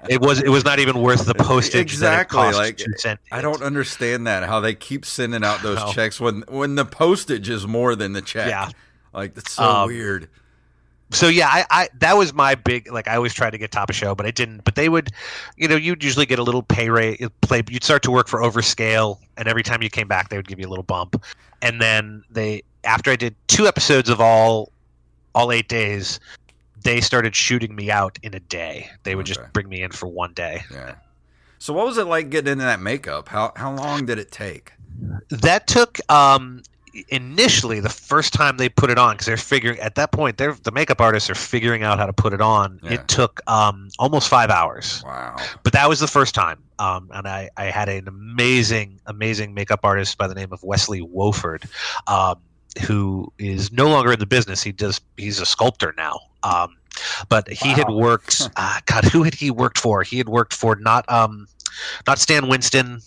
It 0.09 0.21
was 0.21 0.41
it 0.41 0.49
was 0.49 0.63
not 0.63 0.79
even 0.79 1.01
worth 1.01 1.25
the 1.25 1.33
postage. 1.35 1.81
Exactly, 1.81 2.39
like, 2.51 2.79
I 3.31 3.41
don't 3.41 3.61
understand 3.61 4.25
that 4.27 4.43
how 4.43 4.59
they 4.59 4.73
keep 4.73 5.05
sending 5.05 5.43
out 5.43 5.61
those 5.61 5.93
checks 5.93 6.19
when 6.19 6.43
when 6.47 6.75
the 6.75 6.85
postage 6.85 7.49
is 7.49 7.67
more 7.67 7.95
than 7.95 8.13
the 8.13 8.21
check. 8.21 8.47
Yeah. 8.49 8.69
like 9.13 9.33
that's 9.35 9.51
so 9.53 9.63
Um, 9.63 9.87
weird. 9.87 10.29
so 11.11 11.27
yeah, 11.27 11.47
I, 11.49 11.65
I 11.69 11.89
that 11.99 12.15
was 12.17 12.33
my 12.33 12.55
big 12.55 12.91
like 12.91 13.07
I 13.07 13.15
always 13.15 13.33
tried 13.33 13.51
to 13.51 13.57
get 13.57 13.71
top 13.71 13.89
of 13.89 13.95
show, 13.95 14.15
but 14.15 14.25
I 14.25 14.31
didn't. 14.31 14.63
But 14.63 14.75
they 14.75 14.87
would, 14.89 15.09
you 15.57 15.67
know, 15.67 15.75
you'd 15.75 16.03
usually 16.03 16.25
get 16.25 16.39
a 16.39 16.43
little 16.43 16.63
pay 16.63 16.89
rate. 16.89 17.21
Play, 17.41 17.63
you'd 17.69 17.83
start 17.83 18.03
to 18.03 18.11
work 18.11 18.27
for 18.27 18.39
Overscale, 18.39 19.17
and 19.37 19.47
every 19.47 19.63
time 19.63 19.81
you 19.81 19.89
came 19.89 20.07
back, 20.07 20.29
they 20.29 20.37
would 20.37 20.47
give 20.47 20.59
you 20.59 20.67
a 20.67 20.69
little 20.69 20.83
bump. 20.83 21.21
And 21.61 21.81
then 21.81 22.23
they, 22.29 22.63
after 22.83 23.11
I 23.11 23.15
did 23.17 23.35
two 23.47 23.67
episodes 23.67 24.09
of 24.09 24.21
all, 24.21 24.71
all 25.35 25.51
eight 25.51 25.67
days, 25.69 26.19
they 26.87 27.01
started 27.01 27.35
shooting 27.35 27.75
me 27.75 27.91
out 27.91 28.17
in 28.23 28.33
a 28.33 28.39
day. 28.39 28.89
They 29.03 29.15
would 29.15 29.25
Okay. 29.29 29.33
just 29.41 29.53
bring 29.53 29.67
me 29.67 29.81
in 29.83 29.91
for 29.91 30.07
one 30.07 30.33
day. 30.33 30.63
Yeah. 30.71 30.95
So 31.59 31.73
what 31.73 31.85
was 31.85 31.97
it 31.97 32.05
like 32.05 32.29
getting 32.29 32.53
into 32.53 32.63
that 32.65 32.79
makeup? 32.79 33.27
How 33.29 33.51
how 33.55 33.73
long 33.73 34.05
did 34.05 34.17
it 34.19 34.31
take? 34.31 34.71
That 35.29 35.67
took 35.67 35.99
um 36.09 36.63
initially 37.09 37.79
the 37.79 37.89
first 37.89 38.33
time 38.33 38.57
they 38.57 38.69
put 38.69 38.89
it 38.89 38.97
on 38.97 39.13
because 39.13 39.27
they're 39.27 39.37
figuring 39.37 39.77
at 39.79 39.93
that 39.95 40.11
point 40.11 40.37
they're 40.37 40.53
the 40.63 40.71
makeup 40.71 40.99
artists 40.99 41.29
are 41.29 41.35
figuring 41.35 41.83
out 41.83 41.99
how 41.99 42.05
to 42.07 42.13
put 42.13 42.33
it 42.33 42.41
on. 42.41 42.79
Yeah. 42.83 42.93
It 42.93 43.07
took 43.07 43.39
um 43.47 43.89
almost 43.99 44.29
five 44.29 44.49
hours. 44.49 45.03
Wow. 45.05 45.35
but 45.63 45.73
that 45.73 45.87
was 45.89 45.99
the 45.99 46.07
first 46.07 46.33
time 46.33 46.63
um, 46.79 47.09
and 47.13 47.27
I, 47.27 47.49
I 47.57 47.65
had 47.65 47.89
an 47.89 48.07
amazing 48.07 48.99
amazing 49.05 49.53
makeup 49.53 49.81
artist 49.83 50.17
by 50.17 50.27
the 50.27 50.35
name 50.35 50.51
of 50.53 50.63
Wesley 50.63 51.01
Wofford 51.01 51.67
um, 52.07 52.39
who 52.87 53.31
is 53.37 53.71
no 53.71 53.89
longer 53.89 54.11
in 54.13 54.19
the 54.19 54.25
business 54.25 54.63
he 54.63 54.71
does 54.71 55.01
he's 55.17 55.39
a 55.39 55.45
sculptor 55.45 55.93
now 55.97 56.19
um, 56.43 56.76
but 57.29 57.47
he 57.49 57.69
had 57.69 57.89
worked 57.89 58.49
uh, 58.55 58.79
god 58.85 59.05
who 59.05 59.23
had 59.23 59.33
he 59.33 59.51
worked 59.51 59.77
for? 59.79 60.03
He 60.03 60.17
had 60.17 60.29
worked 60.29 60.53
for 60.53 60.75
not 60.75 61.09
um 61.11 61.47
not 62.07 62.19
stan 62.19 62.47
winston 62.47 63.01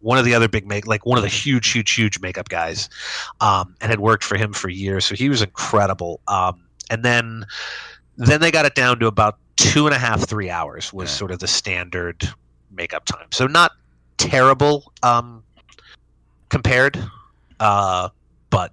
one 0.00 0.18
of 0.18 0.24
the 0.26 0.34
other 0.34 0.48
big 0.48 0.66
make 0.66 0.86
like 0.86 1.06
one 1.06 1.16
of 1.18 1.22
the 1.22 1.30
huge 1.30 1.70
huge 1.72 1.92
huge 1.92 2.20
makeup 2.20 2.48
guys 2.50 2.88
um, 3.40 3.74
and 3.80 3.90
had 3.90 4.00
worked 4.00 4.22
for 4.22 4.36
him 4.36 4.52
for 4.52 4.68
years 4.68 5.04
so 5.04 5.14
he 5.14 5.28
was 5.28 5.40
incredible 5.42 6.20
um, 6.28 6.62
and 6.90 7.02
then 7.04 7.44
then 8.16 8.40
they 8.40 8.50
got 8.50 8.66
it 8.66 8.74
down 8.74 8.98
to 8.98 9.06
about 9.06 9.38
two 9.56 9.86
and 9.86 9.94
a 9.94 9.98
half 9.98 10.28
three 10.28 10.50
hours 10.50 10.92
was 10.92 11.08
Yeah. 11.08 11.16
sort 11.16 11.30
of 11.30 11.38
the 11.38 11.46
standard 11.46 12.28
makeup 12.70 13.04
time 13.06 13.28
so 13.30 13.46
not 13.46 13.72
terrible 14.18 14.92
um, 15.02 15.42
compared 16.50 17.02
uh, 17.60 18.08
but 18.50 18.72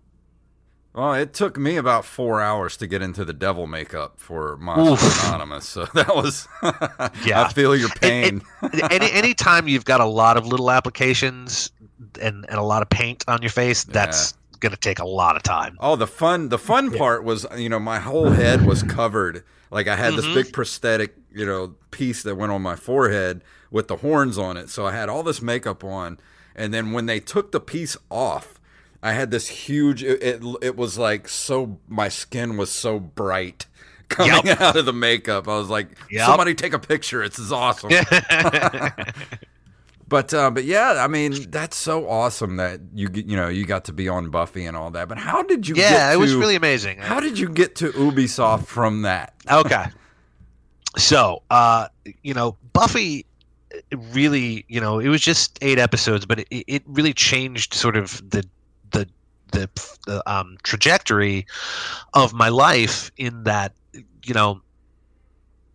Well, 0.93 1.13
it 1.13 1.33
took 1.33 1.57
me 1.57 1.77
about 1.77 2.03
four 2.03 2.41
hours 2.41 2.75
to 2.77 2.87
get 2.87 3.01
into 3.01 3.23
the 3.23 3.31
devil 3.33 3.65
makeup 3.65 4.15
for 4.19 4.57
Monster 4.57 5.05
Oof. 5.05 5.23
Anonymous, 5.27 5.67
so 5.67 5.85
that 5.93 6.13
was. 6.15 6.47
Yeah. 7.25 7.43
I 7.43 7.53
feel 7.53 7.75
your 7.75 7.89
pain. 7.89 8.41
any 8.91 9.09
anytime 9.11 9.67
you've 9.67 9.85
got 9.85 10.01
a 10.01 10.05
lot 10.05 10.35
of 10.37 10.45
little 10.45 10.69
applications 10.71 11.71
and, 12.21 12.45
and 12.49 12.57
a 12.59 12.63
lot 12.63 12.81
of 12.81 12.89
paint 12.89 13.23
on 13.27 13.41
your 13.41 13.51
face 13.51 13.83
that's 13.85 14.33
going 14.59 14.71
to 14.71 14.77
take 14.79 14.99
a 14.99 15.05
lot 15.07 15.35
of 15.35 15.41
time 15.43 15.75
Oh, 15.79 15.95
the 15.95 16.05
fun 16.07 16.49
the 16.49 16.57
fun 16.59 16.91
Yeah. 16.91 16.97
part 16.99 17.23
was, 17.23 17.45
you 17.57 17.69
know, 17.69 17.79
my 17.79 17.99
whole 17.99 18.29
head 18.29 18.65
was 18.65 18.83
covered. 18.83 19.43
Like 19.71 19.87
I 19.87 19.95
had 19.95 20.13
Mhm. 20.13 20.15
this 20.17 20.33
big 20.33 20.53
prosthetic, 20.53 21.15
you 21.33 21.45
know, 21.45 21.75
piece 21.91 22.21
that 22.23 22.35
went 22.35 22.51
on 22.51 22.61
my 22.61 22.75
forehead 22.75 23.41
with 23.71 23.87
the 23.87 23.97
horns 23.97 24.37
on 24.37 24.57
it. 24.57 24.69
So 24.69 24.85
I 24.85 24.91
had 24.91 25.09
all 25.09 25.23
this 25.23 25.41
makeup 25.41 25.83
on, 25.83 26.19
and 26.55 26.73
then 26.73 26.91
when 26.91 27.05
they 27.07 27.19
took 27.19 27.51
the 27.51 27.59
piece 27.61 27.95
off, 28.09 28.59
I 29.03 29.13
had 29.13 29.31
this 29.31 29.47
huge. 29.47 30.03
It 30.03 30.21
it, 30.21 30.43
it 30.61 30.75
was 30.77 30.97
like 30.97 31.27
so. 31.27 31.79
My 31.87 32.07
skin 32.09 32.57
was 32.57 32.71
so 32.71 32.99
bright 32.99 33.65
coming 34.09 34.45
Yep. 34.45 34.61
out 34.61 34.75
of 34.75 34.85
the 34.85 34.93
makeup. 34.93 35.47
I 35.47 35.57
was 35.57 35.69
like, 35.69 35.97
Yep. 36.11 36.25
somebody 36.25 36.53
take 36.55 36.73
a 36.73 36.79
picture. 36.79 37.23
It's 37.23 37.39
is 37.39 37.51
awesome. 37.51 37.91
But 40.07 40.33
uh, 40.33 40.51
but 40.51 40.65
yeah, 40.65 41.01
I 41.01 41.07
mean 41.07 41.49
that's 41.51 41.77
so 41.77 42.09
awesome 42.09 42.57
that 42.57 42.81
you 42.93 43.09
you 43.13 43.37
know 43.37 43.47
you 43.47 43.65
got 43.65 43.85
to 43.85 43.93
be 43.93 44.09
on 44.09 44.29
Buffy 44.29 44.65
and 44.65 44.75
all 44.75 44.91
that. 44.91 45.07
But 45.07 45.17
how 45.17 45.41
did 45.41 45.65
you? 45.69 45.75
yeah 45.75 46.09
get 46.09 46.13
it 46.15 46.17
was 46.17 46.35
really 46.35 46.55
amazing 46.57 46.97
How 46.97 47.21
did 47.21 47.39
you 47.39 47.47
get 47.47 47.75
to 47.77 47.91
Ubisoft 47.93 48.65
from 48.65 49.03
that? 49.03 49.33
okay 49.49 49.85
so 50.97 51.41
uh 51.49 51.87
you 52.23 52.33
know 52.33 52.57
buffy 52.73 53.25
really 54.11 54.65
you 54.67 54.81
know 54.81 54.99
it 54.99 55.07
was 55.07 55.21
just 55.21 55.57
eight 55.61 55.79
episodes 55.79 56.25
but 56.25 56.39
it, 56.39 56.47
it 56.67 56.83
really 56.85 57.13
changed 57.13 57.73
sort 57.73 57.95
of 57.95 58.21
the 58.29 58.43
the 58.91 59.07
the, 59.51 59.69
the 60.05 60.31
um, 60.31 60.57
trajectory 60.63 61.45
of 62.13 62.33
my 62.33 62.49
life 62.49 63.11
in 63.17 63.43
that 63.43 63.73
you 64.23 64.33
know 64.33 64.61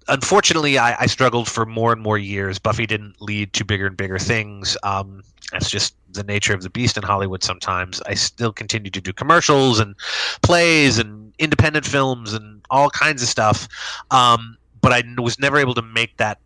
unfortunately 0.08 0.78
I, 0.78 1.02
I 1.02 1.06
struggled 1.06 1.48
for 1.48 1.66
more 1.66 1.92
and 1.92 2.00
more 2.00 2.18
years. 2.18 2.58
Buffy 2.58 2.86
didn't 2.86 3.20
lead 3.20 3.52
to 3.54 3.64
bigger 3.64 3.86
and 3.86 3.96
bigger 3.96 4.18
things. 4.18 4.76
Um 4.82 5.22
that's 5.52 5.70
just 5.70 5.94
the 6.10 6.24
nature 6.24 6.54
of 6.54 6.62
the 6.62 6.70
beast 6.70 6.96
in 6.96 7.02
hollywood 7.02 7.42
sometimes. 7.42 8.00
I 8.06 8.14
still 8.14 8.52
continue 8.52 8.90
to 8.90 9.00
do 9.00 9.12
commercials 9.12 9.78
and 9.78 9.94
plays 10.42 10.98
and 10.98 11.32
independent 11.38 11.84
films 11.84 12.32
and 12.32 12.64
all 12.70 12.90
kinds 12.90 13.22
of 13.22 13.28
stuff. 13.28 13.68
Um, 14.10 14.56
but 14.80 14.92
i 14.92 15.02
was 15.20 15.38
never 15.38 15.58
able 15.58 15.74
to 15.74 15.82
make 15.82 16.16
that 16.16 16.38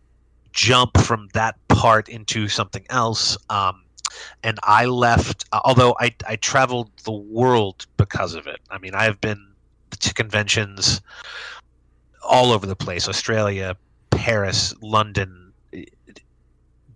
jump 0.53 0.97
from 0.97 1.29
that 1.33 1.55
part 1.69 2.09
into 2.09 2.47
something 2.47 2.85
else. 2.89 3.37
Um, 3.49 3.83
and 4.43 4.59
I 4.63 4.85
left, 4.85 5.45
uh, 5.51 5.61
although 5.63 5.95
I, 5.99 6.13
I 6.27 6.35
traveled 6.37 6.91
the 7.03 7.11
world 7.11 7.85
because 7.97 8.33
of 8.35 8.47
it. 8.47 8.59
I 8.69 8.77
mean, 8.77 8.95
I've 8.95 9.19
been 9.21 9.47
to 9.99 10.13
conventions 10.13 11.01
all 12.23 12.51
over 12.51 12.65
the 12.65 12.75
place 12.75 13.07
Australia, 13.07 13.75
Paris, 14.09 14.73
London, 14.81 15.53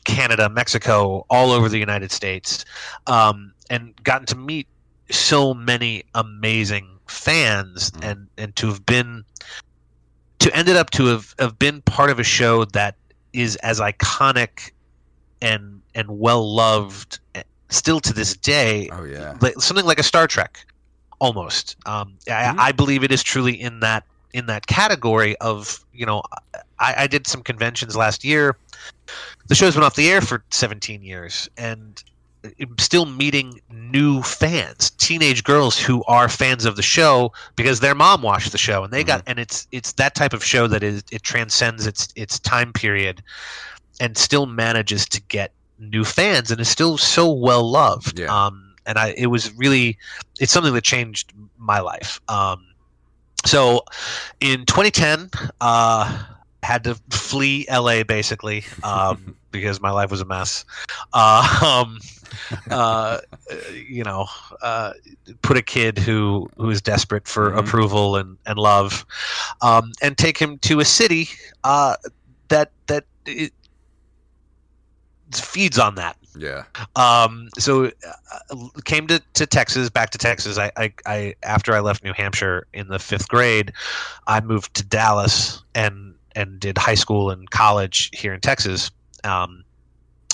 Canada, 0.06 0.50
Mexico, 0.50 1.26
all 1.30 1.52
over 1.52 1.68
the 1.68 1.80
United 1.80 2.12
States, 2.12 2.64
um, 3.08 3.54
and 3.70 3.94
gotten 4.04 4.26
to 4.28 4.36
meet 4.36 4.68
so 5.10 5.54
many 5.54 6.04
amazing 6.14 6.88
fans 7.08 7.92
Mm. 7.92 8.12
and, 8.12 8.28
and 8.38 8.56
to 8.56 8.68
have 8.68 8.86
been 8.86 9.24
to 10.40 10.56
ended 10.56 10.76
up 10.76 10.90
to 10.92 11.06
have, 11.06 11.34
have 11.40 11.58
been 11.58 11.82
part 11.82 12.10
of 12.10 12.20
a 12.20 12.24
show 12.24 12.66
that 12.66 12.96
is 13.34 13.56
as 13.58 13.80
iconic 13.80 14.72
and 15.42 15.82
and 15.94 16.08
well 16.20 16.54
loved 16.54 17.20
eh, 17.36 17.44
still 17.70 18.00
to 18.00 18.14
this 18.14 18.36
day 18.36 18.90
Oh 18.92 19.04
yeah, 19.04 19.36
like, 19.42 19.56
something 19.60 19.86
like 19.86 20.00
a 20.00 20.04
Star 20.04 20.28
Trek 20.28 20.60
almost. 21.20 21.76
Um, 21.86 22.14
I, 22.28 22.32
Mhm. 22.32 22.60
I 22.60 22.72
believe 22.72 23.04
it 23.04 23.12
is 23.12 23.24
truly 23.24 23.54
in 23.60 23.80
that 23.82 24.04
in 24.34 24.48
that 24.48 24.68
category 24.68 25.38
of 25.38 25.80
you 25.94 26.06
know 26.06 26.22
I, 26.80 26.94
I 27.04 27.08
did 27.08 27.26
some 27.28 27.42
conventions 27.42 27.96
last 27.96 28.24
year. 28.24 28.58
The 29.48 29.56
show's 29.56 29.76
been 29.76 29.84
off 29.84 29.96
the 29.96 30.10
air 30.10 30.22
for 30.22 30.44
17 30.52 31.02
years 31.04 31.48
and 31.58 32.04
still 32.78 33.06
meeting 33.06 33.60
new 33.72 34.22
fans 34.22 34.92
teenage 34.92 35.44
girls 35.44 35.80
who 35.80 36.04
are 36.04 36.30
fans 36.30 36.66
of 36.66 36.76
the 36.76 36.82
show 36.84 37.32
because 37.56 37.80
their 37.80 37.96
mom 37.96 38.22
watched 38.22 38.52
the 38.52 38.58
show 38.58 38.84
and 38.84 38.94
they 38.94 39.04
got 39.04 39.24
and 39.26 39.40
it's 39.40 39.68
it's 39.72 39.94
that 39.94 40.14
type 40.14 40.32
of 40.34 40.44
show 40.44 40.68
that 40.68 40.84
is 40.84 41.04
it 41.12 41.24
transcends 41.24 41.88
its 41.88 42.10
its 42.16 42.38
time 42.40 42.72
period 42.72 43.24
and 44.00 44.18
still 44.18 44.46
manages 44.46 45.06
to 45.10 45.22
get 45.24 45.52
new 45.80 46.04
fans 46.04 46.52
and 46.52 46.60
is 46.62 46.70
still 46.70 46.98
so 46.98 47.32
well 47.32 47.70
loved 47.70 48.20
Yeah. 48.20 48.28
um 48.48 48.76
and 48.86 48.98
i 48.98 49.14
it 49.18 49.28
was 49.28 49.52
really 49.56 49.98
it's 50.40 50.52
something 50.52 50.74
that 50.74 50.84
changed 50.84 51.34
my 51.58 51.80
life 51.80 52.20
um 52.30 52.66
so 53.46 53.82
in 54.40 54.66
2010 54.66 55.30
uh 55.62 56.24
had 56.64 56.84
to 56.84 56.96
flee 57.10 57.66
la 57.70 58.04
basically 58.04 58.64
um 58.84 59.36
because 59.52 59.80
my 59.82 59.92
life 59.92 60.12
was 60.12 60.22
a 60.22 60.26
mess 60.26 60.66
uh, 61.14 61.60
um 61.64 62.00
uh, 62.70 63.20
you 63.88 64.04
know, 64.04 64.26
uh, 64.62 64.92
put 65.42 65.58
a 65.58 65.62
kid 65.62 65.98
who 65.98 66.50
who 66.58 66.70
is 66.70 66.82
desperate 66.82 67.28
for 67.28 67.52
Mhm. 67.52 67.60
approval 67.60 68.16
and 68.18 68.38
and 68.46 68.58
love, 68.58 69.06
um, 69.62 69.92
and 70.02 70.18
take 70.18 70.38
him 70.38 70.58
to 70.60 70.80
a 70.80 70.86
city 70.86 71.30
uh, 71.64 71.96
that 72.50 72.72
that 72.88 73.06
feeds 75.34 75.80
on 75.80 75.96
that. 75.96 76.18
Yeah. 76.38 76.64
Um, 76.96 77.50
so 77.58 77.86
uh, 77.86 78.56
came 78.84 79.08
to, 79.08 79.22
to 79.34 79.46
Texas, 79.46 79.90
back 79.90 80.10
to 80.12 80.18
Texas. 80.18 80.58
I, 80.58 80.72
I, 80.78 80.94
I 81.06 81.36
after 81.44 81.74
I 81.74 81.80
left 81.80 82.04
New 82.04 82.14
Hampshire 82.14 82.68
in 82.74 82.88
the 82.88 83.00
fifth 83.00 83.30
grade, 83.30 83.72
I 84.28 84.42
moved 84.42 84.74
to 84.76 84.84
Dallas 84.84 85.64
and 85.74 86.14
and 86.36 86.60
did 86.60 86.78
high 86.78 86.96
school 86.96 87.30
and 87.30 87.50
college 87.50 88.10
here 88.14 88.34
in 88.34 88.42
Texas. 88.42 88.92
Um, 89.24 89.64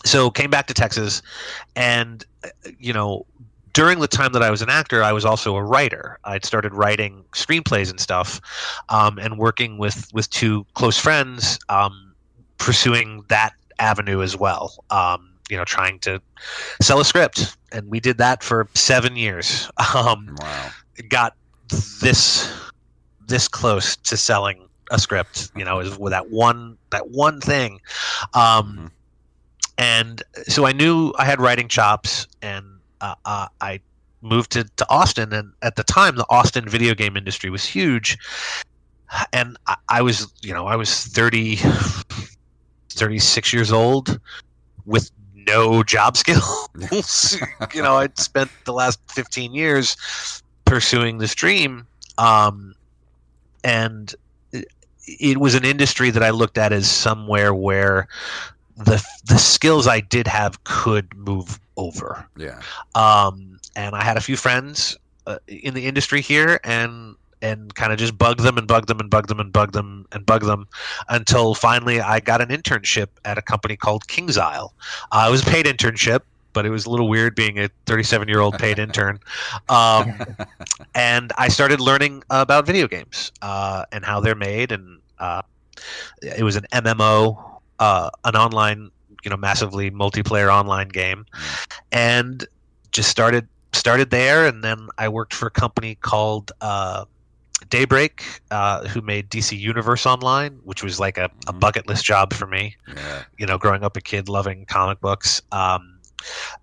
so 0.04 0.32
came 0.32 0.50
back 0.50 0.68
to 0.68 0.74
Texas, 0.74 1.22
and 1.76 2.26
uh, 2.44 2.50
you 2.80 2.94
know 2.94 3.26
during 3.74 4.00
the 4.00 4.08
time 4.08 4.34
that 4.34 4.44
I 4.44 4.50
was 4.50 4.62
an 4.62 4.70
actor, 4.70 5.04
I 5.04 5.14
was 5.14 5.24
also 5.24 5.56
a 5.56 5.64
writer. 5.64 6.20
I'd 6.26 6.44
started 6.44 6.74
writing 6.74 7.24
screenplays 7.32 7.90
and 7.90 8.00
stuff, 8.00 8.42
um, 8.90 9.18
and 9.20 9.38
working 9.38 9.78
with 9.78 10.12
with 10.14 10.30
two 10.30 10.66
close 10.74 10.98
friends, 10.98 11.60
um, 11.70 12.14
pursuing 12.58 13.24
that 13.30 13.54
avenue 13.82 14.22
as 14.24 14.38
well. 14.38 14.74
Um, 14.92 15.40
you 15.50 15.58
know, 15.58 15.66
trying 15.66 16.00
to 16.02 16.22
sell 16.82 17.02
a 17.02 17.06
script, 17.06 17.58
and 17.74 17.90
we 17.90 18.00
did 18.00 18.18
that 18.20 18.44
for 18.44 18.70
seven 18.76 19.18
years. 19.18 19.70
Um, 19.96 20.36
Wow. 20.38 20.76
got 21.10 21.34
this 22.02 22.52
this 23.28 23.48
close 23.48 23.98
to 23.98 24.18
selling 24.18 24.68
a 24.92 25.00
script. 25.00 25.52
You 25.56 25.66
know, 25.66 25.80
is 25.80 25.98
with 26.00 26.12
that 26.12 26.30
one 26.30 26.78
that 26.92 27.10
one 27.10 27.42
thing. 27.42 27.80
Um, 28.34 28.80
Mhm. 28.80 28.92
and 29.78 30.24
so 30.48 30.66
I 30.66 30.74
knew 30.74 31.14
I 31.18 31.26
had 31.26 31.42
writing 31.42 31.68
chops, 31.68 32.28
and 32.42 32.66
uh, 33.02 33.16
uh, 33.26 33.48
I 33.62 33.82
moved 34.22 34.52
to, 34.54 34.66
to 34.78 34.86
Austin. 34.90 35.34
And 35.34 35.54
at 35.64 35.76
the 35.76 35.84
time, 35.84 36.16
the 36.18 36.26
Austin 36.30 36.68
video 36.70 36.94
game 36.96 37.18
industry 37.18 37.50
was 37.50 37.66
huge, 37.66 38.18
and 39.34 39.58
I, 39.68 39.76
I 39.90 40.02
was, 40.02 40.32
you 40.42 40.54
know, 40.54 40.68
I 40.68 40.76
was 40.76 41.06
30, 41.06 41.58
36 42.94 43.54
years 43.54 43.72
old 43.72 44.20
with 44.86 45.12
no 45.48 45.84
job 45.84 46.18
skills. 46.18 47.38
you 47.74 47.82
know, 47.82 47.96
I'd 47.96 48.18
spent 48.18 48.52
the 48.66 48.74
last 48.74 49.00
15 49.12 49.54
years 49.54 49.98
pursuing 50.66 51.18
this 51.18 51.36
dream. 51.36 51.86
Um, 52.18 52.74
and 53.64 54.14
it, 54.52 54.68
it 55.06 55.38
was 55.40 55.56
an 55.56 55.66
industry 55.66 56.10
that 56.12 56.24
I 56.24 56.30
looked 56.30 56.58
at 56.58 56.72
as 56.72 56.90
somewhere 56.90 57.54
where 57.54 58.08
the 58.78 59.04
the 59.26 59.38
skills 59.38 59.88
I 59.88 60.00
did 60.00 60.28
have 60.28 60.64
could 60.64 61.16
move 61.16 61.60
over. 61.78 62.26
Yeah. 62.38 62.62
Um, 62.96 63.60
and 63.76 63.96
I 63.96 64.04
had 64.04 64.18
a 64.18 64.22
few 64.22 64.36
friends 64.36 64.98
uh, 65.28 65.38
in 65.48 65.74
the 65.74 65.86
industry 65.86 66.22
here, 66.22 66.60
and 66.64 67.16
and 67.42 67.74
kind 67.76 67.92
of 67.92 68.00
just 68.00 68.18
bug 68.18 68.40
them 68.40 68.58
and 68.58 68.68
bug 68.68 68.88
them 68.88 69.00
and 69.00 69.10
bug 69.10 69.28
them 69.28 69.40
and 69.40 69.52
bug 69.52 69.72
them 69.72 70.06
and 70.12 70.26
bug 70.26 70.44
them 70.44 70.68
until 71.10 71.56
finally 71.56 72.00
I 72.00 72.20
got 72.20 72.42
an 72.42 72.50
internship 72.50 73.08
at 73.26 73.38
a 73.38 73.42
company 73.42 73.76
called 73.76 74.08
KingsIsle. 74.08 74.72
Uh, 75.12 75.26
it 75.28 75.32
was 75.32 75.42
a 75.42 75.50
paid 75.50 75.66
internship, 75.66 76.22
but 76.54 76.66
it 76.66 76.70
was 76.70 76.86
a 76.86 76.90
little 76.90 77.08
weird 77.08 77.36
being 77.36 77.60
a 77.60 77.70
37 77.86 78.28
year 78.28 78.40
old 78.40 78.58
paid 78.58 78.80
intern. 78.86 79.20
Um, 79.70 80.14
and 80.96 81.32
I 81.38 81.48
started 81.48 81.80
learning 81.80 82.24
about 82.30 82.66
video 82.66 82.88
games 82.88 83.32
uh, 83.42 83.86
and 83.92 84.06
how 84.06 84.20
they're 84.20 84.36
made, 84.36 84.72
and 84.72 85.00
uh, 85.20 85.42
it 86.22 86.44
was 86.44 86.56
an 86.56 86.66
MMO, 86.74 87.60
uh, 87.80 88.10
an 88.26 88.36
online, 88.36 88.92
you 89.24 89.30
know, 89.30 89.38
massively 89.38 89.92
multiplayer 89.92 90.54
online 90.54 90.90
game, 90.90 91.26
and 91.92 92.46
just 92.92 93.10
started 93.10 93.48
started 93.74 94.10
there, 94.10 94.46
and 94.46 94.64
then 94.64 94.90
I 94.98 95.08
worked 95.10 95.34
for 95.34 95.48
a 95.48 95.52
company 95.52 95.96
called. 95.96 96.52
Daybreak, 97.70 98.24
uh, 98.52 98.88
who 98.88 99.02
made 99.02 99.30
DC 99.30 99.58
Universe 99.58 100.06
Online, 100.06 100.60
which 100.64 100.84
was 100.84 101.00
like 101.00 101.18
a, 101.18 101.30
a 101.48 101.54
Mhm. 101.54 101.60
bucket 101.60 101.88
list 101.88 102.04
job 102.06 102.34
for 102.34 102.48
me 102.48 102.76
Yeah. 102.96 103.24
you 103.38 103.46
know, 103.46 103.58
growing 103.58 103.84
up 103.84 103.96
a 103.98 104.02
kid 104.02 104.28
loving 104.30 104.66
comic 104.66 105.00
books. 105.00 105.42
Um, 105.52 106.00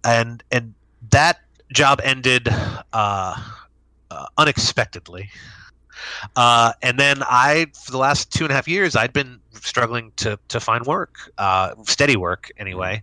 and 0.04 0.42
and 0.50 0.74
that 1.10 1.40
job 1.72 2.00
ended 2.04 2.48
uh, 2.92 3.34
uh, 4.10 4.26
unexpectedly. 4.36 5.30
Uh, 6.36 6.72
and 6.82 6.98
then 6.98 7.22
I, 7.22 7.66
for 7.74 7.90
the 7.90 7.98
last 7.98 8.32
two 8.32 8.44
and 8.44 8.52
a 8.52 8.54
half 8.54 8.68
years, 8.68 8.94
I'd 8.94 9.12
been 9.12 9.40
struggling 9.52 10.12
to 10.16 10.38
to 10.48 10.60
find 10.60 10.86
work, 10.86 11.16
uh, 11.38 11.74
steady 11.86 12.16
work 12.16 12.50
anyway. 12.58 13.02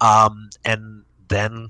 Um, 0.00 0.50
and 0.64 1.02
then 1.28 1.68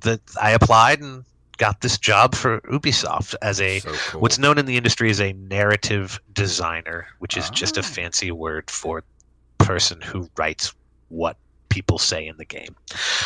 the 0.00 0.20
I 0.40 0.50
applied 0.52 1.00
and 1.00 1.24
got 1.58 1.80
this 1.80 1.98
job 1.98 2.34
for 2.34 2.60
Ubisoft 2.62 3.34
as 3.42 3.60
a 3.60 3.80
so 3.80 3.92
cool. 3.92 4.20
what's 4.20 4.38
known 4.38 4.58
in 4.58 4.66
the 4.66 4.76
industry 4.76 5.10
as 5.10 5.20
a 5.20 5.32
narrative 5.34 6.20
designer, 6.32 7.06
which 7.18 7.36
is 7.36 7.48
just 7.50 7.76
a 7.76 7.80
Ah. 7.80 7.84
fancy 7.84 8.30
word 8.30 8.70
for 8.70 9.02
person 9.58 10.00
who 10.00 10.28
writes 10.36 10.74
what 11.08 11.36
people 11.68 11.98
say 11.98 12.26
in 12.26 12.36
the 12.36 12.44
game 12.44 12.76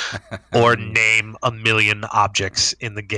or 0.55 0.75
name 0.77 1.37
a 1.43 1.51
million 1.51 2.05
objects 2.13 2.73
in 2.81 2.95
the 2.95 3.03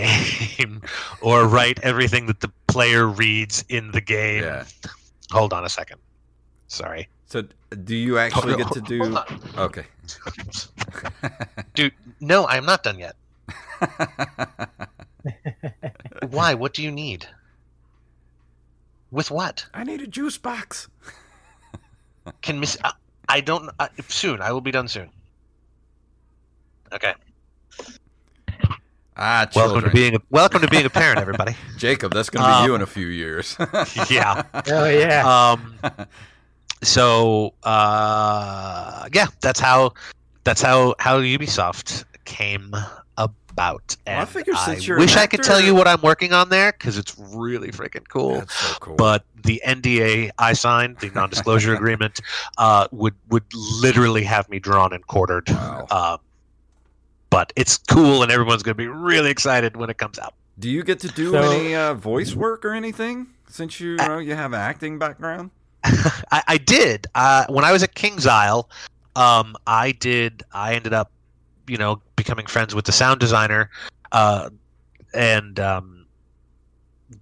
game 0.65 0.81
or 1.21 1.47
write 1.47 1.79
everything 1.83 2.27
that 2.27 2.41
the 2.41 2.51
player 2.67 3.07
reads 3.07 3.65
in 3.69 3.91
the 3.93 4.01
game. 4.01 4.43
Yeah. 4.43 4.65
Hold 5.31 5.53
on 5.53 5.65
a 5.65 5.69
second. 5.69 6.01
Sorry. 6.69 7.09
So, 7.27 7.45
do 7.85 7.95
you 7.95 8.19
actually 8.19 8.57
get 8.57 8.73
to 8.73 8.81
do? 8.81 9.17
Okay. 9.57 9.85
Dude, 11.75 11.93
no, 12.21 12.47
I'm 12.49 12.65
not 12.65 12.83
done 12.83 12.99
yet. 12.99 13.15
Why? 16.31 16.55
What 16.55 16.75
do 16.75 16.83
you 16.83 16.91
need? 16.91 17.27
With 19.11 19.31
what? 19.31 19.66
I 19.75 19.85
need 19.85 20.01
a 20.01 20.07
juice 20.07 20.39
box. 20.39 20.89
Can 22.43 22.61
Miss? 22.61 22.77
I, 22.85 22.93
I 23.29 23.41
don't. 23.41 23.71
Uh, 23.79 23.89
soon. 24.09 24.41
I 24.41 24.53
will 24.53 24.61
be 24.61 24.71
done 24.71 24.89
soon. 24.89 25.11
Okay. 26.93 27.14
Ah, 29.16 29.47
Welcome 29.55 29.83
to 29.83 29.91
being 29.91 30.14
a 30.14 30.18
welcome 30.31 30.62
to 30.62 30.68
being 30.68 30.87
a 30.87 30.91
parent, 30.91 31.18
everybody. 31.18 31.55
Jacob. 31.77 32.14
That's 32.14 32.31
going 32.31 32.43
to 32.43 32.49
be 32.49 32.55
Um, 32.55 32.64
you 32.66 32.75
in 32.75 32.81
a 32.83 32.87
few 32.87 33.07
years. 33.09 33.57
yeah. 34.09 34.43
Oh 34.68 34.87
yeah. 34.87 35.27
Um. 35.27 35.75
So, 36.83 37.53
uh, 37.62 39.07
yeah, 39.12 39.27
that's 39.43 39.61
how 39.61 39.93
that's 40.45 40.62
how 40.62 40.95
how 40.99 41.21
Ubisoft 41.21 42.05
came 42.25 42.75
about. 43.51 43.96
And 44.07 44.16
Well, 44.16 44.22
I 44.22 44.24
figure 44.26 44.55
since 44.55 44.82
I 44.82 44.86
you're 44.86 44.96
an 44.96 45.01
wish 45.03 45.16
I 45.16 45.26
could 45.26 45.42
tell 45.42 45.61
you 45.61 45.74
what 45.74 45.86
I'm 45.88 46.01
working 46.03 46.32
on 46.32 46.48
there 46.48 46.72
because 46.72 46.96
it's 46.98 47.16
really 47.18 47.70
freaking 47.70 48.07
cool. 48.09 48.36
That's 48.40 48.55
so 48.55 48.74
cool. 48.80 48.96
but 48.96 49.24
the 49.44 49.61
NDA 49.66 50.30
I 50.38 50.53
signed, 50.53 50.98
the 50.98 51.11
non-disclosure 51.11 51.74
agreement, 51.80 52.20
uh, 52.59 52.88
would 52.92 53.14
would 53.28 53.44
literally 53.80 54.22
have 54.24 54.48
me 54.48 54.59
drawn 54.59 54.92
and 54.92 55.07
quartered. 55.07 55.48
Wow. 55.51 55.86
Um, 55.90 56.18
but 57.30 57.53
it's 57.57 57.78
cool, 57.78 58.22
and 58.22 58.32
everyone's 58.32 58.62
going 58.62 58.74
to 58.74 58.78
be 58.82 58.88
really 58.88 59.30
excited 59.30 59.76
when 59.76 59.88
it 59.90 59.98
comes 59.98 60.18
out. 60.18 60.34
do 60.59 60.68
you 60.68 60.82
get 60.82 61.01
to 61.01 61.09
do 61.09 61.30
So- 61.32 61.51
any 61.51 61.74
uh, 61.74 61.94
voice 61.94 62.34
work 62.34 62.64
or 62.64 62.72
anything 62.72 63.28
since 63.48 63.78
you, 63.80 63.90
you 63.92 63.96
know 63.96 64.18
you 64.18 64.34
have 64.34 64.53
an 64.53 64.61
acting 64.61 64.98
background? 64.98 65.51
I, 65.84 66.42
I 66.46 66.59
did 66.59 67.07
uh, 67.14 67.46
when 67.48 67.64
I 67.64 67.72
was 67.72 67.82
at 67.82 67.94
KingsIsle. 67.94 68.64
Um, 69.16 69.57
I 69.66 69.92
did. 69.92 70.42
I 70.53 70.74
ended 70.74 70.92
up, 70.92 71.11
you 71.71 71.79
know, 71.79 72.03
becoming 72.16 72.47
friends 72.47 72.75
with 72.75 72.85
the 72.85 72.93
sound 72.93 73.21
designer, 73.21 73.71
uh, 74.11 74.51
and 75.14 75.61
um, 75.61 76.05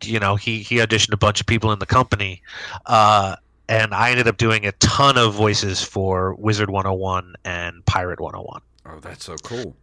you 0.03 0.19
know, 0.19 0.37
he 0.37 0.61
he 0.61 0.77
auditioned 0.77 1.13
a 1.13 1.19
bunch 1.19 1.41
of 1.41 1.47
people 1.47 1.71
in 1.73 1.79
the 1.79 1.87
company, 1.87 2.43
uh, 2.87 3.37
and 3.69 3.95
I 3.95 4.11
ended 4.11 4.27
up 4.27 4.39
doing 4.39 4.67
a 4.67 4.73
ton 4.73 5.19
of 5.19 5.35
voices 5.35 5.83
for 5.83 6.35
Wizard 6.35 6.71
101 6.71 7.35
and 7.45 7.85
Pirate 7.85 8.21
101. 8.21 8.63
Oh, 8.87 9.01
that's 9.01 9.25
so 9.25 9.37
cool. 9.37 9.77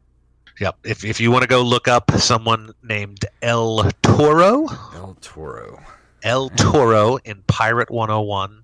Yep. 0.60 0.78
If 0.84 1.06
if 1.06 1.20
you 1.20 1.32
want 1.32 1.44
to 1.44 1.48
go 1.48 1.62
look 1.62 1.88
up 1.88 2.12
someone 2.14 2.72
named 2.84 3.26
El 3.42 3.90
Toro, 4.02 4.68
El 4.94 5.16
Toro. 5.22 5.80
El 6.24 6.50
Toro 6.50 7.18
in 7.18 7.44
Pirate 7.46 7.92
101, 7.92 8.64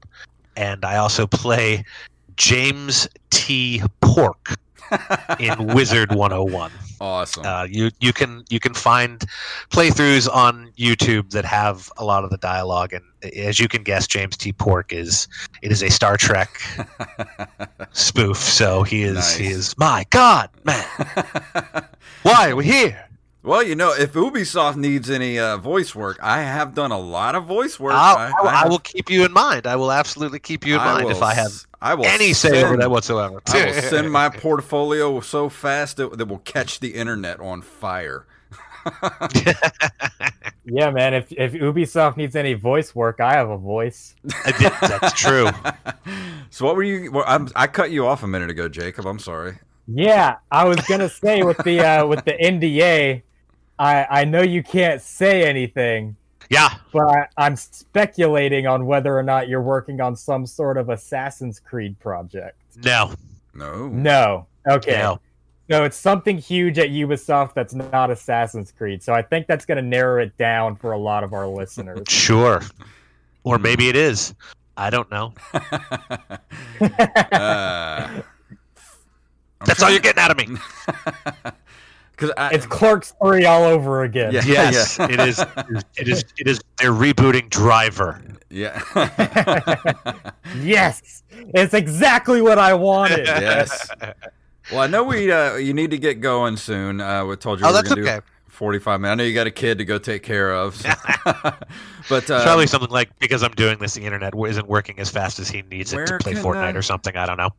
and 0.56 0.84
I 0.84 0.97
also 0.97 1.28
play 1.28 1.86
James 2.38 3.08
T. 3.30 3.84
Pork 3.99 4.56
in 5.39 5.67
Wizard 5.67 6.11
101. 6.13 6.71
Awesome. 6.99 7.43
Uh, 7.45 7.63
you 7.69 7.89
you 7.99 8.13
can 8.13 8.43
you 8.49 8.59
can 8.59 8.73
find 8.73 9.25
playthroughs 9.71 10.32
on 10.32 10.71
YouTube 10.77 11.32
that 11.32 11.45
have 11.45 11.91
a 11.97 12.05
lot 12.05 12.23
of 12.23 12.29
the 12.29 12.38
dialogue, 12.38 12.93
and 12.93 13.03
as 13.36 13.59
you 13.59 13.67
can 13.67 13.82
guess, 13.84 14.05
James 14.05 14.38
T. 14.38 14.53
Pork 14.53 14.93
is 14.93 15.27
it 15.63 15.71
is 15.71 15.82
a 15.82 15.89
Star 15.89 16.15
Trek 16.17 16.49
spoof. 17.91 18.38
So 18.38 18.84
he 18.84 19.03
is 19.03 19.34
he 19.36 19.47
is 19.47 19.75
my 19.77 20.05
God, 20.09 20.49
man. 20.63 20.86
Why 22.23 22.51
are 22.51 22.55
we 22.55 22.65
here? 22.65 23.07
well, 23.43 23.63
you 23.63 23.73
know, 23.73 23.91
if 23.93 24.13
Ubisoft 24.13 24.75
needs 24.75 25.09
any 25.09 25.39
uh, 25.39 25.57
voice 25.57 25.95
work, 25.95 26.19
I 26.21 26.41
have 26.41 26.75
done 26.75 26.91
a 26.91 26.99
lot 26.99 27.34
of 27.34 27.45
voice 27.45 27.79
work. 27.79 27.93
I, 27.95 28.32
I, 28.38 28.41
will- 28.41 28.49
I 28.49 28.67
will 28.67 28.77
keep 28.79 29.09
you 29.09 29.25
in 29.25 29.34
mind. 29.34 29.65
I 29.65 29.75
will 29.75 29.91
absolutely 29.91 30.38
keep 30.39 30.63
you 30.67 30.75
in 30.75 30.82
mind 30.82 31.09
if 31.09 31.23
I 31.23 31.34
have 31.34 31.51
I 31.82 31.95
will 31.95 32.05
any 32.05 32.34
say 32.34 32.63
over 32.63 32.77
that 32.77 32.91
whatsoever. 32.91 33.41
I 33.47 33.65
will 33.65 33.73
send 33.82 34.11
my 34.11 34.29
portfolio 34.29 35.19
so 35.21 35.49
fast 35.49 35.97
that, 35.97 36.17
that 36.17 36.27
will 36.27 36.39
catch 36.39 36.79
the 36.79 36.95
internet 36.95 37.39
on 37.39 37.61
fire. 37.61 38.25
Yeah, 40.65 40.91
man. 40.91 41.13
If 41.13 41.32
if 41.32 41.53
Ubisoft 41.53 42.17
needs 42.17 42.36
any 42.36 42.53
voice 42.53 42.93
work, 42.93 43.19
I 43.19 43.34
have 43.34 43.49
a 43.49 43.57
voice. 43.57 44.15
That's 44.23 45.13
true. 45.19 45.49
so 46.49 46.65
what 46.65 46.75
were 46.75 46.84
you? 46.84 47.11
Well, 47.11 47.23
I'm, 47.27 47.49
I 47.55 47.67
cut 47.67 47.91
you 47.91 48.05
off 48.05 48.23
a 48.23 48.27
minute 48.27 48.49
ago, 48.49 48.69
Jacob. 48.69 49.07
I'm 49.07 49.19
sorry. 49.19 49.57
Yeah, 49.88 50.38
I 50.51 50.65
was 50.65 50.79
gonna 50.82 51.09
say 51.09 51.43
with 51.43 51.57
the 51.57 51.82
uh, 51.82 52.05
with 52.05 52.23
the 52.25 52.34
NDA, 52.34 53.23
I 53.79 54.05
I 54.09 54.25
know 54.25 54.41
you 54.41 54.61
can't 54.61 55.01
say 55.01 55.43
anything, 55.43 56.15
Yeah. 56.52 56.70
but 56.91 57.04
I, 57.08 57.28
I'm 57.38 57.56
speculating 57.56 58.68
on 58.68 58.86
whether 58.86 59.18
or 59.18 59.24
not 59.24 59.47
you're 59.47 59.62
working 59.62 60.02
on 60.02 60.16
some 60.16 60.45
sort 60.45 60.78
of 60.78 60.89
Assassin's 60.89 61.60
Creed 61.60 61.97
project. 61.99 62.58
No. 62.84 63.14
No. 63.56 63.88
No. 63.88 64.45
Okay. 64.70 64.91
No. 64.99 65.20
So 65.70 65.86
it's 65.86 65.95
something 65.95 66.38
huge 66.38 66.78
at 66.80 66.89
Ubisoft 66.89 67.54
that's 67.54 67.74
not 67.74 68.12
Assassin's 68.12 68.74
Creed. 68.74 69.02
So 69.02 69.14
I 69.14 69.22
think 69.22 69.47
that's 69.47 69.66
going 69.66 69.78
to 69.78 69.82
narrow 69.82 70.22
it 70.22 70.36
down 70.38 70.76
for 70.76 70.91
a 70.91 70.97
lot 70.97 71.24
of 71.24 71.32
our 71.34 71.47
listeners. 71.47 72.02
Sure. 72.10 72.62
Or 73.45 73.56
Hmm. 73.58 73.64
maybe 73.64 73.88
it 73.88 73.95
is. 73.95 74.36
I 74.76 74.89
don't 74.89 75.10
know. 75.10 75.34
uh, 76.82 78.22
That's 79.66 79.82
all 79.84 79.91
you're 79.91 79.99
getting 79.99 80.22
out 80.22 80.32
of 80.32 80.38
me. 80.38 80.58
Because 82.22 82.51
it's 82.53 82.65
Clerks 82.67 83.13
3 83.24 83.45
all 83.45 83.63
over 83.63 84.03
again. 84.03 84.32
Yeah. 84.34 84.41
Yes, 84.45 84.99
it 84.99 85.19
is. 85.19 85.39
It 85.97 86.07
is. 86.07 86.24
It 86.38 86.47
is. 86.47 86.61
They're 86.78 86.91
rebooting 86.91 87.49
Driver. 87.49 88.22
yeah. 88.49 88.82
Yes. 90.61 91.24
It's 91.32 91.74
exactly 91.74 92.41
what 92.41 92.59
I 92.59 92.74
wanted. 92.74 93.26
yes. 93.26 93.89
Well, 94.72 94.82
I 94.82 94.88
know 94.88 95.03
we 95.03 95.32
uh, 95.32 95.55
you 95.55 95.74
need 95.74 95.91
to 95.91 95.97
get 95.97 96.22
going 96.22 96.57
soon. 96.57 97.01
Uh, 97.01 97.26
we 97.26 97.36
told 97.38 97.59
you 97.59 97.65
Oh, 97.65 97.69
we 97.69 97.74
that's 97.76 97.89
gonna 97.89 98.01
okay. 98.01 98.17
do 98.17 98.24
45 98.62 99.01
minutes. 99.01 99.12
I 99.12 99.16
know 99.16 99.24
you 99.24 99.34
got 99.34 99.47
a 99.47 99.51
kid 99.51 99.80
to 99.80 99.86
go 99.86 99.97
take 99.97 100.22
care 100.22 100.53
of. 100.53 100.76
so- 100.76 100.89
but 102.09 102.30
uh, 102.30 102.43
Probably 102.43 102.68
something 102.68 102.91
like 102.91 103.09
because 103.18 103.41
I'm 103.41 103.53
doing 103.53 103.80
this, 103.80 103.95
the 103.95 104.03
internet 104.03 104.34
isn't 104.38 104.68
working 104.68 104.99
as 104.99 105.09
fast 105.09 105.39
as 105.39 105.49
he 105.49 105.64
needs 105.64 105.93
it 105.93 106.05
to 106.05 106.20
play 106.20 106.34
Fortnite 106.34 106.76
uh, 106.76 106.78
or 106.78 106.84
something. 106.84 107.18
I 107.18 107.26
don't 107.26 107.38
know. 107.38 107.49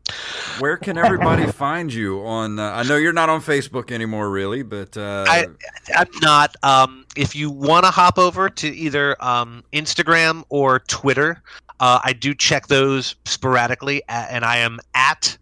where 0.61 0.77
can 0.77 0.97
everybody 0.97 1.47
find 1.51 1.93
you 1.93 2.25
on? 2.25 2.61
Uh, 2.61 2.71
I 2.71 2.85
know 2.85 2.95
you're 2.95 3.13
not 3.13 3.29
on 3.29 3.41
Facebook 3.41 3.91
anymore, 3.91 4.31
really, 4.31 4.63
but 4.63 4.97
uh, 4.97 5.25
I- 5.27 5.49
I'm 5.97 6.07
not. 6.21 6.55
Um, 6.63 7.05
if 7.17 7.35
you 7.35 7.51
want 7.51 7.85
to 7.85 7.91
hop 7.91 8.17
over 8.17 8.49
to 8.49 8.69
either 8.69 9.17
um, 9.23 9.65
Instagram 9.73 10.45
or 10.51 10.79
Twitter, 10.87 11.43
uh, 11.81 11.99
I 12.05 12.13
do 12.13 12.33
check 12.33 12.69
those 12.69 13.17
sporadically, 13.25 14.03
and 14.09 14.45
I 14.45 14.59
am 14.59 14.79
at 14.95 15.37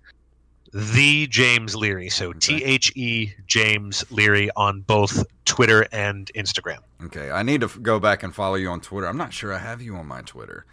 the 0.73 1.27
James 1.27 1.75
Leary. 1.75 2.09
So 2.09 2.33
T 2.33 2.63
H 2.65 2.93
E 2.97 3.33
James 3.47 4.05
Leary 4.11 4.51
on 4.57 4.83
both 4.83 5.25
Twitter 5.45 5.87
and 5.93 6.31
Instagram. 6.35 6.79
okay, 7.07 7.31
I 7.31 7.43
need 7.43 7.61
to 7.63 7.67
f- 7.67 7.79
go 7.83 7.99
back 7.99 8.23
and 8.23 8.35
follow 8.35 8.55
you 8.55 8.69
on 8.69 8.81
Twitter. 8.81 9.07
I'm 9.07 9.17
not 9.17 9.33
sure 9.33 9.53
I 9.53 9.59
have 9.59 9.83
you 9.83 9.97
on 9.97 10.07
my 10.07 10.23
Twitter. 10.23 10.65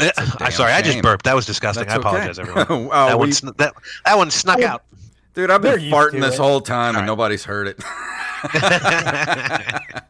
I'm 0.00 0.10
damn 0.38 0.50
sorry, 0.52 0.72
I 0.72 0.80
just 0.80 1.02
burped. 1.02 1.24
That 1.26 1.36
was 1.36 1.44
disgusting. 1.44 1.84
That's 1.84 1.96
I 1.96 2.00
apologize, 2.00 2.38
okay. 2.38 2.50
everyone. 2.60 2.88
oh, 2.92 3.06
that, 3.08 3.14
we- 3.16 3.18
one 3.20 3.32
sn- 3.32 3.50
that, 3.58 3.74
that 4.06 4.16
one 4.16 4.30
snuck 4.30 4.62
out. 4.62 4.84
dude, 5.34 5.50
I've 5.50 5.60
been 5.60 5.78
farting 5.80 6.20
this 6.22 6.34
it. 6.36 6.40
whole 6.40 6.60
time 6.62 6.90
and 6.90 6.96
Alright. 6.98 7.06
nobody's 7.06 7.44
heard 7.44 7.68
it. 7.68 7.78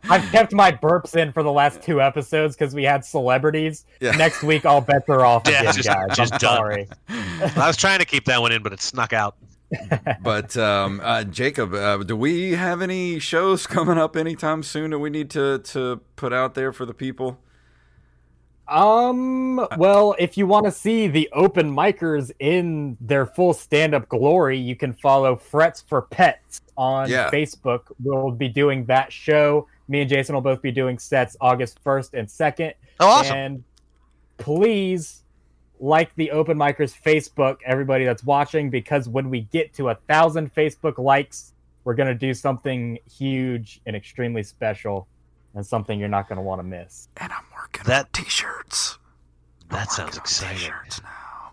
I've 0.04 0.30
kept 0.30 0.52
my 0.52 0.72
burps 0.72 1.16
in 1.16 1.32
for 1.32 1.42
the 1.42 1.52
last 1.52 1.82
two 1.82 2.00
episodes 2.00 2.54
because 2.56 2.74
we 2.74 2.82
had 2.84 3.04
celebrities. 3.04 3.84
Yeah. 4.00 4.12
Next 4.12 4.42
week, 4.42 4.64
all 4.66 4.80
bets 4.80 5.08
are 5.08 5.24
off 5.24 5.42
Yeah, 5.48 5.60
again, 5.60 5.74
just- 5.74 5.88
guys. 5.88 6.16
just 6.16 6.32
I'm 6.34 6.38
done. 6.38 6.56
sorry. 6.56 6.88
I 7.08 7.66
was 7.66 7.76
trying 7.76 7.98
to 8.00 8.04
keep 8.04 8.24
that 8.26 8.40
one 8.40 8.52
in, 8.52 8.62
but 8.62 8.72
it 8.72 8.80
snuck 8.80 9.12
out. 9.12 9.36
but 10.22 10.54
um, 10.58 11.00
uh, 11.02 11.24
Jacob, 11.24 11.72
uh, 11.72 11.96
do 11.98 12.14
we 12.14 12.50
have 12.52 12.82
any 12.82 13.18
shows 13.18 13.66
coming 13.66 13.96
up 13.96 14.16
anytime 14.16 14.62
soon 14.62 14.90
that 14.90 14.98
we 14.98 15.08
need 15.08 15.30
to 15.30 15.60
to 15.60 15.98
put 16.16 16.30
out 16.32 16.54
there 16.54 16.72
for 16.72 16.84
the 16.84 16.92
people? 16.92 17.38
Um, 18.68 19.66
well, 19.76 20.14
if 20.18 20.38
you 20.38 20.46
want 20.46 20.64
to 20.66 20.70
see 20.70 21.06
the 21.08 21.28
open 21.32 21.74
micers 21.74 22.30
in 22.38 22.96
their 23.00 23.26
full 23.26 23.52
stand 23.52 23.94
up 23.94 24.08
glory, 24.08 24.58
you 24.58 24.76
can 24.76 24.92
follow 24.92 25.36
Frets 25.36 25.82
for 25.86 26.02
Pets 26.02 26.60
on 26.76 27.08
Yeah. 27.10 27.30
Facebook. 27.30 27.82
We'll 28.02 28.30
be 28.30 28.48
doing 28.48 28.84
that 28.86 29.12
show. 29.12 29.66
Me 29.88 30.00
and 30.00 30.08
Jason 30.08 30.34
will 30.34 30.42
both 30.42 30.62
be 30.62 30.70
doing 30.70 30.98
sets 30.98 31.36
August 31.40 31.82
1st 31.84 32.14
and 32.14 32.28
2nd. 32.28 32.72
Oh, 33.00 33.08
awesome. 33.08 33.36
And 33.36 33.64
please 34.38 35.22
like 35.80 36.14
the 36.14 36.30
open 36.30 36.56
micers 36.56 36.94
Facebook, 36.98 37.56
everybody 37.66 38.04
that's 38.04 38.24
watching, 38.24 38.70
because 38.70 39.08
when 39.08 39.28
we 39.28 39.42
get 39.42 39.74
to 39.74 39.88
a 39.88 39.96
thousand 40.08 40.54
Facebook 40.54 40.98
likes, 40.98 41.52
we're 41.84 41.94
gonna 41.94 42.14
do 42.14 42.32
something 42.32 42.98
huge 43.18 43.80
and 43.86 43.96
extremely 43.96 44.44
special, 44.44 45.08
and 45.54 45.64
something 45.66 45.98
you're 45.98 46.08
not 46.08 46.28
gonna 46.28 46.42
want 46.42 46.58
to 46.60 46.64
miss. 46.64 47.08
And 47.18 47.32
I'm 47.32 47.44
working 47.56 47.82
That- 47.86 48.06
on 48.06 48.10
t-shirts. 48.24 48.98
That 49.70 49.90
sounds 49.90 50.16
exciting. 50.16 50.58
T-shirts 50.58 51.00
now. 51.02 51.52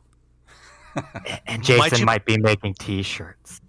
And 1.48 1.68
Might 1.78 1.98
you- 2.00 2.06
might 2.06 2.26
be 2.26 2.38
making 2.38 2.74
T-shirts. 2.76 3.62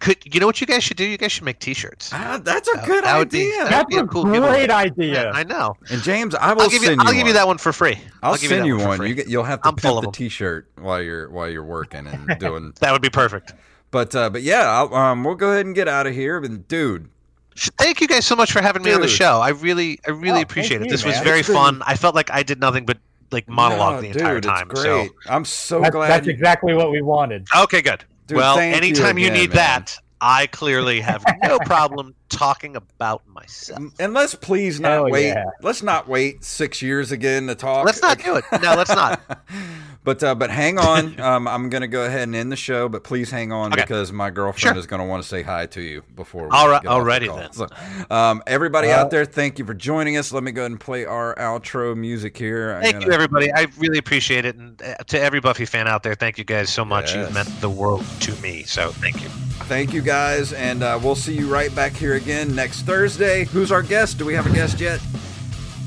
Could 0.00 0.34
you 0.34 0.38
know 0.38 0.44
what 0.46 0.60
you 0.60 0.66
guys 0.66 0.84
should 0.84 0.98
do? 0.98 1.04
You 1.04 1.16
guys 1.16 1.32
should 1.32 1.44
make 1.44 1.58
T-shirts. 1.60 2.10
Ah, 2.12 2.38
that's 2.42 2.68
a 2.68 2.76
That- 2.76 2.86
good 2.86 3.04
that 3.04 3.16
would 3.18 3.30
be- 3.30 3.46
idea. 3.46 3.64
that 3.64 3.70
That's 3.70 3.84
be 3.86 3.96
a 3.96 4.04
a 4.04 4.06
cool 4.06 4.24
great 4.24 4.34
giveaway. 4.34 4.68
idea. 4.68 5.30
I 5.30 5.44
know. 5.44 5.76
and 5.90 6.02
James, 6.02 6.34
I 6.34 6.52
will 6.52 6.62
I'll 6.62 6.68
give 6.68 6.82
you. 6.82 6.88
send 6.88 7.00
I'll 7.00 7.12
you. 7.14 7.20
give 7.20 7.26
you 7.28 7.32
that 7.32 7.46
one 7.46 7.56
for 7.56 7.72
free. 7.72 7.98
I'll, 8.22 8.36
give 8.36 8.50
send 8.50 8.66
you 8.66 8.76
one. 8.76 9.00
You 9.06 9.14
get, 9.14 9.28
you'll 9.28 9.44
have 9.44 9.62
to 9.62 9.68
I'm 9.68 9.76
full 9.76 9.92
pimp 9.92 9.96
of 9.98 10.02
the 10.02 10.06
them. 10.08 10.12
T-shirt 10.12 10.68
while 10.78 11.00
you're 11.00 11.30
while 11.30 11.48
you're 11.48 11.64
working 11.64 12.06
and 12.06 12.38
doing. 12.38 12.74
That 12.80 12.92
would 12.92 13.00
be 13.00 13.08
perfect. 13.08 13.54
but 13.90 14.14
uh, 14.14 14.28
but 14.28 14.42
yeah, 14.42 14.68
I'll, 14.68 14.94
um, 14.94 15.24
we'll 15.24 15.36
go 15.36 15.52
ahead 15.52 15.64
and 15.64 15.74
get 15.74 15.88
out 15.88 16.06
of 16.06 16.12
here. 16.14 16.36
And 16.38 16.68
dude, 16.68 17.08
Thank 17.56 18.00
you 18.00 18.08
guys 18.08 18.26
so 18.26 18.34
much 18.36 18.52
for 18.52 18.60
having 18.60 18.82
me 18.82 18.92
on 18.92 19.00
the 19.00 19.08
show. 19.08 19.40
I 19.40 19.50
really, 19.50 20.00
I 20.06 20.10
Oh, 20.10 20.14
really 20.14 20.30
thank 20.38 20.50
appreciate 20.50 20.80
it. 20.82 20.86
you, 20.86 20.90
This 20.90 21.04
was 21.04 21.18
very 21.20 21.40
It's 21.40 21.48
been- 21.48 21.56
fun. 21.56 21.82
I 21.86 21.94
felt 21.96 22.14
like 22.14 22.30
I 22.30 22.42
did 22.42 22.60
nothing 22.60 22.84
but 22.84 22.98
like 23.30 23.48
monologue 23.48 23.96
no, 23.96 24.00
the 24.02 24.08
entire 24.08 24.34
dude, 24.40 24.44
time. 24.44 24.70
So. 24.74 25.08
I'm 25.28 25.44
so 25.44 25.80
That's, 25.80 25.94
glad. 25.94 26.08
that's 26.08 26.26
you- 26.26 26.32
exactly 26.32 26.74
what 26.74 26.90
we 26.90 27.00
wanted. 27.02 27.46
okay, 27.56 27.80
good. 27.82 28.04
Dude, 28.26 28.38
well, 28.38 28.56
thank 28.56 28.72
you 28.74 28.76
anytime 28.78 29.18
you, 29.18 29.30
need 29.30 29.50
man. 29.50 29.56
that, 29.56 29.98
I 30.20 30.46
clearly 30.46 31.00
have 31.00 31.22
no 31.42 31.58
problem 31.66 32.14
talking 32.30 32.74
about 32.76 33.22
myself. 33.28 33.82
And 33.98 34.14
let's 34.14 34.34
please 34.34 34.80
not 34.80 34.90
Hell 34.92 35.10
wait. 35.10 35.26
yeah. 35.26 35.44
Let's 35.60 35.82
not 35.82 36.08
wait 36.08 36.42
six 36.44 36.80
years 36.80 37.12
again 37.12 37.46
to 37.48 37.54
talk. 37.54 37.84
Let's 37.84 38.00
not 38.00 38.18
do 38.22 38.36
it. 38.36 38.44
No, 38.62 38.74
let's 38.74 38.94
not. 38.94 39.20
but 40.04 40.22
uh, 40.22 40.34
but 40.34 40.50
hang 40.50 40.78
on. 40.78 41.18
Um, 41.24 41.48
I'm 41.48 41.70
gonna 41.70 41.88
go 41.88 42.04
ahead 42.04 42.22
and 42.22 42.36
end 42.36 42.52
the 42.52 42.56
show. 42.56 42.88
But 42.88 43.02
please 43.04 43.30
hang 43.30 43.50
on 43.50 43.72
Okay. 43.72 43.80
because 43.82 44.12
my 44.12 44.28
girlfriend 44.30 44.74
Sure. 44.74 44.78
is 44.78 44.86
gonna 44.86 45.06
want 45.06 45.22
to 45.22 45.28
say 45.28 45.42
hi 45.42 45.64
to 45.66 45.80
you 45.80 46.02
before. 46.14 46.44
We 46.44 46.50
All 46.50 46.68
right- 46.68 46.82
get 46.82 46.88
off 46.90 47.04
the 47.20 47.28
then. 47.28 47.52
So, 47.52 48.14
um, 48.14 48.42
everybody 48.46 48.90
Uh, 48.90 48.98
out 49.00 49.10
there, 49.10 49.24
thank 49.24 49.58
you 49.58 49.64
for 49.64 49.72
joining 49.74 50.16
us. 50.18 50.32
Let 50.32 50.42
me 50.42 50.52
go 50.52 50.62
ahead 50.62 50.72
and 50.72 50.80
play 50.80 51.06
our 51.06 51.34
outro 51.36 51.96
music 51.96 52.36
here. 52.36 52.74
I'm 52.74 52.82
Thank 52.82 52.94
gonna- 52.96 53.06
you, 53.06 53.12
everybody. 53.12 53.52
I 53.54 53.66
really 53.78 53.98
appreciate 53.98 54.44
it, 54.44 54.56
and 54.56 54.80
uh, 54.82 54.96
to 55.06 55.20
every 55.20 55.40
Buffy 55.40 55.64
fan 55.64 55.88
out 55.88 56.02
there, 56.02 56.14
thank 56.14 56.36
you 56.36 56.44
guys 56.44 56.70
so 56.70 56.84
much. 56.84 57.14
Yes. 57.14 57.24
You've 57.26 57.34
meant 57.34 57.60
the 57.62 57.70
world 57.70 58.04
to 58.20 58.32
me. 58.42 58.64
So 58.64 58.90
thank 58.90 59.22
you. 59.22 59.28
Thank 59.66 59.94
you 59.94 60.02
guys, 60.02 60.52
and 60.52 60.82
uh, 60.82 60.98
we'll 61.02 61.14
see 61.16 61.32
you 61.34 61.46
right 61.46 61.74
back 61.74 61.92
here 61.92 62.14
again 62.14 62.54
next 62.54 62.82
Thursday. 62.82 63.44
Who's 63.46 63.72
our 63.72 63.82
guest? 63.82 64.18
Do 64.18 64.26
we 64.26 64.34
have 64.34 64.46
a 64.46 64.50
guest 64.52 64.78
yet? 64.80 65.00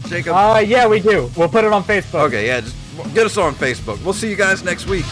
Jacob. 0.08 0.34
Uh, 0.36 0.64
yeah, 0.66 0.88
we 0.88 1.00
do. 1.00 1.30
We'll 1.36 1.50
put 1.50 1.64
it 1.66 1.72
on 1.74 1.84
Facebook. 1.84 2.22
okay, 2.28 2.48
yeah, 2.48 2.62
just 2.62 2.76
get 3.14 3.26
us 3.26 3.38
on 3.38 3.56
Facebook. 3.56 4.04
We'll 4.04 4.14
see 4.14 4.30
you 4.30 4.36
guys 4.36 4.64
next 4.64 4.88
week. 4.88 5.06